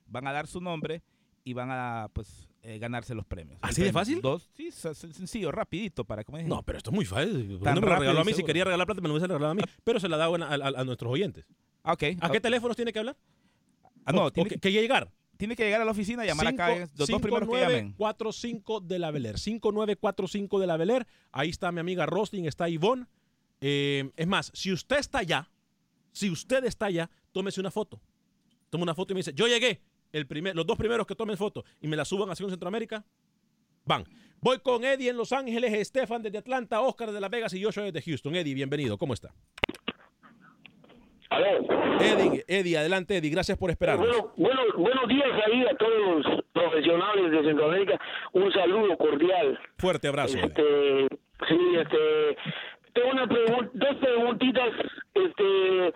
van 0.07 0.27
a 0.27 0.33
dar 0.33 0.47
su 0.47 0.61
nombre 0.61 1.03
y 1.45 1.53
van 1.53 1.71
a, 1.71 2.09
pues, 2.13 2.49
eh, 2.63 2.79
ganarse 2.79 3.15
los 3.15 3.25
premios. 3.27 3.59
¿Así 3.63 3.83
de 3.83 3.93
fácil? 3.93 4.21
Dos, 4.21 4.49
sí, 4.55 4.71
sencillo, 4.71 5.51
rapidito, 5.51 6.05
para 6.05 6.23
como. 6.25 6.39
No, 6.43 6.63
pero 6.63 6.79
esto 6.79 6.91
es 6.91 6.95
muy 6.95 7.05
fácil. 7.05 7.49
¿Por 7.49 7.59
qué 7.59 7.65
Tan 7.65 7.75
no 7.77 7.81
me 7.81 7.87
lo 7.89 7.97
regaló 7.99 8.21
a 8.21 8.25
mí. 8.25 8.33
Si 8.35 8.45
quería 8.45 8.65
regalar 8.65 8.87
plata, 8.87 9.01
me 9.01 9.09
lo 9.09 9.15
hubiese 9.15 9.27
regalado 9.27 9.53
a 9.53 9.55
mí. 9.55 9.63
Pero 9.83 9.99
se 9.99 10.09
la 10.09 10.17
da 10.17 10.27
a, 10.27 10.29
a- 10.29 10.81
a 10.81 10.85
nuestros 10.85 11.11
oyentes. 11.13 11.47
Ah, 11.83 11.95
ok. 11.95 12.03
¿A 12.21 12.31
qué 12.31 12.41
teléfonos 12.41 12.77
tiene 12.77 12.93
que 12.93 12.99
hablar? 12.99 13.17
Ah, 14.11 14.13
no, 14.25 14.31
tiene 14.33 14.51
que, 14.59 14.73
llegar. 14.73 15.11
tiene 15.37 15.57
que 15.57 15.65
llegar 15.65 15.81
a 15.81 15.85
la 15.85 15.91
oficina, 15.91 16.25
llamar 16.25 16.49
acá, 16.49 16.69
Cinco- 16.75 16.91
los 16.99 17.09
dos 17.09 17.21
primeros 17.23 17.49
que 17.49 17.61
llamen. 17.61 17.95
5945 17.97 18.81
de 18.81 18.99
la 18.99 19.11
Beler. 19.11 19.39
5945 19.39 20.61
de 20.61 20.67
la 20.67 20.77
Beler. 20.77 21.07
Ahí 21.33 21.49
está 21.51 21.73
mi 21.73 21.81
amiga 21.81 22.07
Rosling, 22.07 22.45
está 22.45 22.69
Ivonne. 22.69 23.07
Eh, 23.61 24.11
es 24.17 24.27
más, 24.27 24.51
si 24.55 24.73
usted 24.73 24.99
está 24.99 25.19
allá, 25.19 25.49
si 26.13 26.31
usted 26.31 26.65
está 26.65 26.87
allá, 26.87 27.11
tómese 27.33 27.61
una 27.61 27.71
foto. 27.71 28.01
Toma 28.71 28.83
una 28.85 28.95
foto 28.95 29.13
y 29.13 29.15
me 29.15 29.19
dice, 29.21 29.33
yo 29.35 29.47
llegué. 29.47 29.81
El 30.13 30.27
primer, 30.27 30.57
los 30.57 30.67
dos 30.67 30.77
primeros 30.77 31.07
que 31.07 31.15
tomen 31.15 31.37
foto 31.37 31.65
y 31.81 31.87
me 31.87 31.97
la 31.97 32.05
suban 32.05 32.29
a 32.29 32.33
Acción 32.33 32.51
Centroamérica, 32.51 33.05
van. 33.85 34.05
Voy 34.41 34.59
con 34.59 34.85
Eddie 34.85 35.11
en 35.11 35.17
Los 35.17 35.33
Ángeles, 35.33 35.73
Estefan 35.73 36.23
desde 36.23 36.39
Atlanta, 36.39 36.81
Oscar 36.81 37.09
desde 37.09 37.21
Las 37.21 37.31
Vegas 37.31 37.53
y 37.55 37.63
Joshua 37.63 37.85
desde 37.85 38.03
Houston. 38.03 38.35
Eddie, 38.35 38.55
bienvenido. 38.55 38.97
¿Cómo 38.99 39.15
está? 39.15 39.33
Eddie, 41.31 42.45
Eddie, 42.49 42.77
adelante, 42.79 43.17
Eddie. 43.17 43.31
Gracias 43.31 43.57
por 43.57 43.71
esperarnos. 43.71 44.07
Bueno, 44.07 44.33
bueno, 44.37 44.61
buenos 44.77 45.09
días 45.09 45.29
ahí 45.47 45.65
a 45.71 45.77
todos 45.77 46.25
los 46.27 46.45
profesionales 46.53 47.31
de 47.31 47.43
Centroamérica. 47.45 48.01
Un 48.33 48.53
saludo 48.53 48.97
cordial. 48.97 49.59
Fuerte 49.79 50.09
abrazo. 50.09 50.39
Este, 50.39 51.07
sí, 51.49 51.59
este, 51.77 52.37
tengo 52.95 53.11
una 53.13 53.27
pregun- 53.27 53.71
dos 53.75 53.97
preguntitas. 54.01 54.71
Este, 55.15 55.89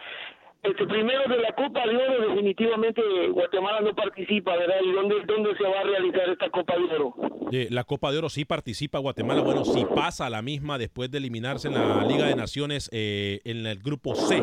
este, 0.62 0.86
primero 0.86 1.22
de 1.28 1.38
la 1.42 1.52
Copa 1.52 1.86
de 1.86 1.96
Oro, 1.96 2.28
definitivamente 2.28 3.02
Guatemala 3.32 3.80
no 3.80 3.94
participa, 3.94 4.56
¿verdad? 4.56 4.76
¿Y 4.82 4.92
dónde, 4.92 5.16
dónde 5.26 5.56
se 5.56 5.64
va 5.64 5.80
a 5.80 5.84
realizar 5.84 6.28
esta 6.30 6.48
Copa 6.50 6.74
de 6.76 6.84
Oro? 6.94 7.14
Eh, 7.52 7.68
la 7.70 7.84
Copa 7.84 8.10
de 8.12 8.18
Oro 8.18 8.28
sí 8.28 8.44
participa 8.44 8.98
Guatemala. 8.98 9.42
Bueno, 9.42 9.64
si 9.64 9.84
pasa 9.84 10.26
a 10.26 10.30
la 10.30 10.42
misma 10.42 10.78
después 10.78 11.10
de 11.10 11.18
eliminarse 11.18 11.68
en 11.68 11.74
la 11.74 12.04
Liga 12.04 12.26
de 12.26 12.34
Naciones 12.36 12.88
eh, 12.92 13.40
en 13.44 13.66
el 13.66 13.78
grupo 13.80 14.14
C, 14.14 14.42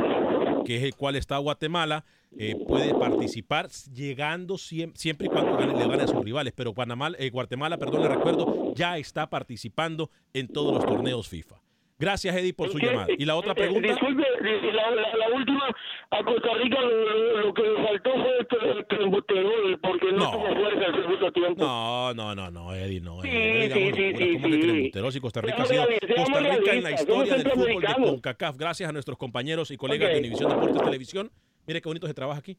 que 0.66 0.78
es 0.78 0.84
el 0.84 0.96
cual 0.96 1.16
está 1.16 1.38
Guatemala, 1.38 2.06
eh, 2.38 2.56
puede 2.68 2.94
participar 2.94 3.70
llegando 3.94 4.56
siem- 4.56 4.94
siempre 4.96 5.28
y 5.28 5.30
cuando 5.30 5.58
le 5.60 5.88
gane 5.88 6.04
a 6.04 6.08
sus 6.08 6.24
rivales. 6.24 6.54
Pero 6.56 6.74
Guatemala, 6.74 7.18
eh, 7.20 7.30
Guatemala, 7.30 7.78
perdón, 7.78 8.02
le 8.04 8.10
recuerdo, 8.10 8.74
ya 8.76 8.98
está 8.98 9.30
participando 9.30 10.10
en 10.34 10.48
todos 10.48 10.74
los 10.74 10.86
torneos 10.86 11.28
FIFA. 11.28 11.61
Gracias, 12.02 12.36
Eddie, 12.36 12.54
por 12.54 12.70
su 12.72 12.80
llamada. 12.80 13.06
¿Y 13.16 13.26
la 13.26 13.36
otra 13.36 13.52
Eh, 13.52 13.56
pregunta? 13.56 13.88
Disculpe, 13.90 14.24
eh, 14.24 14.74
la, 14.74 14.90
la- 14.90 15.16
la 15.18 15.30
última, 15.36 15.68
a 16.10 16.24
Costa 16.24 16.50
Rica 16.62 16.82
lo, 16.82 17.42
lo- 17.42 17.54
que 17.54 17.62
le 17.62 17.76
faltó 17.88 18.10
fue 18.12 18.40
este 18.80 18.96
embuterol, 19.04 19.80
porque 19.82 20.12
no, 20.12 20.18
No. 20.18 20.32
tuvo 20.32 20.56
fuerza 20.56 20.86
el 20.88 20.96
segundo 20.96 21.32
tiempo. 21.32 21.64
No, 21.64 22.14
no, 22.16 22.34
no, 22.34 22.50
no, 22.50 22.74
Eddie, 22.76 23.02
no. 23.02 23.22
Sí, 23.22 23.30
Eddie, 23.32 23.94
sí, 23.94 23.94
sí, 23.94 24.18
sí, 24.18 24.34
¿Cómo 24.42 24.50
que 24.50 25.12
sí. 25.12 25.12
Si 25.12 25.20
Costa 25.22 25.42
Rica 25.42 25.62
ha 25.62 25.66
sido 25.68 25.86
Costa 26.16 26.40
Rica 26.40 26.74
en 26.74 26.84
la 26.84 26.92
historia 26.92 27.36
del 27.38 27.50
fútbol 27.52 27.82
de. 27.82 27.94
CONCACAF, 27.94 28.58
gracias 28.58 28.90
a 28.90 28.94
nuestros 28.94 29.18
compañeros 29.20 29.70
y 29.70 29.78
colegas 29.78 30.08
Ok. 30.10 30.14
de 30.14 30.20
Univisión 30.22 30.50
Deportes 30.50 30.82
Televisión. 30.82 31.32
Mire 31.68 31.82
qué 31.82 31.88
bonito 31.88 32.08
se 32.08 32.14
trabaja 32.16 32.40
aquí. 32.40 32.58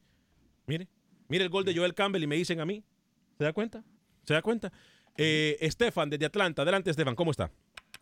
Mire, 0.67 0.87
mire 1.29 1.43
el 1.43 1.51
gol 1.51 1.65
de 1.65 1.75
Joel 1.75 1.95
Campbell 1.95 2.23
y 2.23 2.27
me 2.29 2.37
dicen 2.37 2.61
a 2.61 2.65
mí. 2.65 2.85
¿Se 3.39 3.43
da 3.45 3.53
cuenta? 3.53 3.83
¿Se 4.25 4.35
da 4.35 4.41
cuenta? 4.43 4.73
Eh, 5.19 5.57
Estefan, 5.61 6.09
desde 6.09 6.27
Atlanta. 6.27 6.63
Adelante, 6.63 6.91
Estefan, 6.91 7.17
¿cómo 7.17 7.33
está? 7.33 7.51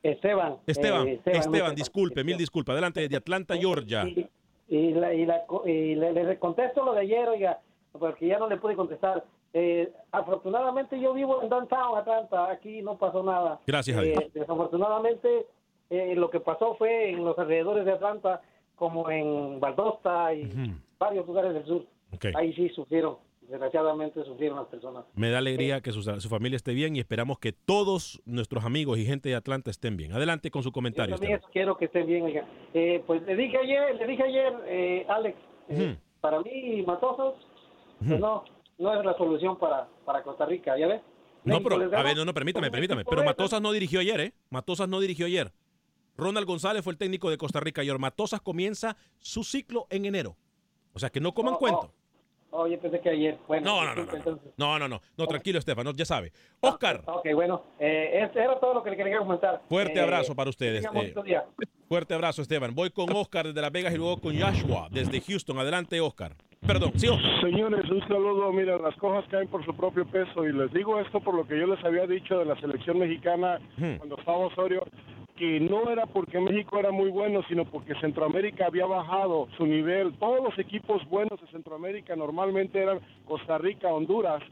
Esteban. 0.03 0.57
Esteban, 0.67 1.09
eh, 1.09 1.21
Esteban, 1.25 1.51
muchas 1.51 1.75
disculpe, 1.77 2.25
mil 2.25 2.37
disculpas. 2.37 2.73
Adelante, 2.75 3.01
desde 3.01 3.17
Atlanta, 3.17 3.55
Georgia. 3.57 4.05
Y, 4.07 4.29
y, 4.69 4.93
la, 4.95 5.13
y, 5.13 5.27
la, 5.27 5.43
y 5.67 5.95
le, 5.95 6.13
le 6.13 6.39
contesto 6.39 6.85
lo 6.85 6.93
de 6.95 7.01
ayer, 7.01 7.29
oiga, 7.29 7.59
porque 7.93 8.27
ya 8.29 8.39
no 8.39 8.49
le 8.49 8.57
pude 8.57 8.77
contestar. 8.77 9.25
Eh, 9.53 9.93
afortunadamente 10.13 10.99
yo 11.01 11.13
vivo 11.13 11.43
en 11.43 11.49
downtown 11.49 11.99
Atlanta, 11.99 12.51
aquí 12.51 12.83
no 12.83 12.97
pasó 12.97 13.23
nada. 13.23 13.61
Gracias 13.67 13.97
a 13.99 14.03
Eh, 14.03 14.11
Dios. 14.13 14.33
desafortunadamente 14.33 15.47
eh, 15.91 16.15
lo 16.15 16.31
que 16.31 16.39
pasó 16.41 16.77
fue 16.77 17.11
en 17.11 17.25
los 17.25 17.37
alrededores 17.37 17.85
de 17.85 17.93
Atlanta, 17.93 18.41
como 18.77 19.11
en 19.11 19.59
Valdosta 19.59 20.33
y 20.33 20.49
varios 20.99 21.27
lugares 21.27 21.53
del 21.53 21.67
sur. 21.67 21.85
Ahí 22.35 22.53
sí 22.55 22.69
sufrieron, 22.71 23.17
desgraciadamente 23.51 24.25
sufrieron 24.25 24.59
las 24.59 24.69
personas. 24.69 25.05
Me 25.15 25.31
da 25.31 25.39
alegría 25.39 25.81
que 25.81 25.93
su, 25.93 26.03
su 26.03 26.29
familia 26.29 26.57
esté 26.57 26.73
bien 26.73 26.97
y 26.97 27.01
esperamos 27.01 27.39
que 27.39 27.53
todos 27.53 28.23
nuestros 28.25 28.65
amigos 28.65 28.99
y 28.99 29.05
gente 29.05 29.29
de 29.29 29.35
Atlanta 29.35 29.71
estén 29.71 29.97
bien. 29.97 30.13
Adelante 30.13 30.51
con 30.51 30.63
su 30.63 30.69
Yo 30.71 30.73
comentario. 30.73 31.15
también 31.17 31.35
Esteban. 31.35 31.45
eso 31.49 31.53
quiero 31.53 31.77
que 31.77 31.85
estén 31.87 32.07
bien, 32.07 32.23
oiga. 32.25 32.47
Eh, 32.75 33.03
pues 33.07 33.23
le 33.23 33.37
dije 33.37 33.57
ayer, 33.59 33.97
le 33.97 34.07
dije 34.07 34.23
ayer, 34.23 34.53
eh, 34.67 35.07
Alex, 35.09 35.37
eh, 35.69 35.97
para 36.21 36.41
mí 36.41 36.83
Matosos, 36.87 37.35
pues 38.07 38.21
no, 38.21 38.45
no 38.79 38.99
es 38.99 39.05
la 39.05 39.17
solución 39.17 39.59
para, 39.59 39.89
para 40.05 40.23
Costa 40.23 40.47
Rica, 40.47 40.79
¿ya 40.79 40.87
ves? 40.87 41.03
No, 41.45 41.63
pero, 41.63 41.77
a 41.77 42.03
ver, 42.03 42.17
no, 42.17 42.25
no, 42.25 42.35
permítame, 42.35 42.71
permítame. 42.71 43.05
Pero 43.05 43.25
Matosas 43.25 43.63
no 43.63 43.73
dirigió 43.73 44.01
ayer, 44.01 44.21
¿eh? 44.21 44.33
Matosas 44.51 44.89
no 44.89 45.01
dirigió 45.01 45.25
ayer. 45.27 45.53
Ronald 46.17 46.47
González 46.47 46.85
fue 46.85 46.93
el 46.93 46.99
técnico 46.99 47.31
de 47.31 47.39
Costa 47.39 47.61
Rica 47.61 47.81
ayer. 47.81 47.99
Matosas 47.99 48.43
comienza 48.43 48.97
su 49.19 49.43
ciclo 49.43 49.87
en 49.89 50.05
enero. 50.05 50.37
O 50.93 50.99
sea, 50.99 51.09
que 51.09 51.19
no 51.21 51.33
coman 51.33 51.55
Oh, 51.55 51.59
cuento. 51.59 51.81
Oh, 51.81 52.00
yo 52.53 52.79
pensé 52.81 53.01
que 53.01 53.11
ayer. 53.11 53.39
Bueno, 53.49 53.65
No, 53.65 53.95
no, 53.95 54.05
no, 54.05 54.13
no. 54.13 54.39
No, 54.57 54.79
no, 54.79 54.89
no. 54.89 55.01
No, 55.17 55.27
tranquilo, 55.27 55.59
Estefan, 55.59 55.85
no, 55.85 55.93
ya 55.93 56.05
sabe. 56.05 56.33
Oscar, 56.61 57.03
Ok, 57.07 57.29
bueno, 57.35 57.63
eh, 57.79 58.21
este 58.25 58.41
era 58.41 58.59
todo 58.59 58.75
lo 58.75 58.83
que 58.83 58.91
le 58.91 58.97
quería 58.97 59.19
comentar. 59.19 59.63
fuerte 59.69 59.99
Eh, 59.99 60.03
abrazo 60.03 60.35
para 60.35 60.51
ustedes. 60.51 60.85
eh, 60.85 61.41
fuerte 61.89 62.15
abrazo, 62.15 62.43
Esteban. 62.43 62.75
Voy 62.75 62.91
con 62.91 63.11
Oscar 63.15 63.47
desde 63.47 63.61
Las 63.61 63.73
Vegas 63.73 63.95
y 63.95 63.97
luego 63.97 64.21
con 64.21 64.39
Joshua 64.39 64.89
desde 64.91 65.21
Houston. 65.21 65.59
Adelante, 65.59 66.01
Oscar. 66.01 66.35
Perdón, 66.67 66.93
sí, 66.97 67.09
Oscar. 67.09 67.41
Señores, 67.41 67.91
un 67.91 68.01
saludo. 68.07 68.53
Mira, 68.53 68.77
las 68.79 68.95
cosas 68.97 69.25
caen 69.31 69.49
por 69.49 69.65
su 69.65 69.75
propio 69.75 70.07
peso 70.07 70.45
y 70.47 70.53
les 70.53 70.71
digo 70.73 70.99
esto 71.01 71.21
por 71.21 71.35
lo 71.35 71.47
que 71.47 71.59
yo 71.59 71.67
les 71.67 71.83
había 71.85 72.07
dicho 72.07 72.39
de 72.39 72.45
la 72.45 72.59
selección 72.61 72.99
mexicana 72.99 73.59
Hmm. 73.79 73.97
cuando 73.97 74.19
estaba 74.19 74.39
Osorio, 74.39 74.85
que 75.41 75.59
no 75.59 75.91
era 75.91 76.05
porque 76.05 76.39
México 76.39 76.79
era 76.79 76.91
muy 76.91 77.09
bueno, 77.09 77.41
sino 77.49 77.65
porque 77.65 77.95
Centroamérica 77.95 78.67
había 78.67 78.85
bajado 78.85 79.49
su 79.57 79.65
nivel. 79.65 80.13
Todos 80.19 80.45
los 80.45 80.59
equipos 80.59 81.03
buenos 81.09 81.41
de 81.41 81.47
Centroamérica 81.47 82.15
normalmente 82.15 82.79
eran 82.79 83.01
Costa 83.25 83.57
Rica, 83.57 83.89
Honduras 83.89 84.43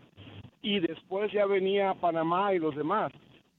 y 0.62 0.80
después 0.80 1.30
ya 1.30 1.44
venía 1.44 1.92
Panamá 1.92 2.54
y 2.54 2.58
los 2.58 2.74
demás. 2.74 3.12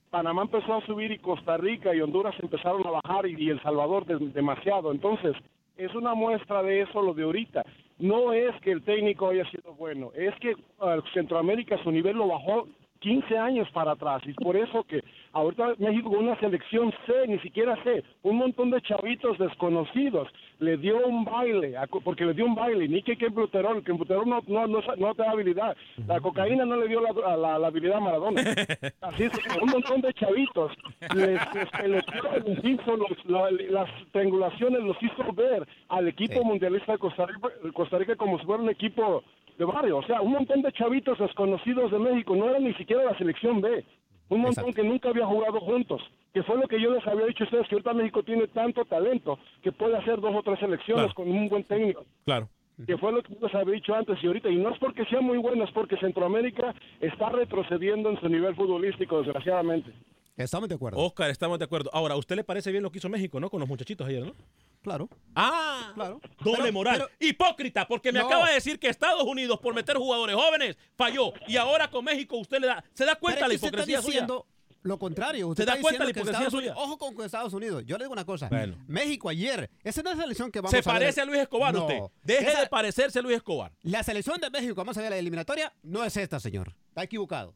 Panamá 0.09 0.41
empezó 0.41 0.73
a 0.73 0.85
subir 0.87 1.11
y 1.11 1.19
Costa 1.19 1.55
Rica 1.57 1.93
y 1.93 2.01
Honduras 2.01 2.33
empezaron 2.41 2.81
a 2.87 2.99
bajar 2.99 3.27
y, 3.27 3.47
El 3.51 3.61
Salvador 3.61 4.07
de- 4.07 4.17
demasiado. 4.31 4.91
Entonces, 4.91 5.35
es 5.77 5.93
una 5.93 6.15
muestra 6.15 6.63
de 6.63 6.81
eso 6.81 6.99
lo 7.03 7.13
de 7.13 7.25
ahorita. 7.25 7.63
No 7.99 8.33
es 8.33 8.59
que 8.61 8.71
el 8.71 8.81
técnico 8.81 9.29
haya 9.29 9.47
sido 9.51 9.75
bueno, 9.75 10.09
es 10.15 10.33
que 10.39 10.55
ah, 10.79 10.97
Centroamérica 11.13 11.77
su 11.83 11.91
nivel 11.91 12.17
lo 12.17 12.27
bajó 12.27 12.67
15 12.99 13.37
años 13.37 13.69
para 13.71 13.91
atrás. 13.93 14.21
Y 14.25 14.33
por 14.33 14.55
eso 14.57 14.83
que 14.83 15.03
ahorita 15.33 15.75
México 15.77 16.09
con 16.09 16.25
una 16.27 16.39
selección 16.39 16.91
C, 17.05 17.27
ni 17.27 17.39
siquiera 17.39 17.75
C, 17.83 18.03
un 18.23 18.37
montón 18.37 18.71
de 18.71 18.81
chavitos 18.81 19.37
desconocidos, 19.37 20.27
le 20.59 20.77
dio 20.77 21.05
un 21.05 21.23
baile, 21.23 21.77
a 21.77 21.87
porque 21.87 22.25
le 22.25 22.33
dio 22.33 22.45
un 22.45 22.55
baile, 22.55 22.87
ni 22.87 23.01
que 23.01 23.15
que 23.17 23.29
Buterol, 23.29 23.83
que 23.83 23.91
Buterol 23.93 24.27
no, 24.27 24.41
no, 24.47 24.67
no, 24.67 24.81
no 24.97 25.15
te 25.15 25.23
da 25.23 25.31
habilidad, 25.31 25.77
la 26.07 26.19
cocaína 26.19 26.65
no 26.65 26.75
le 26.77 26.87
dio 26.87 26.99
la, 27.01 27.11
la, 27.37 27.57
la 27.59 27.67
habilidad 27.67 27.97
a 27.97 28.01
Maradona. 28.01 28.41
Así 29.01 29.23
es 29.23 29.31
un 29.61 29.69
montón 29.69 30.01
de 30.01 30.13
chavitos 30.13 30.71
les, 31.15 31.39
les 31.55 31.69
peloteó, 31.71 32.23
les 32.45 32.63
hizo 32.65 32.97
los- 32.97 33.25
la- 33.25 33.51
las 33.69 33.89
triangulaciones, 34.11 34.81
los 34.83 35.01
hizo 35.01 35.31
ver 35.33 35.65
al 35.87 36.07
equipo 36.07 36.43
mundialista 36.43 36.93
de 36.93 36.97
Costa 36.97 37.25
Rica, 37.25 37.47
Costa 37.73 37.97
Rica 37.97 38.15
como 38.15 38.37
si 38.39 38.45
fuera 38.45 38.61
un 38.63 38.69
equipo 38.69 39.23
de 39.59 39.65
barrio. 39.65 39.97
O 39.97 40.03
sea, 40.03 40.21
un 40.21 40.31
montón 40.31 40.61
de 40.63 40.71
chavitos 40.71 41.19
desconocidos 41.19 41.91
de 41.91 41.99
México, 41.99 42.35
no 42.35 42.49
eran 42.49 42.63
ni 42.63 42.73
siquiera 42.73 43.03
la 43.03 43.17
selección 43.17 43.61
B. 43.61 43.85
Un 44.29 44.41
montón 44.41 44.73
que 44.73 44.83
nunca 44.83 45.09
había 45.09 45.25
jugado 45.25 45.59
juntos. 45.59 46.01
Que 46.33 46.43
fue 46.43 46.55
lo 46.57 46.67
que 46.67 46.79
yo 46.81 46.91
les 46.93 47.05
había 47.07 47.25
dicho 47.25 47.43
a 47.43 47.47
ustedes, 47.47 47.67
que 47.67 47.75
ahorita 47.75 47.93
México 47.93 48.23
tiene 48.23 48.47
tanto 48.47 48.85
talento 48.85 49.37
que 49.61 49.71
puede 49.71 49.97
hacer 49.97 50.21
dos 50.21 50.33
o 50.35 50.41
tres 50.43 50.59
selecciones 50.59 51.05
Claro. 51.05 51.15
con 51.15 51.29
un 51.29 51.49
buen 51.49 51.63
técnico 51.63 52.05
Claro. 52.23 52.47
que 52.85 52.97
fue 52.97 53.11
lo 53.11 53.21
que 53.23 53.33
yo 53.33 53.39
les 53.41 53.55
había 53.55 53.73
dicho 53.73 53.93
antes 53.93 54.17
y 54.23 54.27
ahorita, 54.27 54.47
y 54.49 54.55
no 54.55 54.69
es 54.69 54.77
porque 54.79 55.03
sea 55.05 55.19
muy 55.21 55.37
bueno, 55.39 55.63
es 55.65 55.71
porque 55.71 55.97
Centroamérica 55.97 56.73
está 57.01 57.29
retrocediendo 57.29 58.09
en 58.11 58.19
su 58.21 58.29
nivel 58.29 58.55
futbolístico, 58.55 59.17
desgraciadamente. 59.23 59.91
Estamos 60.37 60.69
de 60.69 60.75
acuerdo. 60.75 60.99
Oscar, 60.99 61.29
estamos 61.31 61.57
de 61.59 61.65
acuerdo. 61.65 61.89
Ahora, 61.91 62.13
¿a 62.13 62.17
usted 62.17 62.35
le 62.37 62.43
parece 62.45 62.71
bien 62.71 62.83
lo 62.83 62.91
que 62.91 62.99
hizo 62.99 63.09
México, 63.09 63.39
no? 63.41 63.49
Con 63.49 63.59
los 63.59 63.67
muchachitos 63.67 64.07
ayer, 64.07 64.23
¿no? 64.25 64.33
Claro. 64.81 65.09
Ah, 65.35 65.91
claro. 65.93 66.21
Doble 66.43 66.59
Pero- 66.61 66.73
moral. 66.73 66.97
pero- 66.97 67.09
Hipócrita, 67.29 67.87
porque 67.87 68.11
me 68.11 68.19
No. 68.19 68.27
acaba 68.27 68.47
de 68.47 68.53
decir 68.55 68.79
que 68.79 68.87
Estados 68.87 69.23
Unidos, 69.23 69.59
por 69.59 69.73
meter 69.73 69.97
jugadores 69.97 70.35
jóvenes, 70.35 70.77
falló. 70.95 71.33
Y 71.47 71.57
ahora 71.57 71.89
con 71.89 72.05
México 72.05 72.37
usted 72.37 72.59
le 72.59 72.67
da. 72.67 72.83
¿Se 72.93 73.05
da 73.05 73.15
cuenta 73.15 73.41
la 73.47 73.53
es 73.53 73.59
que 73.59 73.65
usted 73.65 73.67
hipocresía 73.67 73.95
está 73.99 74.05
suya? 74.05 74.21
diciendo 74.21 74.47
lo 74.83 74.97
contrario. 74.97 75.49
Usted 75.49 75.63
¿Se 75.63 75.65
da 75.65 75.73
está 75.73 75.81
cuenta 75.81 76.03
la 76.05 76.09
hipocresía 76.11 76.31
Estados 76.47 76.53
suya? 76.53 76.71
Unidos- 76.71 76.89
Ojo 76.97 77.13
con 77.13 77.25
Estados 77.25 77.53
Unidos. 77.53 77.83
Yo 77.85 77.97
le 77.97 78.05
digo 78.05 78.13
una 78.13 78.25
cosa. 78.25 78.47
Bueno. 78.47 78.77
México 78.87 79.27
ayer, 79.27 79.69
esa 79.83 80.01
no 80.01 80.11
es 80.11 80.15
la 80.17 80.23
selección 80.23 80.51
que 80.51 80.59
vamos 80.59 80.71
Se 80.71 80.77
a 80.77 80.79
ver. 80.79 80.83
parece 80.85 81.19
a 81.21 81.25
Luis 81.25 81.39
Escobar 81.41 81.73
No. 81.73 81.81
usted. 81.81 81.99
Deje 82.23 82.49
Esa- 82.51 82.61
de 82.61 82.67
parecerse 82.67 83.19
a 83.19 83.21
Luis 83.21 83.35
Escobar. 83.35 83.73
La 83.81 84.01
selección 84.03 84.39
de 84.39 84.49
México, 84.49 84.75
vamos 84.75 84.97
a 84.97 85.01
ver 85.01 85.09
la 85.11 85.17
eliminatoria, 85.17 85.73
no 85.83 86.05
es 86.05 86.15
esta, 86.15 86.39
señor. 86.39 86.73
Está 86.87 87.03
equivocado. 87.03 87.53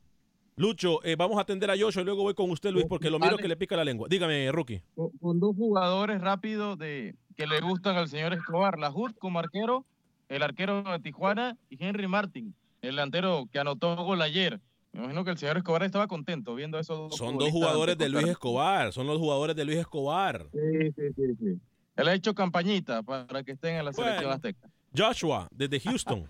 Lucho, 0.56 1.04
eh, 1.04 1.16
vamos 1.16 1.38
a 1.38 1.42
atender 1.42 1.70
a 1.72 1.76
Joshua 1.78 2.02
y 2.02 2.06
luego 2.06 2.24
voy 2.24 2.34
con 2.36 2.50
usted, 2.52 2.72
Luis, 2.72 2.86
porque 2.88 3.10
lo 3.10 3.18
miro 3.20 3.38
que 3.38 3.48
le 3.48 3.56
pica 3.58 3.76
la 3.76 3.84
lengua. 3.84 4.08
Dígame, 4.10 4.52
Rookie. 4.52 4.82
con, 4.96 5.10
con 5.20 5.40
dos 5.40 5.56
jugadores 5.56 6.22
rápidos 6.22 6.78
de 6.78 7.16
que 7.36 7.48
le 7.48 7.60
gustan 7.62 7.96
al 7.98 8.08
señor 8.08 8.34
Escobar, 8.34 8.78
la 8.78 8.92
Hood 8.92 9.14
como 9.18 9.40
arquero, 9.40 9.86
el 10.30 10.44
arquero 10.44 10.84
de 10.84 11.00
Tijuana 11.00 11.58
y 11.70 11.84
Henry 11.84 12.08
Martin, 12.08 12.54
el 12.82 12.92
delantero 12.92 13.48
que 13.52 13.60
anotó 13.60 13.96
gol 14.04 14.22
ayer. 14.22 14.60
Me 14.92 15.00
imagino 15.00 15.26
que 15.26 15.32
el 15.32 15.38
señor 15.40 15.58
Escobar 15.58 15.82
estaba 15.82 16.08
contento 16.08 16.54
viendo 16.54 16.78
esos 16.78 17.10
dos 17.10 17.18
Son 17.18 17.40
dos 17.40 17.50
jugadores 17.50 17.98
de 17.98 18.10
Luis 18.10 18.28
Escobar. 18.28 18.94
Son 18.94 19.08
los 19.08 19.18
jugadores 19.18 19.56
de 19.56 19.66
Luis 19.66 19.80
Escobar. 19.80 20.48
Sí, 20.52 20.92
sí, 20.96 21.02
sí, 21.16 21.24
sí. 21.40 21.60
Él 21.96 22.08
ha 22.08 22.14
hecho 22.14 22.36
campañita 22.36 23.02
para 23.02 23.44
que 23.44 23.54
estén 23.54 23.76
en 23.76 23.86
la 23.86 23.94
selección 23.94 24.26
Bueno. 24.26 24.36
azteca. 24.36 24.70
Joshua, 24.96 25.48
desde 25.52 25.80
Houston. 25.80 26.30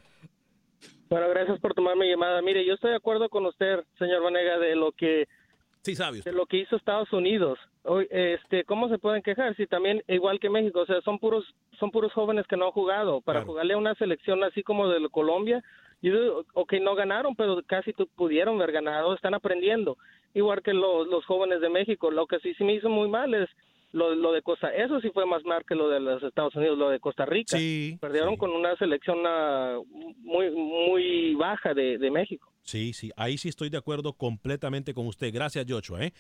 Bueno, 1.14 1.30
gracias 1.30 1.60
por 1.60 1.76
tomar 1.76 1.96
mi 1.96 2.10
llamada. 2.10 2.42
Mire, 2.42 2.66
yo 2.66 2.74
estoy 2.74 2.90
de 2.90 2.96
acuerdo 2.96 3.30
con 3.30 3.46
usted, 3.46 3.84
señor 4.00 4.24
Vanega, 4.24 4.58
de 4.58 4.76
lo 4.76 4.92
que 4.94 5.28
sí 5.84 5.94
sabe 5.94 6.22
de 6.22 6.32
lo 6.32 6.48
que 6.48 6.58
hizo 6.58 6.76
Estados 6.76 7.14
Unidos. 7.14 7.60
Hoy, 7.84 8.08
este, 8.10 8.64
¿cómo 8.64 8.90
se 8.90 8.98
pueden 8.98 9.22
quejar 9.22 9.56
si 9.56 9.68
también 9.68 10.02
igual 10.08 10.40
que 10.40 10.50
México, 10.50 10.80
o 10.80 10.86
sea, 10.88 11.02
son 11.02 11.20
puros 11.20 11.46
son 11.80 11.92
puros 11.92 12.12
jóvenes 12.14 12.48
que 12.48 12.58
no 12.58 12.66
han 12.66 12.72
jugado 12.72 13.22
para 13.22 13.42
Claro. 13.42 13.52
jugarle 13.52 13.76
a 13.76 13.78
una 13.78 13.94
selección 13.94 14.44
así 14.44 14.64
como 14.64 14.90
de 14.90 15.08
Colombia? 15.10 15.64
Yo 16.02 16.20
digo, 16.20 16.46
ok, 16.56 16.74
no 16.82 16.96
ganaron, 16.96 17.36
pero 17.36 17.62
casi 17.68 17.94
pudieron 18.16 18.56
haber 18.56 18.72
ganado, 18.72 19.14
están 19.14 19.36
aprendiendo. 19.36 19.98
Igual 20.34 20.64
que 20.64 20.74
los, 20.74 21.08
los 21.10 21.24
jóvenes 21.26 21.62
de 21.62 21.70
México, 21.70 22.10
lo 22.10 22.26
que 22.26 22.40
sí 22.40 22.56
se 22.56 22.64
me 22.64 22.74
hizo 22.74 22.90
muy 22.90 23.08
mal 23.08 23.36
es 23.36 23.48
lo, 23.94 24.16
lo 24.16 24.32
de 24.34 24.42
Costa, 24.42 24.70
eso 24.70 25.00
sí 25.02 25.12
fue 25.14 25.26
más 25.26 25.44
mal 25.46 25.64
que 25.66 25.76
lo 25.76 25.88
de 25.88 26.00
los 26.00 26.22
Estados 26.24 26.56
Unidos, 26.56 26.78
lo 26.78 26.90
de 26.90 27.00
Costa 27.00 27.26
Rica. 27.26 27.56
Sí, 27.56 27.98
Perdieron 28.02 28.36
con 28.38 28.50
una 28.50 28.76
selección 28.78 29.20
ah, 29.26 29.78
muy 30.18 30.50
muy 30.50 31.36
baja 31.36 31.76
de, 31.76 32.00
de 32.00 32.12
México. 32.12 32.52
Sí, 32.64 32.94
sí, 32.94 33.12
ahí 33.16 33.38
sí 33.38 33.50
estoy 33.50 33.70
de 33.70 33.78
acuerdo 33.78 34.14
completamente 34.14 34.96
con 34.96 35.06
usted. 35.06 35.32
Gracias, 35.32 35.66
Joshua. 35.70 36.04
¿eh? 36.04 36.14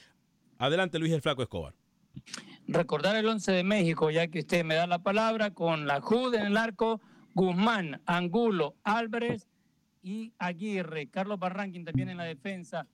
Adelante, 0.60 1.00
Luis 1.00 1.12
el 1.14 1.22
Flaco 1.22 1.42
Escobar. 1.42 1.74
Recordar 2.68 3.16
el 3.16 3.28
11 3.28 3.52
de 3.52 3.64
México, 3.64 4.12
ya 4.12 4.28
que 4.28 4.40
usted 4.40 4.64
me 4.64 4.76
da 4.76 4.86
la 4.86 5.00
palabra, 5.00 5.52
con 5.52 5.88
la 5.88 6.00
JUD 6.00 6.36
en 6.36 6.46
el 6.46 6.58
arco, 6.58 7.02
Guzmán, 7.34 8.02
Angulo, 8.06 8.76
Álvarez 8.84 9.50
y 10.04 10.32
Aguirre. 10.38 11.08
Carlos 11.08 11.40
Barranquín 11.40 11.86
también 11.86 12.10
en 12.10 12.18
la 12.18 12.26
defensa. 12.26 12.86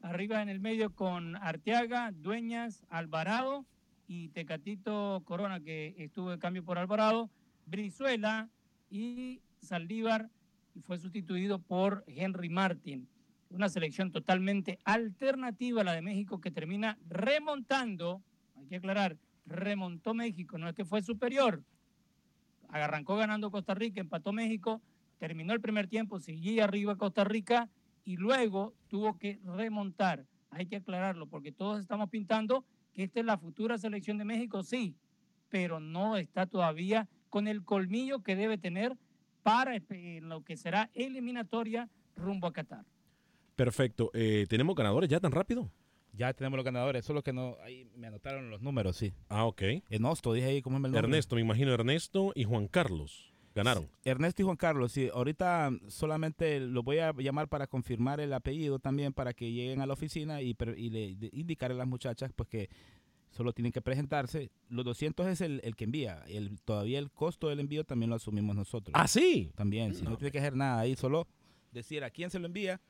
Arriba 0.00 0.42
en 0.42 0.48
el 0.48 0.60
medio 0.60 0.94
con 0.94 1.34
Arteaga, 1.34 2.12
Dueñas, 2.12 2.84
Alvarado 2.88 3.66
y 4.08 4.30
Tecatito 4.30 5.22
Corona, 5.26 5.60
que 5.60 5.94
estuvo 5.98 6.30
de 6.30 6.38
cambio 6.38 6.64
por 6.64 6.78
Alvarado, 6.78 7.30
Brizuela 7.66 8.48
y 8.90 9.42
Saldívar, 9.60 10.30
y 10.74 10.80
fue 10.80 10.98
sustituido 10.98 11.60
por 11.60 12.04
Henry 12.06 12.48
Martin. 12.48 13.06
Una 13.50 13.68
selección 13.68 14.10
totalmente 14.10 14.78
alternativa 14.84 15.82
a 15.82 15.84
la 15.84 15.92
de 15.92 16.02
México 16.02 16.40
que 16.40 16.50
termina 16.50 16.98
remontando, 17.08 18.22
hay 18.56 18.66
que 18.66 18.76
aclarar, 18.76 19.16
remontó 19.46 20.14
México, 20.14 20.56
no 20.58 20.68
es 20.68 20.74
que 20.74 20.84
fue 20.84 21.02
superior. 21.02 21.62
Arrancó 22.68 23.16
ganando 23.16 23.50
Costa 23.50 23.74
Rica, 23.74 24.00
empató 24.00 24.32
México, 24.32 24.80
terminó 25.18 25.52
el 25.52 25.60
primer 25.60 25.86
tiempo, 25.86 26.18
seguía 26.18 26.64
arriba 26.64 26.96
Costa 26.96 27.24
Rica 27.24 27.68
y 28.04 28.16
luego 28.16 28.74
tuvo 28.88 29.18
que 29.18 29.38
remontar. 29.44 30.24
Hay 30.50 30.66
que 30.66 30.76
aclararlo 30.76 31.26
porque 31.26 31.52
todos 31.52 31.80
estamos 31.80 32.08
pintando 32.08 32.64
que 32.98 33.04
esta 33.04 33.20
es 33.20 33.26
la 33.26 33.38
futura 33.38 33.78
selección 33.78 34.18
de 34.18 34.24
México, 34.24 34.64
sí, 34.64 34.96
pero 35.50 35.78
no 35.78 36.16
está 36.16 36.46
todavía 36.46 37.08
con 37.30 37.46
el 37.46 37.64
colmillo 37.64 38.24
que 38.24 38.34
debe 38.34 38.58
tener 38.58 38.96
para 39.44 39.76
eh, 39.76 40.18
lo 40.20 40.42
que 40.42 40.56
será 40.56 40.90
eliminatoria 40.94 41.88
rumbo 42.16 42.48
a 42.48 42.52
Qatar. 42.52 42.84
Perfecto. 43.54 44.10
Eh, 44.14 44.46
¿Tenemos 44.48 44.74
ganadores 44.74 45.08
ya 45.08 45.20
tan 45.20 45.30
rápido? 45.30 45.70
Ya 46.12 46.32
tenemos 46.32 46.56
los 46.56 46.64
ganadores, 46.64 47.04
solo 47.04 47.22
que 47.22 47.32
no, 47.32 47.56
ahí 47.62 47.88
me 47.94 48.08
anotaron 48.08 48.50
los 48.50 48.62
números, 48.62 48.96
sí. 48.96 49.14
Ah, 49.28 49.44
ok. 49.44 49.62
Ernesto, 49.90 50.32
dije 50.32 50.48
ahí, 50.48 50.60
¿cómo 50.60 50.78
es 50.78 50.78
el 50.78 50.90
nombre? 50.90 50.98
Ernesto, 50.98 51.36
me 51.36 51.42
imagino 51.42 51.72
Ernesto 51.72 52.32
y 52.34 52.42
Juan 52.42 52.66
Carlos. 52.66 53.27
Ganaron. 53.58 53.88
Ernesto 54.04 54.42
y 54.42 54.44
Juan 54.44 54.56
Carlos, 54.56 54.92
sí. 54.92 55.10
Ahorita 55.12 55.72
solamente 55.88 56.60
los 56.60 56.84
voy 56.84 56.98
a 56.98 57.12
llamar 57.12 57.48
para 57.48 57.66
confirmar 57.66 58.20
el 58.20 58.32
apellido 58.32 58.78
también 58.78 59.12
para 59.12 59.34
que 59.34 59.50
lleguen 59.50 59.80
a 59.80 59.86
la 59.86 59.94
oficina 59.94 60.40
y, 60.40 60.54
le 60.54 61.16
indicar 61.32 61.72
a 61.72 61.74
las 61.74 61.88
muchachas 61.88 62.30
pues 62.36 62.48
que 62.48 62.70
solo 63.32 63.52
tienen 63.52 63.72
que 63.72 63.82
presentarse. 63.82 64.52
Los 64.68 64.84
200 64.84 65.26
es 65.26 65.40
el, 65.40 65.60
el 65.64 65.74
que 65.74 65.84
envía. 65.84 66.22
El, 66.28 66.60
todavía 66.60 67.00
el 67.00 67.10
costo 67.10 67.48
del 67.48 67.58
envío 67.58 67.82
también 67.82 68.10
lo 68.10 68.14
asumimos 68.14 68.54
nosotros. 68.54 68.92
¿Ah, 68.94 69.08
sí? 69.08 69.50
También, 69.56 69.92
si 69.92 70.04
no 70.04 70.16
tiene 70.16 70.30
que 70.30 70.38
hacer 70.38 70.54
nada 70.54 70.78
ahí, 70.78 70.94
solo 70.94 71.26
decir 71.72 72.04
a 72.04 72.10
quién 72.10 72.30
se 72.30 72.38
lo 72.38 72.46
envía 72.46 72.80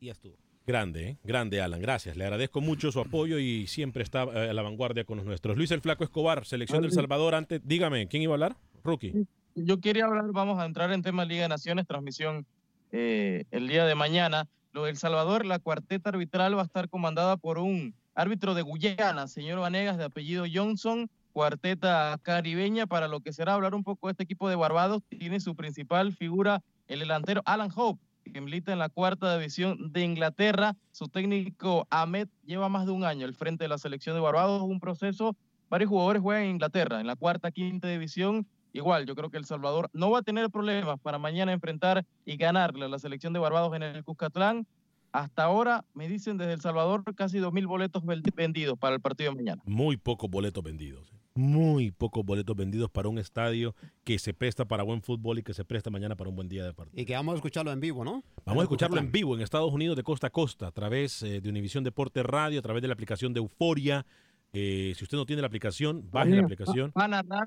y 0.00 0.06
ya 0.06 0.12
estuvo. 0.12 0.36
Grande, 0.66 1.10
¿eh? 1.10 1.18
grande 1.22 1.60
Alan, 1.60 1.80
gracias. 1.80 2.16
Le 2.16 2.24
agradezco 2.24 2.60
mucho 2.60 2.90
su 2.90 2.98
apoyo 2.98 3.38
y 3.38 3.68
siempre 3.68 4.02
está 4.02 4.24
eh, 4.24 4.50
a 4.50 4.52
la 4.52 4.62
vanguardia 4.62 5.04
con 5.04 5.18
los 5.18 5.26
nuestros. 5.26 5.56
Luis 5.56 5.70
el 5.70 5.80
Flaco 5.80 6.02
Escobar, 6.02 6.44
selección 6.44 6.82
del 6.82 6.88
Alex. 6.88 6.96
Salvador. 6.96 7.36
Antes, 7.36 7.60
dígame, 7.64 8.08
¿quién 8.08 8.24
iba 8.24 8.32
a 8.32 8.34
hablar? 8.34 8.56
Rookie. 8.82 9.28
Yo 9.64 9.80
quería 9.80 10.04
hablar, 10.04 10.26
vamos 10.32 10.60
a 10.60 10.66
entrar 10.66 10.92
en 10.92 11.02
tema 11.02 11.24
Liga 11.24 11.42
de 11.42 11.48
Naciones, 11.48 11.86
transmisión 11.86 12.46
eh, 12.92 13.44
el 13.50 13.66
día 13.66 13.86
de 13.86 13.94
mañana. 13.94 14.46
Lo 14.72 14.84
de 14.84 14.90
El 14.90 14.96
Salvador, 14.96 15.44
la 15.44 15.58
cuarteta 15.58 16.10
arbitral 16.10 16.56
va 16.56 16.62
a 16.62 16.66
estar 16.66 16.88
comandada 16.88 17.36
por 17.36 17.58
un 17.58 17.94
árbitro 18.14 18.54
de 18.54 18.62
Guyana, 18.62 19.26
señor 19.26 19.58
Vanegas, 19.58 19.98
de 19.98 20.04
apellido 20.04 20.44
Johnson, 20.52 21.10
cuarteta 21.32 22.18
caribeña, 22.22 22.86
para 22.86 23.08
lo 23.08 23.20
que 23.20 23.32
será 23.32 23.54
hablar 23.54 23.74
un 23.74 23.82
poco 23.82 24.06
de 24.06 24.12
este 24.12 24.24
equipo 24.24 24.48
de 24.48 24.56
Barbados. 24.56 25.02
Tiene 25.08 25.40
su 25.40 25.56
principal 25.56 26.12
figura, 26.12 26.62
el 26.86 27.00
delantero 27.00 27.42
Alan 27.44 27.70
Hope, 27.74 28.00
que 28.32 28.40
milita 28.40 28.72
en 28.72 28.78
la 28.78 28.90
cuarta 28.90 29.36
división 29.36 29.92
de 29.92 30.04
Inglaterra. 30.04 30.76
Su 30.92 31.08
técnico 31.08 31.86
Ahmed 31.90 32.28
lleva 32.44 32.68
más 32.68 32.86
de 32.86 32.92
un 32.92 33.04
año 33.04 33.26
al 33.26 33.34
frente 33.34 33.64
de 33.64 33.68
la 33.68 33.78
selección 33.78 34.14
de 34.14 34.20
Barbados, 34.20 34.62
un 34.62 34.78
proceso. 34.78 35.34
Varios 35.68 35.90
jugadores 35.90 36.22
juegan 36.22 36.44
en 36.44 36.50
Inglaterra, 36.50 37.00
en 37.00 37.06
la 37.06 37.16
cuarta, 37.16 37.50
quinta 37.50 37.88
división. 37.88 38.46
Igual, 38.72 39.06
yo 39.06 39.14
creo 39.14 39.30
que 39.30 39.38
El 39.38 39.44
Salvador 39.44 39.90
no 39.92 40.10
va 40.10 40.20
a 40.20 40.22
tener 40.22 40.50
problemas 40.50 41.00
para 41.00 41.18
mañana 41.18 41.52
enfrentar 41.52 42.04
y 42.24 42.36
ganarle 42.36 42.84
a 42.84 42.88
la 42.88 42.98
selección 42.98 43.32
de 43.32 43.38
Barbados 43.38 43.74
en 43.74 43.82
el 43.82 44.04
Cuscatlán. 44.04 44.66
Hasta 45.10 45.44
ahora, 45.44 45.84
me 45.94 46.06
dicen 46.06 46.36
desde 46.36 46.52
El 46.52 46.60
Salvador, 46.60 47.02
casi 47.14 47.38
2.000 47.38 47.66
boletos 47.66 48.02
vendidos 48.34 48.78
para 48.78 48.94
el 48.94 49.00
partido 49.00 49.30
de 49.30 49.36
mañana. 49.36 49.62
Muy 49.64 49.96
pocos 49.96 50.28
boletos 50.28 50.62
vendidos. 50.62 51.10
¿eh? 51.12 51.16
Muy 51.34 51.92
pocos 51.92 52.24
boletos 52.24 52.54
vendidos 52.54 52.90
para 52.90 53.08
un 53.08 53.18
estadio 53.18 53.74
que 54.04 54.18
se 54.18 54.34
presta 54.34 54.66
para 54.66 54.82
buen 54.82 55.00
fútbol 55.02 55.38
y 55.38 55.42
que 55.42 55.54
se 55.54 55.64
presta 55.64 55.88
mañana 55.88 56.14
para 56.14 56.28
un 56.28 56.36
buen 56.36 56.48
día 56.48 56.64
de 56.64 56.74
partido. 56.74 57.00
Y 57.00 57.06
que 57.06 57.14
vamos 57.14 57.32
a 57.32 57.36
escucharlo 57.36 57.72
en 57.72 57.80
vivo, 57.80 58.04
¿no? 58.04 58.22
Vamos 58.44 58.62
a 58.62 58.64
escucharlo 58.64 58.98
en 58.98 59.10
vivo 59.10 59.34
en 59.34 59.40
Estados 59.40 59.72
Unidos 59.72 59.96
de 59.96 60.02
costa 60.02 60.26
a 60.26 60.30
costa 60.30 60.66
a 60.66 60.72
través 60.72 61.22
eh, 61.22 61.40
de 61.40 61.48
Univisión 61.48 61.84
Deporte 61.84 62.22
Radio, 62.22 62.58
a 62.58 62.62
través 62.62 62.82
de 62.82 62.88
la 62.88 62.94
aplicación 62.94 63.32
de 63.32 63.38
Euforia. 63.38 64.04
Eh, 64.52 64.92
si 64.96 65.04
usted 65.04 65.16
no 65.16 65.26
tiene 65.26 65.40
la 65.40 65.46
aplicación, 65.46 66.08
baje 66.10 66.30
la 66.30 66.42
aplicación. 66.42 66.92
Va 66.98 67.04
a 67.04 67.08
narrar 67.08 67.46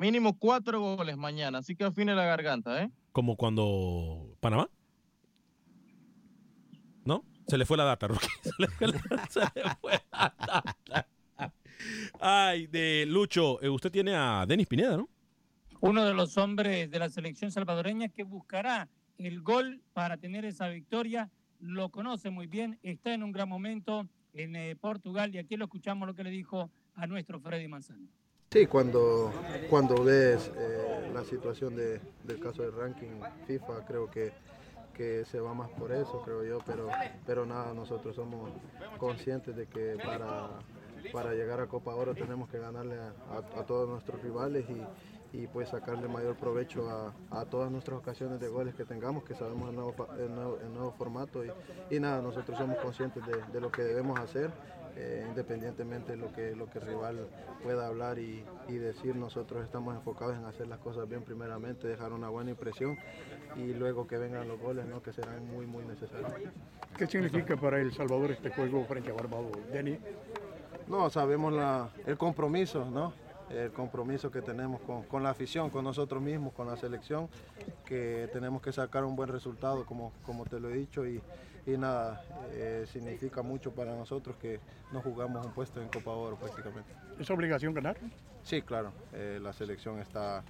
mínimo 0.00 0.38
cuatro 0.38 0.80
goles 0.80 1.16
mañana, 1.18 1.58
así 1.58 1.76
que 1.76 1.84
afine 1.84 2.14
la 2.14 2.24
garganta, 2.24 2.82
¿eh? 2.82 2.90
Como 3.12 3.36
cuando 3.36 4.34
Panamá. 4.40 4.70
¿No? 7.04 7.22
Se 7.46 7.58
le 7.58 7.66
fue 7.66 7.76
la 7.76 7.84
data, 7.84 8.08
Rookie. 8.08 8.26
Se 8.42 8.50
le 8.58 8.68
fue 8.68 8.88
la, 8.88 9.26
se 9.28 9.40
le 9.40 9.74
fue 9.80 9.92
la 10.10 10.34
data. 10.38 11.16
Ay, 12.18 12.66
de 12.66 13.04
Lucho, 13.06 13.60
eh, 13.62 13.68
usted 13.68 13.90
tiene 13.90 14.14
a 14.14 14.46
Denis 14.48 14.66
Pineda, 14.66 14.96
¿no? 14.96 15.08
Uno 15.80 16.04
de 16.04 16.14
los 16.14 16.36
hombres 16.38 16.90
de 16.90 16.98
la 16.98 17.10
selección 17.10 17.50
salvadoreña 17.50 18.08
que 18.08 18.22
buscará 18.22 18.88
el 19.18 19.42
gol 19.42 19.82
para 19.92 20.16
tener 20.16 20.46
esa 20.46 20.68
victoria. 20.68 21.30
Lo 21.58 21.90
conoce 21.90 22.30
muy 22.30 22.46
bien, 22.46 22.78
está 22.82 23.12
en 23.12 23.22
un 23.22 23.32
gran 23.32 23.48
momento 23.48 24.08
en 24.32 24.56
eh, 24.56 24.76
Portugal 24.76 25.34
y 25.34 25.38
aquí 25.38 25.56
lo 25.56 25.66
escuchamos 25.66 26.06
lo 26.06 26.14
que 26.14 26.24
le 26.24 26.30
dijo 26.30 26.70
a 26.94 27.06
nuestro 27.06 27.38
Freddy 27.40 27.68
Manzano. 27.68 28.08
Sí, 28.52 28.66
cuando, 28.66 29.30
cuando 29.68 30.02
ves 30.02 30.50
eh, 30.56 31.08
la 31.14 31.22
situación 31.24 31.76
de- 31.76 32.00
del 32.24 32.40
caso 32.40 32.62
del 32.62 32.72
ranking 32.72 33.20
FIFA, 33.46 33.82
creo 33.86 34.10
que, 34.10 34.32
que 34.92 35.24
se 35.24 35.38
va 35.38 35.54
más 35.54 35.70
por 35.70 35.92
eso, 35.92 36.20
creo 36.24 36.42
yo, 36.42 36.58
pero, 36.66 36.90
pero 37.24 37.46
nada, 37.46 37.72
nosotros 37.74 38.16
somos 38.16 38.50
conscientes 38.98 39.54
de 39.54 39.66
que 39.66 39.96
para, 40.04 40.48
para 41.12 41.32
llegar 41.32 41.60
a 41.60 41.68
Copa 41.68 41.94
Oro 41.94 42.12
tenemos 42.16 42.48
que 42.48 42.58
ganarle 42.58 42.96
a, 42.96 43.62
todos 43.62 43.88
nuestros 43.88 44.20
rivales 44.20 44.64
y, 44.68 45.38
y 45.38 45.46
pues 45.46 45.68
sacarle 45.68 46.08
mayor 46.08 46.34
provecho 46.34 46.90
a, 46.90 47.12
a 47.30 47.44
todas 47.44 47.70
nuestras 47.70 48.00
ocasiones 48.00 48.40
de 48.40 48.48
goles 48.48 48.74
que 48.74 48.84
tengamos, 48.84 49.22
que 49.22 49.36
sabemos 49.36 49.68
el 49.68 49.76
nuevo, 49.76 49.94
el 50.18 50.34
nuevo, 50.74 50.92
formato 50.98 51.44
y, 51.44 51.52
y 51.88 52.00
nada, 52.00 52.20
nosotros 52.20 52.58
somos 52.58 52.78
conscientes 52.78 53.22
de 53.52 53.60
lo 53.60 53.70
que 53.70 53.82
debemos 53.82 54.18
hacer. 54.18 54.50
Eh, 54.96 55.24
independientemente 55.28 56.12
de 56.12 56.18
lo 56.18 56.32
que, 56.32 56.54
lo 56.56 56.66
que 56.68 56.78
el 56.78 56.86
rival 56.86 57.26
pueda 57.62 57.86
hablar 57.86 58.18
y, 58.18 58.44
y 58.68 58.74
decir, 58.74 59.14
nosotros 59.16 59.64
estamos 59.64 59.94
enfocados 59.94 60.36
en 60.36 60.44
hacer 60.44 60.66
las 60.68 60.78
cosas 60.78 61.08
bien 61.08 61.22
primeramente, 61.22 61.86
dejar 61.88 62.12
una 62.12 62.28
buena 62.28 62.50
impresión 62.50 62.98
y 63.56 63.72
luego 63.74 64.06
que 64.06 64.16
vengan 64.18 64.48
los 64.48 64.58
goles, 64.60 64.86
¿no? 64.86 65.02
que 65.02 65.12
serán 65.12 65.46
muy, 65.46 65.66
muy 65.66 65.84
necesarios. 65.84 66.30
¿Qué 66.96 67.06
significa 67.06 67.56
para 67.56 67.80
El 67.80 67.92
Salvador 67.92 68.30
este 68.32 68.50
juego 68.50 68.84
frente 68.84 69.10
a 69.10 69.14
Barbados, 69.14 69.52
Denny? 69.72 69.98
No, 70.88 71.08
sabemos 71.08 71.52
la- 71.52 71.88
el 72.06 72.18
compromiso, 72.18 72.84
¿no? 72.90 73.12
El 73.48 73.72
compromiso 73.72 74.30
que 74.30 74.42
tenemos 74.42 74.80
con, 74.82 75.02
con 75.04 75.22
la 75.22 75.30
afición, 75.30 75.70
con 75.70 75.84
nosotros 75.84 76.22
mismos, 76.22 76.52
con 76.52 76.66
la 76.68 76.76
selección, 76.76 77.28
que 77.84 78.28
tenemos 78.32 78.62
que 78.62 78.72
sacar 78.72 79.04
un 79.04 79.16
buen 79.16 79.28
resultado, 79.28 79.84
como, 79.84 80.12
como 80.24 80.44
te 80.46 80.60
lo 80.60 80.68
he 80.70 80.74
dicho, 80.74 81.06
y, 81.06 81.20
y 81.66 81.76
nada, 81.76 82.22
eh, 82.52 82.86
significa 82.90 83.42
mucho 83.42 83.72
para 83.72 83.94
nosotros 83.94 84.36
que 84.36 84.60
no 84.92 85.00
jugamos 85.00 85.44
un 85.44 85.52
puesto 85.52 85.80
en 85.80 85.88
Copa 85.88 86.10
Oro 86.12 86.36
prácticamente. 86.36 86.90
¿Es 87.18 87.30
obligación 87.30 87.74
ganar? 87.74 87.96
Sí, 88.42 88.62
claro, 88.62 88.92
eh, 89.12 89.38
la 89.42 89.52
selección 89.52 89.98
está, 89.98 90.42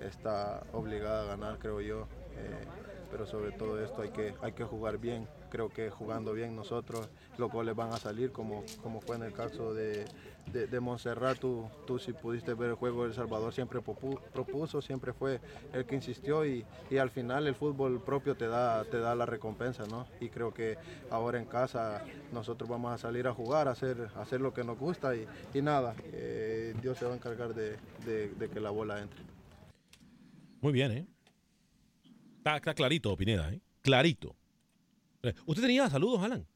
está 0.00 0.62
obligada 0.72 1.22
a 1.22 1.26
ganar, 1.26 1.58
creo 1.58 1.80
yo, 1.80 2.06
eh, 2.36 2.64
pero 3.10 3.26
sobre 3.26 3.52
todo 3.52 3.82
esto 3.82 4.02
hay 4.02 4.10
que, 4.10 4.34
hay 4.40 4.52
que 4.52 4.64
jugar 4.64 4.98
bien. 4.98 5.28
Creo 5.50 5.68
que 5.68 5.90
jugando 5.90 6.32
bien 6.32 6.56
nosotros 6.56 7.08
los 7.36 7.50
goles 7.50 7.74
van 7.76 7.92
a 7.92 7.98
salir, 7.98 8.32
como, 8.32 8.64
como 8.82 9.00
fue 9.00 9.16
en 9.16 9.24
el 9.24 9.32
caso 9.32 9.74
de, 9.74 10.06
de, 10.46 10.66
de 10.66 10.80
Montserrat. 10.80 11.38
Tú, 11.38 11.68
tú 11.86 11.98
si 11.98 12.12
pudiste 12.12 12.54
ver 12.54 12.70
el 12.70 12.74
juego 12.76 13.04
El 13.04 13.14
Salvador 13.14 13.52
siempre 13.52 13.80
propuso, 13.80 14.80
siempre 14.82 15.12
fue 15.12 15.40
el 15.72 15.84
que 15.84 15.94
insistió 15.94 16.44
y, 16.46 16.64
y 16.90 16.96
al 16.98 17.10
final 17.10 17.46
el 17.46 17.54
fútbol 17.54 18.00
propio 18.00 18.34
te 18.34 18.46
da, 18.48 18.84
te 18.84 18.98
da 18.98 19.14
la 19.14 19.26
recompensa, 19.26 19.84
¿no? 19.86 20.06
Y 20.20 20.28
creo 20.28 20.52
que 20.52 20.76
ahora 21.10 21.38
en 21.38 21.44
casa 21.46 22.02
nosotros 22.32 22.68
vamos 22.68 22.92
a 22.92 22.98
salir 22.98 23.26
a 23.26 23.34
jugar, 23.34 23.68
a 23.68 23.72
hacer, 23.72 24.08
hacer 24.16 24.40
lo 24.40 24.52
que 24.52 24.64
nos 24.64 24.78
gusta 24.78 25.14
y, 25.14 25.26
y 25.54 25.62
nada, 25.62 25.94
eh, 26.12 26.74
Dios 26.80 26.98
se 26.98 27.04
va 27.04 27.12
a 27.12 27.16
encargar 27.16 27.54
de, 27.54 27.76
de- 28.04 28.48
que 28.52 28.60
la 28.60 28.70
bola 28.70 29.00
entre. 29.00 29.20
Muy 30.60 30.72
bien, 30.72 30.92
¿eh? 30.92 31.06
Está, 32.38 32.56
está 32.56 32.74
clarito, 32.74 33.16
Pineda, 33.16 33.52
¿eh? 33.52 33.60
Clarito. 33.82 34.34
Eh, 35.22 35.32
¿Usted 35.46 35.62
tenía 35.62 35.88
saludos, 35.88 36.20
Alan? 36.22 36.46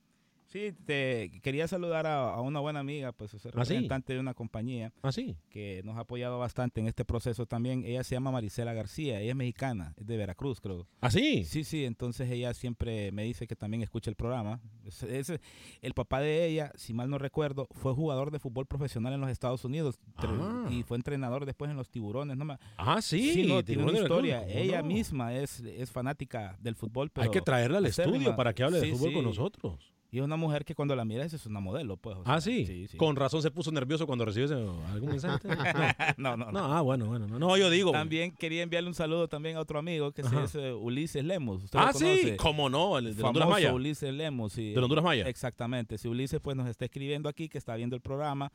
Sí, 0.46 0.72
te 0.86 1.32
quería 1.42 1.66
saludar 1.66 2.06
a, 2.06 2.30
a 2.32 2.40
una 2.40 2.60
buena 2.60 2.78
amiga, 2.80 3.10
pues 3.12 3.34
es 3.34 3.44
¿Ah, 3.46 3.48
sí? 3.50 3.50
representante 3.50 4.12
de 4.14 4.20
una 4.20 4.32
compañía 4.32 4.92
¿Ah, 5.02 5.10
sí? 5.10 5.36
que 5.50 5.82
nos 5.84 5.96
ha 5.96 6.00
apoyado 6.00 6.38
bastante 6.38 6.80
en 6.80 6.86
este 6.86 7.04
proceso 7.04 7.46
también. 7.46 7.84
Ella 7.84 8.04
se 8.04 8.14
llama 8.14 8.30
Marisela 8.30 8.72
García, 8.72 9.20
ella 9.20 9.30
es 9.32 9.36
mexicana, 9.36 9.92
es 9.96 10.06
de 10.06 10.16
Veracruz, 10.16 10.60
creo. 10.60 10.86
¿Ah, 11.00 11.10
sí? 11.10 11.44
Sí, 11.44 11.64
sí, 11.64 11.84
entonces 11.84 12.30
ella 12.30 12.54
siempre 12.54 13.10
me 13.10 13.24
dice 13.24 13.48
que 13.48 13.56
también 13.56 13.82
escucha 13.82 14.08
el 14.08 14.14
programa. 14.16 14.60
Es- 14.84 15.02
es- 15.02 15.40
el 15.82 15.94
papá 15.94 16.20
de 16.20 16.46
ella, 16.46 16.70
si 16.76 16.94
mal 16.94 17.10
no 17.10 17.18
recuerdo, 17.18 17.66
fue 17.72 17.92
jugador 17.92 18.30
de 18.30 18.38
fútbol 18.38 18.66
profesional 18.66 19.12
en 19.14 19.20
los 19.20 19.30
Estados 19.30 19.64
Unidos 19.64 19.98
Ah. 20.16 20.68
y 20.70 20.84
fue 20.84 20.96
entrenador 20.96 21.44
después 21.44 21.70
en 21.72 21.76
los 21.76 21.90
tiburones. 21.90 22.36
No 22.36 22.56
Ah, 22.78 23.02
sí, 23.02 23.44
no, 23.48 23.64
tiene 23.64 23.82
una 23.82 23.98
historia. 23.98 24.40
¿cómo 24.46 24.50
Ella 24.50 24.82
misma 24.82 25.34
es, 25.34 25.60
es 25.60 25.90
fanática 25.90 26.56
del 26.60 26.76
fútbol. 26.76 27.06
Hay 27.08 27.22
pero 27.22 27.30
que 27.32 27.40
traerla 27.40 27.78
al 27.78 27.86
estudio 27.86 28.36
para 28.36 28.54
que 28.54 28.62
hable 28.62 28.80
de 28.80 28.92
fútbol 28.92 29.12
con 29.12 29.24
nosotros. 29.24 29.92
Y 30.12 30.18
es 30.18 30.24
una 30.24 30.36
mujer 30.36 30.64
que 30.64 30.74
cuando 30.74 30.94
la 30.94 31.04
miras 31.04 31.32
es 31.34 31.46
una 31.46 31.58
modelo, 31.60 31.96
pues. 31.96 32.16
o 32.16 32.22
Ah, 32.24 32.40
sea, 32.40 32.52
sí? 32.54 32.86
Con 32.96 33.16
razón 33.16 33.42
se 33.42 33.50
puso 33.50 33.72
nervioso 33.72 34.06
cuando 34.06 34.24
recibió 34.24 34.46
ese- 34.46 34.54
algún 34.92 35.10
mensaje. 35.10 35.48
no, 36.16 36.36
no, 36.36 36.52
No, 36.52 36.72
ah, 36.72 36.80
bueno, 36.80 37.06
bueno. 37.06 37.26
No, 37.26 37.38
no, 37.38 37.56
yo 37.56 37.68
digo. 37.70 37.90
También 37.92 38.30
quería 38.32 38.62
enviarle 38.62 38.88
un 38.88 38.94
saludo 38.94 39.28
también 39.28 39.56
a 39.56 39.60
otro 39.60 39.78
amigo 39.78 40.12
que 40.12 40.22
Ajá. 40.22 40.44
es 40.44 40.54
eh, 40.54 40.72
Ulises 40.72 41.24
Lemos. 41.24 41.64
¿Usted 41.64 41.78
Ah, 41.78 41.90
lo 41.92 41.98
sí, 41.98 42.04
conoce? 42.04 42.36
cómo 42.36 42.68
no, 42.70 42.98
el 42.98 43.04
de 43.06 43.10
Famoso 43.14 43.26
Honduras 43.28 43.48
Maya. 43.48 43.74
Ulises 43.74 44.14
Lemos, 44.14 44.52
sí. 44.52 44.70
¿Del 44.72 44.82
Honduras 44.84 45.04
Maya? 45.04 45.28
Exactamente. 45.28 45.98
Si 45.98 46.06
Ulises 46.08 46.40
pues 46.40 46.56
nos 46.56 46.68
está 46.68 46.84
escribiendo 46.84 47.28
aquí, 47.28 47.48
que 47.48 47.58
está 47.58 47.74
viendo 47.74 47.96
el 47.96 48.00
programa. 48.02 48.52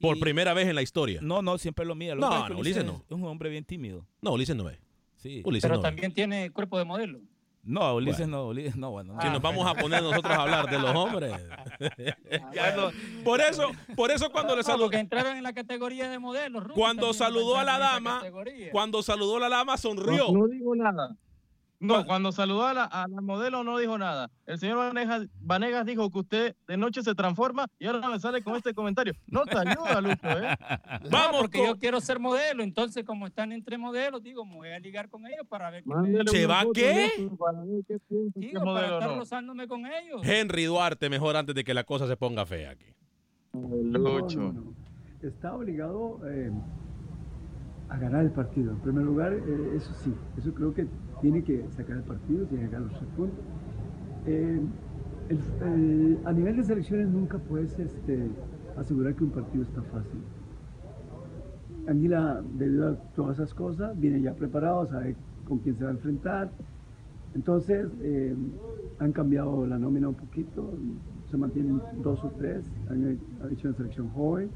Por 0.00 0.16
y- 0.18 0.20
primera 0.20 0.52
vez 0.54 0.68
en 0.68 0.74
la 0.74 0.82
historia. 0.82 1.20
No, 1.22 1.40
no, 1.42 1.56
siempre 1.58 1.84
lo 1.86 1.94
mira. 1.94 2.14
Lo 2.14 2.20
No, 2.20 2.48
no, 2.48 2.58
Ulises 2.58 2.84
no. 2.84 3.02
Es 3.06 3.12
un 3.12 3.24
hombre 3.24 3.48
bien 3.50 3.64
tímido. 3.64 4.06
No, 4.22 4.32
Ulises 4.32 4.54
no 4.56 4.68
es. 4.68 4.78
Sí. 5.16 5.42
Ulises 5.44 5.62
Pero 5.62 5.74
no 5.74 5.80
es. 5.80 5.82
también 5.84 6.12
tiene 6.14 6.50
cuerpo 6.50 6.78
de 6.78 6.84
modelo. 6.84 7.20
No, 7.62 7.94
Ulises 7.94 8.26
no, 8.26 8.46
Ulises 8.48 8.76
no, 8.76 8.90
bueno. 8.90 9.16
Si 9.20 9.26
no. 9.26 9.34
nos 9.34 9.42
vamos 9.42 9.66
a 9.66 9.74
poner 9.74 10.02
nosotros 10.02 10.34
a 10.36 10.42
hablar 10.42 10.70
de 10.70 10.78
los 10.78 10.94
hombres. 10.94 11.32
Ya 12.54 12.74
no- 12.76 12.90
Por 13.24 13.40
eso, 13.40 13.70
por 13.96 14.10
eso 14.10 14.30
cuando 14.30 14.54
le 14.54 14.62
No, 14.62 14.66
saludó, 14.66 14.84
porque 14.86 14.98
entraron 14.98 15.36
en 15.36 15.42
la 15.42 15.52
categoría 15.52 16.08
de 16.08 16.18
modelos. 16.18 16.64
Cuando 16.74 17.12
saludó 17.12 17.56
a 17.58 17.64
la 17.64 17.78
dama, 17.78 18.22
cuando 18.72 19.02
saludó 19.02 19.36
a 19.36 19.40
la 19.40 19.48
dama 19.48 19.76
sonrió. 19.76 20.26
No, 20.32 20.40
no 20.40 20.48
digo 20.48 20.74
nada. 20.74 21.16
No, 21.80 22.04
cuando 22.04 22.30
saludó 22.30 22.66
a 22.66 22.74
la, 22.74 22.84
a 22.84 23.08
la 23.08 23.22
modelo 23.22 23.64
no 23.64 23.78
dijo 23.78 23.96
nada. 23.96 24.30
El 24.44 24.58
señor 24.58 24.76
Vanegas, 24.76 25.26
Vanegas 25.40 25.86
dijo 25.86 26.10
que 26.10 26.18
usted 26.18 26.56
de 26.68 26.76
noche 26.76 27.02
se 27.02 27.14
transforma 27.14 27.66
y 27.78 27.86
ahora 27.86 28.06
me 28.10 28.20
sale 28.20 28.42
con 28.42 28.54
este 28.54 28.74
comentario. 28.74 29.14
No 29.26 29.44
te 29.44 29.56
ayuda, 29.56 29.98
Lucho, 30.02 30.28
¿eh? 30.28 30.56
No, 31.10 31.38
porque 31.40 31.64
yo 31.64 31.76
quiero 31.76 31.98
ser 32.02 32.20
modelo, 32.20 32.62
entonces 32.62 33.02
como 33.04 33.26
están 33.26 33.52
entre 33.52 33.78
modelos, 33.78 34.22
digo, 34.22 34.44
me 34.44 34.56
voy 34.56 34.68
a 34.68 34.78
ligar 34.78 35.08
con 35.08 35.26
ellos 35.26 35.46
para 35.48 35.70
ver 35.70 35.82
¿Se 36.26 36.46
va 36.46 36.64
qué? 36.74 37.10
Digo, 38.34 38.60
modelo 38.60 38.74
para 38.74 38.86
estar 38.94 39.10
no? 39.10 39.16
rozándome 39.16 39.66
con 39.66 39.86
ellos. 39.86 40.20
Henry 40.22 40.64
Duarte, 40.64 41.08
mejor 41.08 41.34
antes 41.34 41.54
de 41.54 41.64
que 41.64 41.72
la 41.72 41.84
cosa 41.84 42.06
se 42.06 42.16
ponga 42.16 42.44
fea 42.44 42.72
aquí. 42.72 42.94
Lucho. 43.54 44.52
Está 45.22 45.54
obligado 45.54 46.20
eh, 46.28 46.50
a 47.90 47.98
ganar 47.98 48.24
el 48.24 48.30
partido. 48.30 48.72
En 48.72 48.78
primer 48.78 49.04
lugar, 49.04 49.32
eh, 49.32 49.72
eso 49.74 49.92
sí, 49.94 50.14
eso 50.38 50.54
creo 50.54 50.72
que 50.72 50.86
tiene 51.20 51.42
que 51.42 51.66
sacar 51.70 51.96
el 51.96 52.04
partido, 52.04 52.46
tiene 52.46 52.64
que 52.64 52.70
ganar 52.70 52.88
los 52.88 52.98
tres 52.98 53.10
puntos. 53.16 53.44
Eh, 54.26 54.60
a 56.24 56.32
nivel 56.32 56.56
de 56.56 56.64
selecciones 56.64 57.08
nunca 57.08 57.38
puedes 57.38 57.78
este, 57.78 58.28
asegurar 58.76 59.14
que 59.14 59.24
un 59.24 59.30
partido 59.30 59.64
está 59.64 59.82
fácil. 59.82 60.20
Anguila, 61.86 62.42
debido 62.54 62.90
a 62.90 62.94
todas 63.14 63.38
esas 63.38 63.54
cosas, 63.54 63.98
viene 63.98 64.20
ya 64.20 64.34
preparado, 64.34 64.86
sabe 64.86 65.16
con 65.46 65.58
quién 65.58 65.76
se 65.76 65.84
va 65.84 65.90
a 65.90 65.92
enfrentar. 65.92 66.50
Entonces, 67.34 67.88
eh, 68.02 68.34
han 68.98 69.12
cambiado 69.12 69.66
la 69.66 69.78
nómina 69.78 70.08
un 70.08 70.14
poquito, 70.14 70.72
se 71.30 71.36
mantienen 71.36 71.80
dos 72.02 72.22
o 72.24 72.30
tres, 72.30 72.64
han 72.88 73.18
hecho 73.50 73.68
una 73.68 73.76
selección 73.76 74.08
joven. 74.10 74.50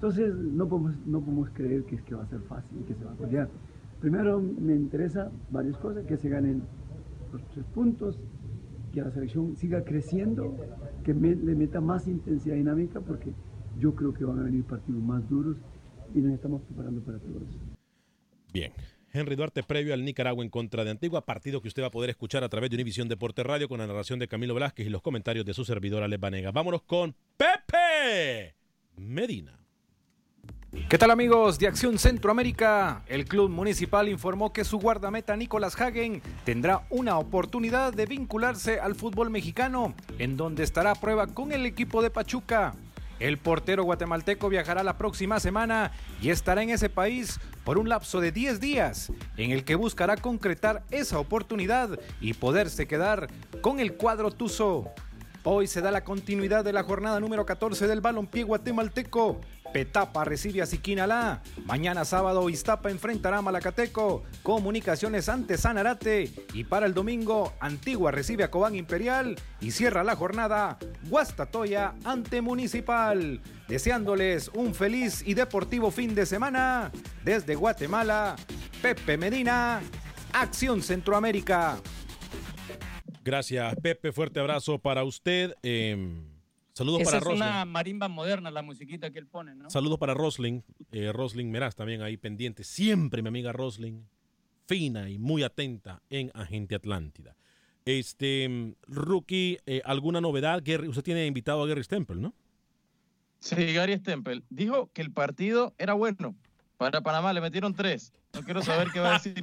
Entonces, 0.00 0.34
no 0.34 0.66
podemos, 0.66 0.96
no 1.04 1.20
podemos 1.20 1.50
creer 1.50 1.84
que, 1.84 1.96
es 1.96 2.02
que 2.02 2.14
va 2.14 2.22
a 2.22 2.26
ser 2.26 2.40
fácil 2.40 2.78
y 2.80 2.84
que 2.84 2.94
se 2.94 3.04
va 3.04 3.12
a 3.12 3.16
pelear. 3.16 3.50
Primero, 4.00 4.40
me 4.40 4.74
interesa 4.74 5.30
varias 5.50 5.76
cosas, 5.76 6.06
que 6.06 6.16
se 6.16 6.30
ganen 6.30 6.62
los 7.30 7.46
tres 7.50 7.66
puntos, 7.74 8.18
que 8.94 9.02
la 9.02 9.10
selección 9.10 9.54
siga 9.56 9.84
creciendo, 9.84 10.56
que 11.04 11.12
le 11.12 11.54
meta 11.54 11.82
más 11.82 12.08
intensidad 12.08 12.56
dinámica, 12.56 13.02
porque 13.02 13.30
yo 13.78 13.94
creo 13.94 14.14
que 14.14 14.24
van 14.24 14.38
a 14.38 14.44
venir 14.44 14.64
partidos 14.64 15.02
más 15.02 15.28
duros 15.28 15.58
y 16.14 16.20
nos 16.20 16.32
estamos 16.32 16.62
preparando 16.62 17.02
para 17.02 17.18
todo 17.18 17.36
eso. 17.46 17.58
Bien. 18.54 18.72
Henry 19.12 19.36
Duarte 19.36 19.62
previo 19.62 19.92
al 19.92 20.02
Nicaragua 20.02 20.42
en 20.42 20.48
contra 20.48 20.82
de 20.82 20.92
Antigua, 20.92 21.26
partido 21.26 21.60
que 21.60 21.68
usted 21.68 21.82
va 21.82 21.88
a 21.88 21.90
poder 21.90 22.08
escuchar 22.08 22.42
a 22.42 22.48
través 22.48 22.70
de 22.70 22.76
Univisión 22.76 23.06
Deporte 23.06 23.42
Radio 23.42 23.68
con 23.68 23.80
la 23.80 23.86
narración 23.86 24.18
de 24.18 24.28
Camilo 24.28 24.54
Velázquez 24.54 24.86
y 24.86 24.90
los 24.90 25.02
comentarios 25.02 25.44
de 25.44 25.52
su 25.52 25.66
servidor 25.66 26.02
Alex 26.02 26.20
Vanega. 26.20 26.52
Vámonos 26.52 26.84
con 26.84 27.14
Pepe 27.36 28.54
Medina. 28.96 29.59
¿Qué 30.88 30.98
tal 30.98 31.10
amigos 31.10 31.58
de 31.58 31.66
Acción 31.66 31.98
Centroamérica? 31.98 33.02
El 33.08 33.24
club 33.24 33.50
municipal 33.50 34.08
informó 34.08 34.52
que 34.52 34.62
su 34.62 34.78
guardameta 34.78 35.34
Nicolás 35.34 35.80
Hagen 35.80 36.22
tendrá 36.44 36.86
una 36.90 37.18
oportunidad 37.18 37.92
de 37.92 38.06
vincularse 38.06 38.78
al 38.78 38.94
fútbol 38.94 39.30
mexicano, 39.30 39.94
en 40.20 40.36
donde 40.36 40.62
estará 40.62 40.92
a 40.92 40.94
prueba 40.94 41.26
con 41.26 41.50
el 41.50 41.66
equipo 41.66 42.02
de 42.02 42.10
Pachuca. 42.10 42.74
El 43.18 43.36
portero 43.38 43.82
guatemalteco 43.82 44.48
viajará 44.48 44.84
la 44.84 44.96
próxima 44.96 45.40
semana 45.40 45.90
y 46.22 46.30
estará 46.30 46.62
en 46.62 46.70
ese 46.70 46.88
país 46.88 47.40
por 47.64 47.76
un 47.76 47.88
lapso 47.88 48.20
de 48.20 48.30
10 48.30 48.60
días, 48.60 49.12
en 49.36 49.50
el 49.50 49.64
que 49.64 49.74
buscará 49.74 50.16
concretar 50.16 50.84
esa 50.92 51.18
oportunidad 51.18 51.98
y 52.20 52.34
poderse 52.34 52.86
quedar 52.86 53.26
con 53.60 53.80
el 53.80 53.94
cuadro 53.94 54.30
Tuzo. 54.30 54.92
Hoy 55.42 55.66
se 55.66 55.80
da 55.80 55.90
la 55.90 56.04
continuidad 56.04 56.64
de 56.64 56.74
la 56.74 56.82
jornada 56.82 57.18
número 57.18 57.46
14 57.46 57.86
del 57.86 58.02
balompié 58.02 58.42
guatemalteco. 58.44 59.40
Petapa 59.72 60.24
recibe 60.24 60.62
a 60.62 60.66
Siquinalá. 60.66 61.42
Mañana 61.64 62.04
sábado 62.04 62.48
Iztapa 62.48 62.90
enfrentará 62.90 63.38
a 63.38 63.42
Malacateco. 63.42 64.24
Comunicaciones 64.42 65.28
ante 65.28 65.56
Sanarate. 65.56 66.30
Y 66.52 66.64
para 66.64 66.86
el 66.86 66.94
domingo 66.94 67.52
Antigua 67.60 68.10
recibe 68.10 68.44
a 68.44 68.50
Cobán 68.50 68.74
Imperial. 68.74 69.36
Y 69.60 69.70
cierra 69.70 70.04
la 70.04 70.16
jornada 70.16 70.78
Guastatoya 71.08 71.94
ante 72.04 72.40
Municipal. 72.40 73.40
Deseándoles 73.68 74.50
un 74.54 74.74
feliz 74.74 75.22
y 75.24 75.34
deportivo 75.34 75.90
fin 75.90 76.14
de 76.14 76.26
semana. 76.26 76.90
Desde 77.24 77.54
Guatemala, 77.54 78.36
Pepe 78.82 79.16
Medina, 79.16 79.80
Acción 80.32 80.82
Centroamérica. 80.82 81.78
Gracias, 83.22 83.74
Pepe. 83.82 84.12
Fuerte 84.12 84.40
abrazo 84.40 84.78
para 84.78 85.04
usted. 85.04 85.54
Eh, 85.62 86.29
saludos 86.80 87.02
Esa 87.02 87.20
para 87.20 87.30
es 87.30 87.36
una 87.36 87.64
marimba 87.66 88.08
moderna, 88.08 88.50
la 88.50 88.62
musiquita 88.62 89.10
que 89.10 89.18
él 89.18 89.26
pone, 89.26 89.54
¿no? 89.54 89.68
Saludos 89.68 89.98
para 89.98 90.14
Roslin. 90.14 90.64
Eh, 90.92 91.12
Roslin 91.12 91.50
Meraz 91.50 91.76
también 91.76 92.00
ahí 92.00 92.16
pendiente. 92.16 92.64
Siempre 92.64 93.20
mi 93.20 93.28
amiga 93.28 93.52
Roslin. 93.52 94.08
Fina 94.66 95.10
y 95.10 95.18
muy 95.18 95.42
atenta 95.42 96.00
en 96.08 96.30
Agente 96.32 96.74
Atlántida. 96.74 97.36
Este, 97.84 98.48
mm, 98.48 98.76
Rookie, 98.86 99.58
eh, 99.66 99.82
¿alguna 99.84 100.22
novedad? 100.22 100.62
Gary, 100.64 100.88
usted 100.88 101.02
tiene 101.02 101.26
invitado 101.26 101.62
a 101.62 101.66
Gary 101.66 101.84
Stempel, 101.84 102.18
¿no? 102.18 102.32
Sí, 103.40 103.74
Gary 103.74 103.98
Stempel 103.98 104.42
dijo 104.48 104.90
que 104.94 105.02
el 105.02 105.12
partido 105.12 105.74
era 105.76 105.92
bueno. 105.92 106.34
Para 106.78 107.02
Panamá 107.02 107.34
le 107.34 107.42
metieron 107.42 107.74
tres. 107.74 108.14
No 108.32 108.42
quiero 108.42 108.62
saber 108.62 108.88
qué 108.90 109.00
va 109.00 109.16
a 109.16 109.18
decir. 109.18 109.34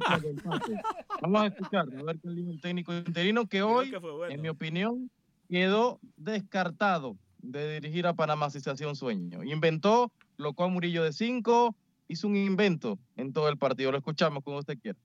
Vamos 1.22 1.42
a 1.42 1.46
escuchar, 1.46 1.86
a 1.96 2.02
ver 2.02 2.18
qué 2.18 2.30
dijo 2.30 2.50
el 2.50 2.60
técnico 2.60 2.92
interino 2.94 3.46
que 3.46 3.62
hoy, 3.62 3.94
en 4.28 4.42
mi 4.42 4.48
opinión, 4.48 5.08
quedó 5.48 6.00
descartado 6.16 7.16
de 7.38 7.80
dirigir 7.80 8.06
a 8.06 8.14
Panamá 8.14 8.50
si 8.50 8.60
se 8.60 8.70
hacía 8.70 8.88
un 8.88 8.96
sueño. 8.96 9.42
Inventó, 9.44 10.12
locó 10.36 10.64
a 10.64 10.68
Murillo 10.68 11.04
de 11.04 11.12
cinco, 11.12 11.74
hizo 12.08 12.28
un 12.28 12.36
invento 12.36 12.98
en 13.16 13.32
todo 13.32 13.48
el 13.48 13.56
partido. 13.56 13.92
Lo 13.92 13.98
escuchamos 13.98 14.42
como 14.44 14.58
usted 14.58 14.78
quiera. 14.78 14.98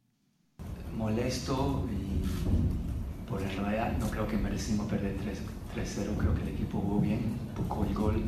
molesto 0.96 1.88
y 1.92 3.30
por 3.30 3.42
en 3.42 3.50
realidad 3.58 3.98
no 3.98 4.10
creo 4.10 4.28
que 4.28 4.38
merecimos 4.38 4.88
perder 4.88 5.18
3 5.18 5.42
3-0, 5.76 6.18
creo 6.18 6.36
que 6.36 6.42
el 6.44 6.50
equipo 6.50 6.80
jugó 6.80 7.00
bien, 7.00 7.36
buscó 7.58 7.84
el 7.84 7.94
gol, 7.96 8.24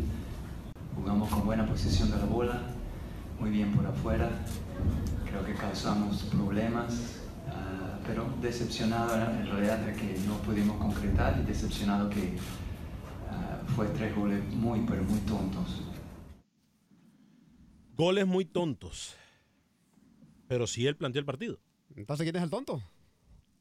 jugamos 0.95 1.29
con 1.29 1.45
buena 1.45 1.65
posición 1.67 2.09
de 2.09 2.17
la 2.17 2.25
bola, 2.25 2.61
muy 3.39 3.51
bien 3.51 3.71
por 3.71 3.85
afuera, 3.85 4.29
creo 5.29 5.45
que 5.45 5.53
causamos 5.53 6.23
problemas, 6.23 7.19
ah, 7.47 7.99
pero 8.07 8.25
decepcionado 8.41 9.15
en 9.15 9.45
realidad 9.45 9.77
de 9.77 9.93
que 9.93 10.19
no 10.25 10.37
pudimos 10.39 10.77
concretar 10.77 11.39
y 11.39 11.45
decepcionado 11.45 12.09
que 12.09 12.35
fue 13.75 13.87
tres 13.87 14.15
goles 14.15 14.43
muy, 14.53 14.81
pero 14.81 15.03
muy 15.03 15.19
tontos. 15.21 15.81
Goles 17.95 18.27
muy 18.27 18.45
tontos. 18.45 19.15
Pero 20.47 20.67
si 20.67 20.85
él 20.85 20.95
planteó 20.95 21.19
el 21.19 21.25
partido. 21.25 21.59
Entonces, 21.95 22.25
¿quién 22.25 22.35
es 22.35 22.43
el 22.43 22.49
tonto? 22.49 22.81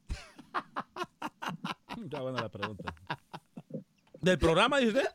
Ya 2.06 2.20
buena 2.20 2.42
la 2.42 2.48
pregunta. 2.50 2.92
¿Del 4.20 4.38
programa, 4.38 4.78
dice 4.78 4.98
usted? 4.98 5.08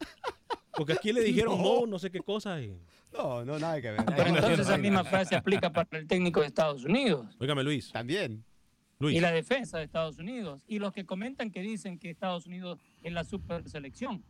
Porque 0.71 0.93
aquí 0.93 1.11
le 1.11 1.21
dijeron 1.21 1.61
no, 1.61 1.85
no, 1.85 1.99
sé 1.99 2.09
qué 2.09 2.21
cosa. 2.21 2.59
Y... 2.61 2.79
No, 3.11 3.43
no, 3.43 3.59
nada 3.59 3.81
que 3.81 3.91
ver. 3.91 4.05
Pero 4.05 4.29
entonces 4.29 4.59
esa 4.59 4.77
misma 4.77 5.03
frase 5.03 5.35
aplica 5.35 5.71
para 5.71 5.99
el 5.99 6.07
técnico 6.07 6.39
de 6.39 6.47
Estados 6.47 6.85
Unidos. 6.85 7.35
Óigame, 7.39 7.63
Luis. 7.63 7.91
También. 7.91 8.45
Luis. 8.99 9.17
Y 9.17 9.19
la 9.19 9.31
defensa 9.31 9.77
de 9.77 9.83
Estados 9.83 10.17
Unidos. 10.19 10.61
Y 10.67 10.79
los 10.79 10.93
que 10.93 11.05
comentan 11.05 11.51
que 11.51 11.61
dicen 11.61 11.99
que 11.99 12.09
Estados 12.09 12.45
Unidos 12.45 12.79
es 13.03 13.11
la 13.11 13.23
super 13.23 13.67
selección. 13.69 14.23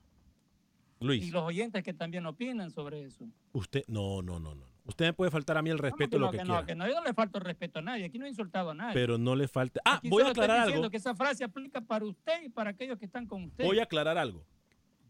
Luis. 0.99 1.25
Y 1.25 1.31
los 1.31 1.43
oyentes 1.43 1.83
que 1.83 1.93
también 1.93 2.25
opinan 2.25 2.71
sobre 2.71 3.03
eso. 3.03 3.25
Usted, 3.53 3.83
no, 3.87 4.21
no, 4.21 4.39
no, 4.39 4.53
no. 4.55 4.65
Usted 4.85 5.05
me 5.05 5.13
puede 5.13 5.29
faltar 5.31 5.55
a 5.57 5.61
mí 5.61 5.69
el 5.69 5.77
respeto 5.77 6.17
no, 6.17 6.25
lo 6.25 6.31
que, 6.31 6.39
que 6.39 6.43
quiera. 6.43 6.61
no, 6.61 6.65
que 6.65 6.75
no, 6.75 6.87
yo 6.87 6.95
no 6.95 7.03
le 7.03 7.13
falto 7.13 7.39
respeto 7.39 7.79
a 7.79 7.81
nadie. 7.83 8.05
Aquí 8.05 8.17
no 8.17 8.25
he 8.25 8.29
insultado 8.29 8.71
a 8.71 8.73
nadie. 8.73 8.93
Pero 8.95 9.17
no 9.17 9.35
le 9.35 9.47
falta. 9.47 9.79
Ah, 9.85 9.97
Aquí 9.97 10.09
voy 10.09 10.23
a 10.23 10.27
estoy 10.29 10.43
aclarar 10.43 10.65
diciendo 10.65 10.85
algo. 10.85 10.91
que 10.91 10.97
esa 10.97 11.13
frase 11.15 11.43
aplica 11.43 11.79
para 11.81 12.05
usted 12.05 12.43
y 12.43 12.49
para 12.49 12.71
aquellos 12.71 12.97
que 12.97 13.05
están 13.05 13.27
con 13.27 13.43
usted. 13.45 13.65
Voy 13.65 13.79
a 13.79 13.83
aclarar 13.83 14.17
algo. 14.17 14.43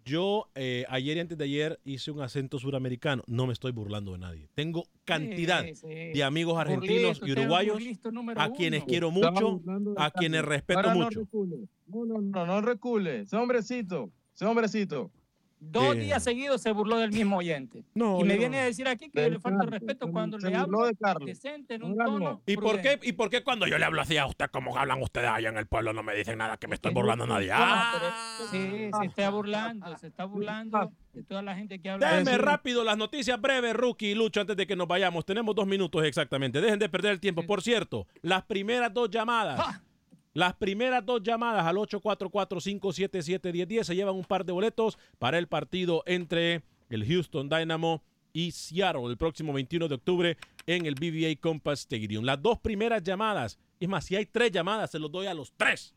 Yo 0.06 0.50
eh, 0.56 0.86
ayer 0.90 1.18
y 1.18 1.20
antes 1.20 1.38
de 1.38 1.44
ayer 1.44 1.80
hice 1.84 2.12
un 2.12 2.22
acento 2.22 2.58
suramericano. 2.60 3.24
No 3.28 3.48
me 3.48 3.54
estoy 3.54 3.72
burlando 3.72 4.14
de 4.14 4.18
nadie. 4.18 4.50
Tengo 4.56 4.86
cantidad 5.06 5.64
Sí, 5.66 5.76
sí. 5.76 5.88
de 5.88 6.24
amigos 6.24 6.58
argentinos 6.58 7.22
y 7.24 7.32
uruguayos 7.32 7.78
a 8.38 8.52
quienes 8.52 8.84
quiero 8.86 9.12
mucho, 9.12 9.62
a 9.98 10.12
quienes 10.12 10.44
respeto 10.44 10.80
Ahora 10.80 10.94
no 10.96 11.06
mucho. 11.06 11.20
recule. 11.22 11.58
No, 11.88 12.06
no, 12.06 12.22
no, 12.22 12.46
no 12.46 12.62
recule. 12.62 13.22
Ese 13.22 13.36
hombrecito, 13.38 14.12
ese 14.34 14.46
hombrecito. 14.46 15.12
Dos 15.62 15.94
Eh. 15.96 16.00
días 16.00 16.24
seguidos 16.24 16.62
se 16.62 16.72
burló 16.72 16.98
del 16.98 17.12
mismo 17.12 17.38
oyente. 17.38 17.84
No, 17.94 18.22
y 18.22 18.24
me 18.24 18.38
viene 18.38 18.60
a 18.60 18.64
decir 18.64 18.88
aquí 18.88 19.10
que 19.10 19.30
le 19.30 19.40
falta 19.40 19.66
respeto 19.66 20.10
cuando 20.10 20.40
se 20.40 20.50
le 20.50 20.56
hablo 20.56 20.86
de 20.86 20.96
Carlos. 20.96 21.26
decente 21.26 21.76
en 21.76 21.84
un 21.84 21.98
tono 21.98 22.42
¿Y 22.46 22.56
por, 22.56 22.82
qué. 22.82 22.98
¿Y 23.04 23.12
por 23.12 23.30
qué 23.30 23.44
cuando 23.44 23.68
yo 23.68 23.78
le 23.78 23.84
hablo 23.84 24.02
así 24.02 24.16
a 24.18 24.26
usted 24.26 24.46
como 24.52 24.78
hablan 24.78 25.02
ustedes 25.02 25.30
allá 25.30 25.50
en 25.50 25.58
el 25.58 25.68
pueblo 25.68 25.92
no 25.92 26.02
me 26.02 26.16
dicen 26.16 26.38
nada 26.38 26.56
que 26.58 26.68
me 26.70 26.76
estoy 26.76 26.94
burlando 26.94 27.26
a 27.26 27.28
nadie? 27.28 27.50
Ah, 27.54 27.92
pero- 27.94 28.48
sí, 28.52 28.90
se 29.00 29.06
está 29.06 29.30
burlando, 29.30 29.98
se 29.98 30.08
está 30.08 30.24
burlando 30.26 30.92
de 31.14 31.24
toda 31.24 31.42
la 31.42 31.56
gente 31.56 31.80
que 31.82 31.90
habla. 31.90 32.10
Déjenme 32.10 32.38
rápido 32.38 32.84
las 32.86 32.98
noticias 32.98 33.40
breves, 33.42 33.74
Rookie 33.76 34.12
y 34.12 34.16
Lucho, 34.16 34.40
antes 34.40 34.56
de 34.56 34.66
que 34.66 34.78
nos 34.78 34.88
vayamos. 34.88 35.26
Tenemos 35.26 35.54
dos 35.56 35.68
minutos 35.68 36.06
exactamente. 36.06 36.62
Dejen 36.62 36.80
de 36.80 36.88
perder 36.88 37.12
el 37.12 37.20
tiempo. 37.20 37.44
Por 37.44 37.62
cierto, 37.62 38.08
las 38.22 38.44
primeras 38.44 38.94
dos 38.94 39.10
llamadas. 39.10 39.60
Las 40.34 40.56
primeras 40.56 41.06
dos 41.06 41.22
llamadas 41.24 41.66
al 41.66 41.78
844-577-1010 41.78 43.84
se 43.84 43.96
llevan 43.96 44.16
un 44.16 44.26
par 44.26 44.46
de 44.46 44.52
boletos 44.52 45.00
para 45.18 45.40
el 45.40 45.48
partido 45.48 46.04
entre 46.06 46.62
el 46.90 47.06
Houston 47.06 47.48
Dynamo 47.50 48.04
y 48.32 48.52
Seattle 48.52 49.08
el 49.08 49.18
próximo 49.18 49.52
21 49.54 49.88
de 49.88 49.96
octubre 49.96 50.38
en 50.68 50.86
el 50.86 50.94
BBA 50.96 51.42
Compass 51.42 51.80
Stadium. 51.82 52.24
Las 52.24 52.42
dos 52.42 52.60
primeras 52.60 53.04
llamadas, 53.04 53.60
es 53.80 53.90
más, 53.90 54.06
si 54.06 54.16
hay 54.16 54.28
tres 54.28 54.52
llamadas, 54.52 54.92
se 54.92 55.00
los 55.00 55.12
doy 55.12 55.26
a 55.26 55.34
los 55.34 55.52
tres. 55.58 55.96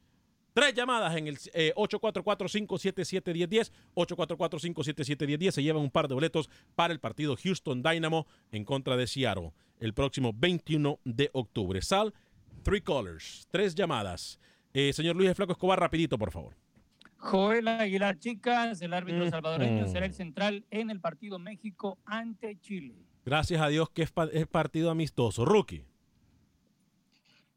Tres 0.55 0.74
llamadas 0.74 1.16
en 1.16 1.28
el 1.28 1.39
eh, 1.55 1.72
844-577-1010. 1.76 3.72
844-577-1010. 3.95 5.51
Se 5.51 5.62
llevan 5.62 5.83
un 5.83 5.91
par 5.91 6.09
de 6.09 6.14
boletos 6.14 6.51
para 6.74 6.93
el 6.93 7.01
partido 7.01 7.37
Houston 7.43 7.83
Dynamo 7.83 8.26
en 8.51 8.64
contra 8.64 8.97
de 8.97 9.07
Seattle 9.07 9.53
el 9.83 9.95
próximo 9.95 10.33
21 10.33 11.01
de 11.05 11.28
octubre. 11.33 11.83
Sal, 11.83 12.14
three 12.62 12.80
callers, 12.80 13.46
tres 13.50 13.74
llamadas. 13.74 14.38
Eh, 14.74 14.92
señor 14.92 15.16
Luis 15.16 15.34
Flaco 15.34 15.52
Escobar, 15.52 15.78
rapidito, 15.78 16.16
por 16.18 16.30
favor. 16.30 16.54
Joel 17.18 17.68
Aguilar 17.68 18.18
Chicas, 18.18 18.80
el 18.82 18.92
árbitro 18.94 19.26
Mm. 19.26 19.30
salvadoreño, 19.30 19.86
Mm. 19.86 19.92
será 19.92 20.06
el 20.06 20.14
central 20.14 20.64
en 20.70 20.90
el 20.90 21.00
partido 21.00 21.38
México 21.38 21.98
ante 22.04 22.58
Chile. 22.60 22.94
Gracias 23.24 23.60
a 23.60 23.68
Dios 23.68 23.90
que 23.90 24.02
es, 24.02 24.10
pa- 24.10 24.28
es 24.32 24.46
partido 24.48 24.90
amistoso. 24.90 25.44
Rookie. 25.44 25.84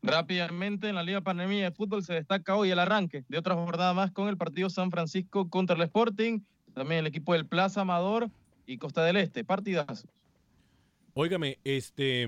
Rápidamente 0.04 0.88
en 0.90 0.96
la 0.96 1.02
Liga 1.04 1.22
Panameña 1.22 1.64
de 1.64 1.72
Fútbol 1.72 2.04
se 2.04 2.14
destaca 2.14 2.56
hoy 2.56 2.70
el 2.70 2.78
arranque 2.78 3.24
de 3.28 3.38
otra 3.40 3.56
jornada 3.56 3.94
más 3.96 4.12
con 4.12 4.28
el 4.28 4.38
partido 4.38 4.70
San 4.70 4.92
Francisco 4.92 5.50
contra 5.50 5.76
el 5.76 5.82
Sporting, 5.82 6.42
también 6.76 7.00
el 7.00 7.08
equipo 7.08 7.34
del 7.34 7.48
Plaza 7.48 7.82
Amador 7.82 8.30
y 8.68 8.78
Costa 8.78 9.04
del 9.04 9.18
Este. 9.18 9.44
Partidazos. 9.44 10.06
Óigame, 11.16 11.58
este, 11.64 12.28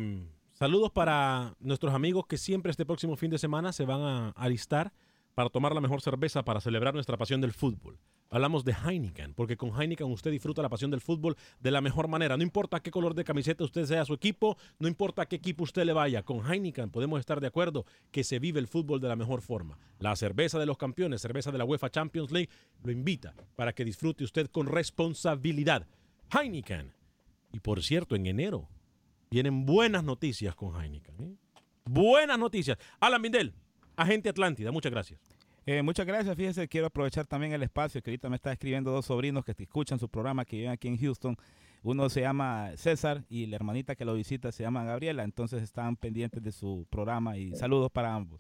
saludos 0.58 0.92
para 0.92 1.56
nuestros 1.60 1.94
amigos 1.94 2.26
que 2.26 2.38
siempre 2.38 2.72
este 2.72 2.86
próximo 2.86 3.16
fin 3.16 3.30
de 3.30 3.38
semana 3.38 3.72
se 3.72 3.86
van 3.86 4.02
a 4.02 4.30
alistar 4.30 4.92
para 5.36 5.50
tomar 5.52 5.76
la 5.76 5.82
mejor 5.82 6.02
cerveza 6.02 6.44
para 6.44 6.60
celebrar 6.60 6.96
nuestra 6.96 7.16
pasión 7.16 7.42
del 7.42 7.54
fútbol. 7.54 8.00
Hablamos 8.32 8.66
de 8.66 8.74
Heineken, 8.74 9.36
porque 9.36 9.56
con 9.56 9.70
Heineken 9.70 10.12
usted 10.12 10.32
disfruta 10.32 10.64
la 10.64 10.70
pasión 10.70 10.90
del 10.90 11.00
fútbol 11.00 11.38
de 11.60 11.70
la 11.70 11.80
mejor 11.80 12.08
manera. 12.08 12.36
No 12.36 12.44
importa 12.44 12.80
qué 12.80 12.90
color 12.90 13.14
de 13.14 13.24
camiseta 13.24 13.64
usted 13.64 13.86
sea 13.86 14.04
su 14.04 14.16
equipo, 14.16 14.58
no 14.80 14.88
importa 14.88 15.28
qué 15.28 15.36
equipo 15.36 15.64
usted 15.64 15.86
le 15.86 15.94
vaya, 15.94 16.24
con 16.24 16.44
Heineken 16.44 16.90
podemos 16.90 17.20
estar 17.20 17.40
de 17.40 17.48
acuerdo 17.48 17.86
que 18.10 18.24
se 18.24 18.40
vive 18.40 18.60
el 18.60 18.68
fútbol 18.68 19.00
de 19.00 19.10
la 19.10 19.16
mejor 19.16 19.42
forma. 19.42 19.78
La 20.00 20.16
cerveza 20.16 20.58
de 20.58 20.66
los 20.66 20.78
campeones, 20.78 21.22
cerveza 21.22 21.52
de 21.52 21.60
la 21.60 21.66
UEFA 21.66 21.92
Champions 21.92 22.32
League, 22.32 22.50
lo 22.84 22.92
invita 22.92 23.36
para 23.56 23.74
que 23.74 23.86
disfrute 23.86 24.24
usted 24.24 24.48
con 24.48 24.66
responsabilidad. 24.66 25.86
Heineken. 26.32 26.94
Y 27.54 27.60
por 27.60 27.84
cierto, 27.84 28.16
en 28.16 28.26
enero 28.26 28.68
vienen 29.30 29.66
buenas 29.66 30.04
noticias 30.04 30.56
con 30.56 30.82
Heineken. 30.82 31.16
¿eh? 31.20 31.36
Buenas 31.86 32.38
noticias. 32.38 32.78
Alan 33.00 33.22
Mindel, 33.22 33.54
agente 33.96 34.30
Atlántida, 34.30 34.72
muchas 34.72 34.92
gracias. 34.92 35.20
Eh, 35.66 35.82
muchas 35.82 36.06
gracias. 36.06 36.36
Fíjese, 36.36 36.68
quiero 36.70 36.88
aprovechar 36.88 37.28
también 37.28 37.52
el 37.52 37.62
espacio 37.62 38.02
que 38.02 38.10
ahorita 38.10 38.30
me 38.30 38.38
está 38.38 38.54
escribiendo 38.54 38.92
dos 38.92 39.06
sobrinos 39.06 39.44
que 39.44 39.52
escuchan 39.52 40.00
su 40.00 40.08
programa 40.08 40.46
que 40.46 40.56
viven 40.56 40.72
aquí 40.72 40.88
en 40.88 40.98
Houston. 40.98 41.36
Uno 41.84 42.10
se 42.10 42.22
llama 42.22 42.72
César 42.78 43.26
y 43.30 43.48
la 43.48 43.58
hermanita 43.58 43.96
que 43.96 44.06
lo 44.06 44.14
visita 44.14 44.52
se 44.52 44.64
llama 44.64 44.86
Gabriela. 44.86 45.24
Entonces 45.24 45.62
están 45.62 45.98
pendientes 45.98 46.42
de 46.42 46.54
su 46.54 46.88
programa 46.90 47.38
y 47.38 47.54
saludos 47.56 47.92
para 47.92 48.14
ambos. 48.14 48.40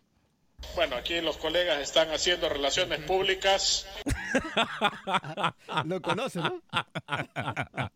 Bueno, 0.75 0.95
aquí 0.95 1.21
los 1.21 1.37
colegas 1.37 1.79
están 1.79 2.09
haciendo 2.09 2.49
relaciones 2.49 2.99
públicas. 3.01 3.85
Lo 5.85 6.01
conoce, 6.01 6.39
¿no? 6.39 6.61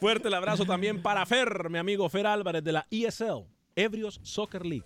Fuerte 0.00 0.28
el 0.28 0.34
abrazo 0.34 0.64
también 0.64 1.02
para 1.02 1.24
Fer, 1.26 1.68
mi 1.70 1.78
amigo 1.78 2.08
Fer 2.08 2.26
Álvarez 2.26 2.62
de 2.62 2.72
la 2.72 2.86
ESL, 2.90 3.44
Ebrios 3.74 4.20
Soccer 4.22 4.64
League. 4.64 4.84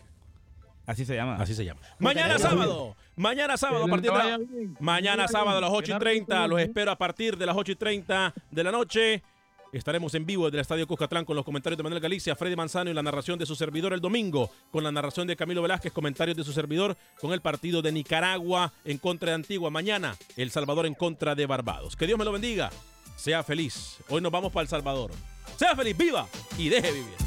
Así 0.87 1.05
se 1.05 1.15
llama. 1.15 1.37
Así 1.37 1.55
se 1.55 1.65
llama. 1.65 1.81
Mañana 1.99 2.39
sábado. 2.39 2.97
Mañana 3.15 3.57
sábado 3.57 3.85
a 3.85 3.89
partir 3.89 4.11
de 4.11 4.19
la- 4.19 4.41
Mañana 4.81 5.29
sábado 5.29 5.59
a 5.59 5.61
las 5.61 5.71
8 5.71 5.95
y 5.95 5.99
30. 5.99 6.47
Los 6.49 6.61
espero 6.61 6.91
a 6.91 6.97
partir 6.97 7.37
de 7.37 7.47
las 7.47 7.57
8 7.57 7.73
y 7.73 7.77
30 7.77 8.35
de 8.51 8.65
la 8.65 8.73
noche. 8.73 9.23
Estaremos 9.73 10.15
en 10.15 10.27
vivo 10.27 10.47
desde 10.47 10.57
el 10.59 10.61
Estadio 10.63 10.87
Cuscatlán 10.87 11.25
con 11.25 11.35
los 11.37 11.45
comentarios 11.47 11.79
de 11.79 11.83
Manuel 11.83 12.03
Galicia, 12.03 12.37
Freddy 12.37 12.57
Manzano 12.57 12.91
y 12.91 12.95
la 12.95 13.03
narración 13.03 13.39
de 13.39 13.47
su 13.47 13.55
servidor 13.55 13.95
el 13.95 14.01
domingo, 14.01 14.51
con 14.71 14.85
la 14.85 14.93
narración 14.93 15.27
de 15.27 15.35
Camilo 15.37 15.63
Velázquez, 15.63 15.93
comentarios 15.93 16.37
de 16.37 16.45
su 16.45 16.53
servidor 16.53 16.95
con 17.21 17.33
el 17.33 17.41
partido 17.41 17.81
de 17.81 17.91
Nicaragua 17.93 18.71
en 18.85 18.99
contra 18.99 19.31
de 19.31 19.37
Antigua. 19.37 19.71
Mañana, 19.71 20.15
El 20.37 20.51
Salvador 20.51 20.85
en 20.87 20.95
contra 20.95 21.35
de 21.35 21.47
Barbados. 21.47 21.97
Que 21.97 22.07
Dios 22.07 22.19
me 22.19 22.25
lo 22.27 22.33
bendiga. 22.33 22.71
Sea 23.17 23.43
feliz. 23.43 23.99
Hoy 24.09 24.21
nos 24.21 24.33
vamos 24.33 24.53
para 24.53 24.63
El 24.63 24.69
Salvador. 24.69 25.11
Sea 25.57 25.77
feliz, 25.77 25.97
viva 25.97 26.27
y 26.59 26.69
deje 26.69 26.93
vivir. 26.93 27.23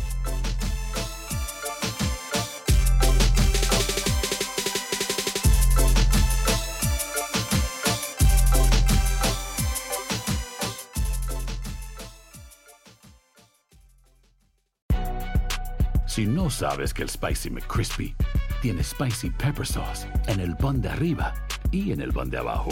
Si 16.15 16.25
no 16.25 16.49
sabes 16.49 16.93
que 16.93 17.03
el 17.03 17.09
Spicy 17.09 17.49
McCrispy 17.49 18.15
tiene 18.61 18.81
Spicy 18.81 19.31
Pepper 19.31 19.67
Sauce 19.67 20.07
en 20.27 20.39
el 20.39 20.55
pan 20.55 20.81
de 20.81 20.88
arriba 20.88 21.33
y 21.71 21.91
en 21.91 21.99
el 21.99 22.13
pan 22.13 22.29
de 22.29 22.38
abajo, 22.38 22.69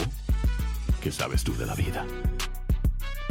¿qué 1.02 1.12
sabes 1.12 1.44
tú 1.44 1.54
de 1.56 1.66
la 1.66 1.74
vida? 1.74 2.06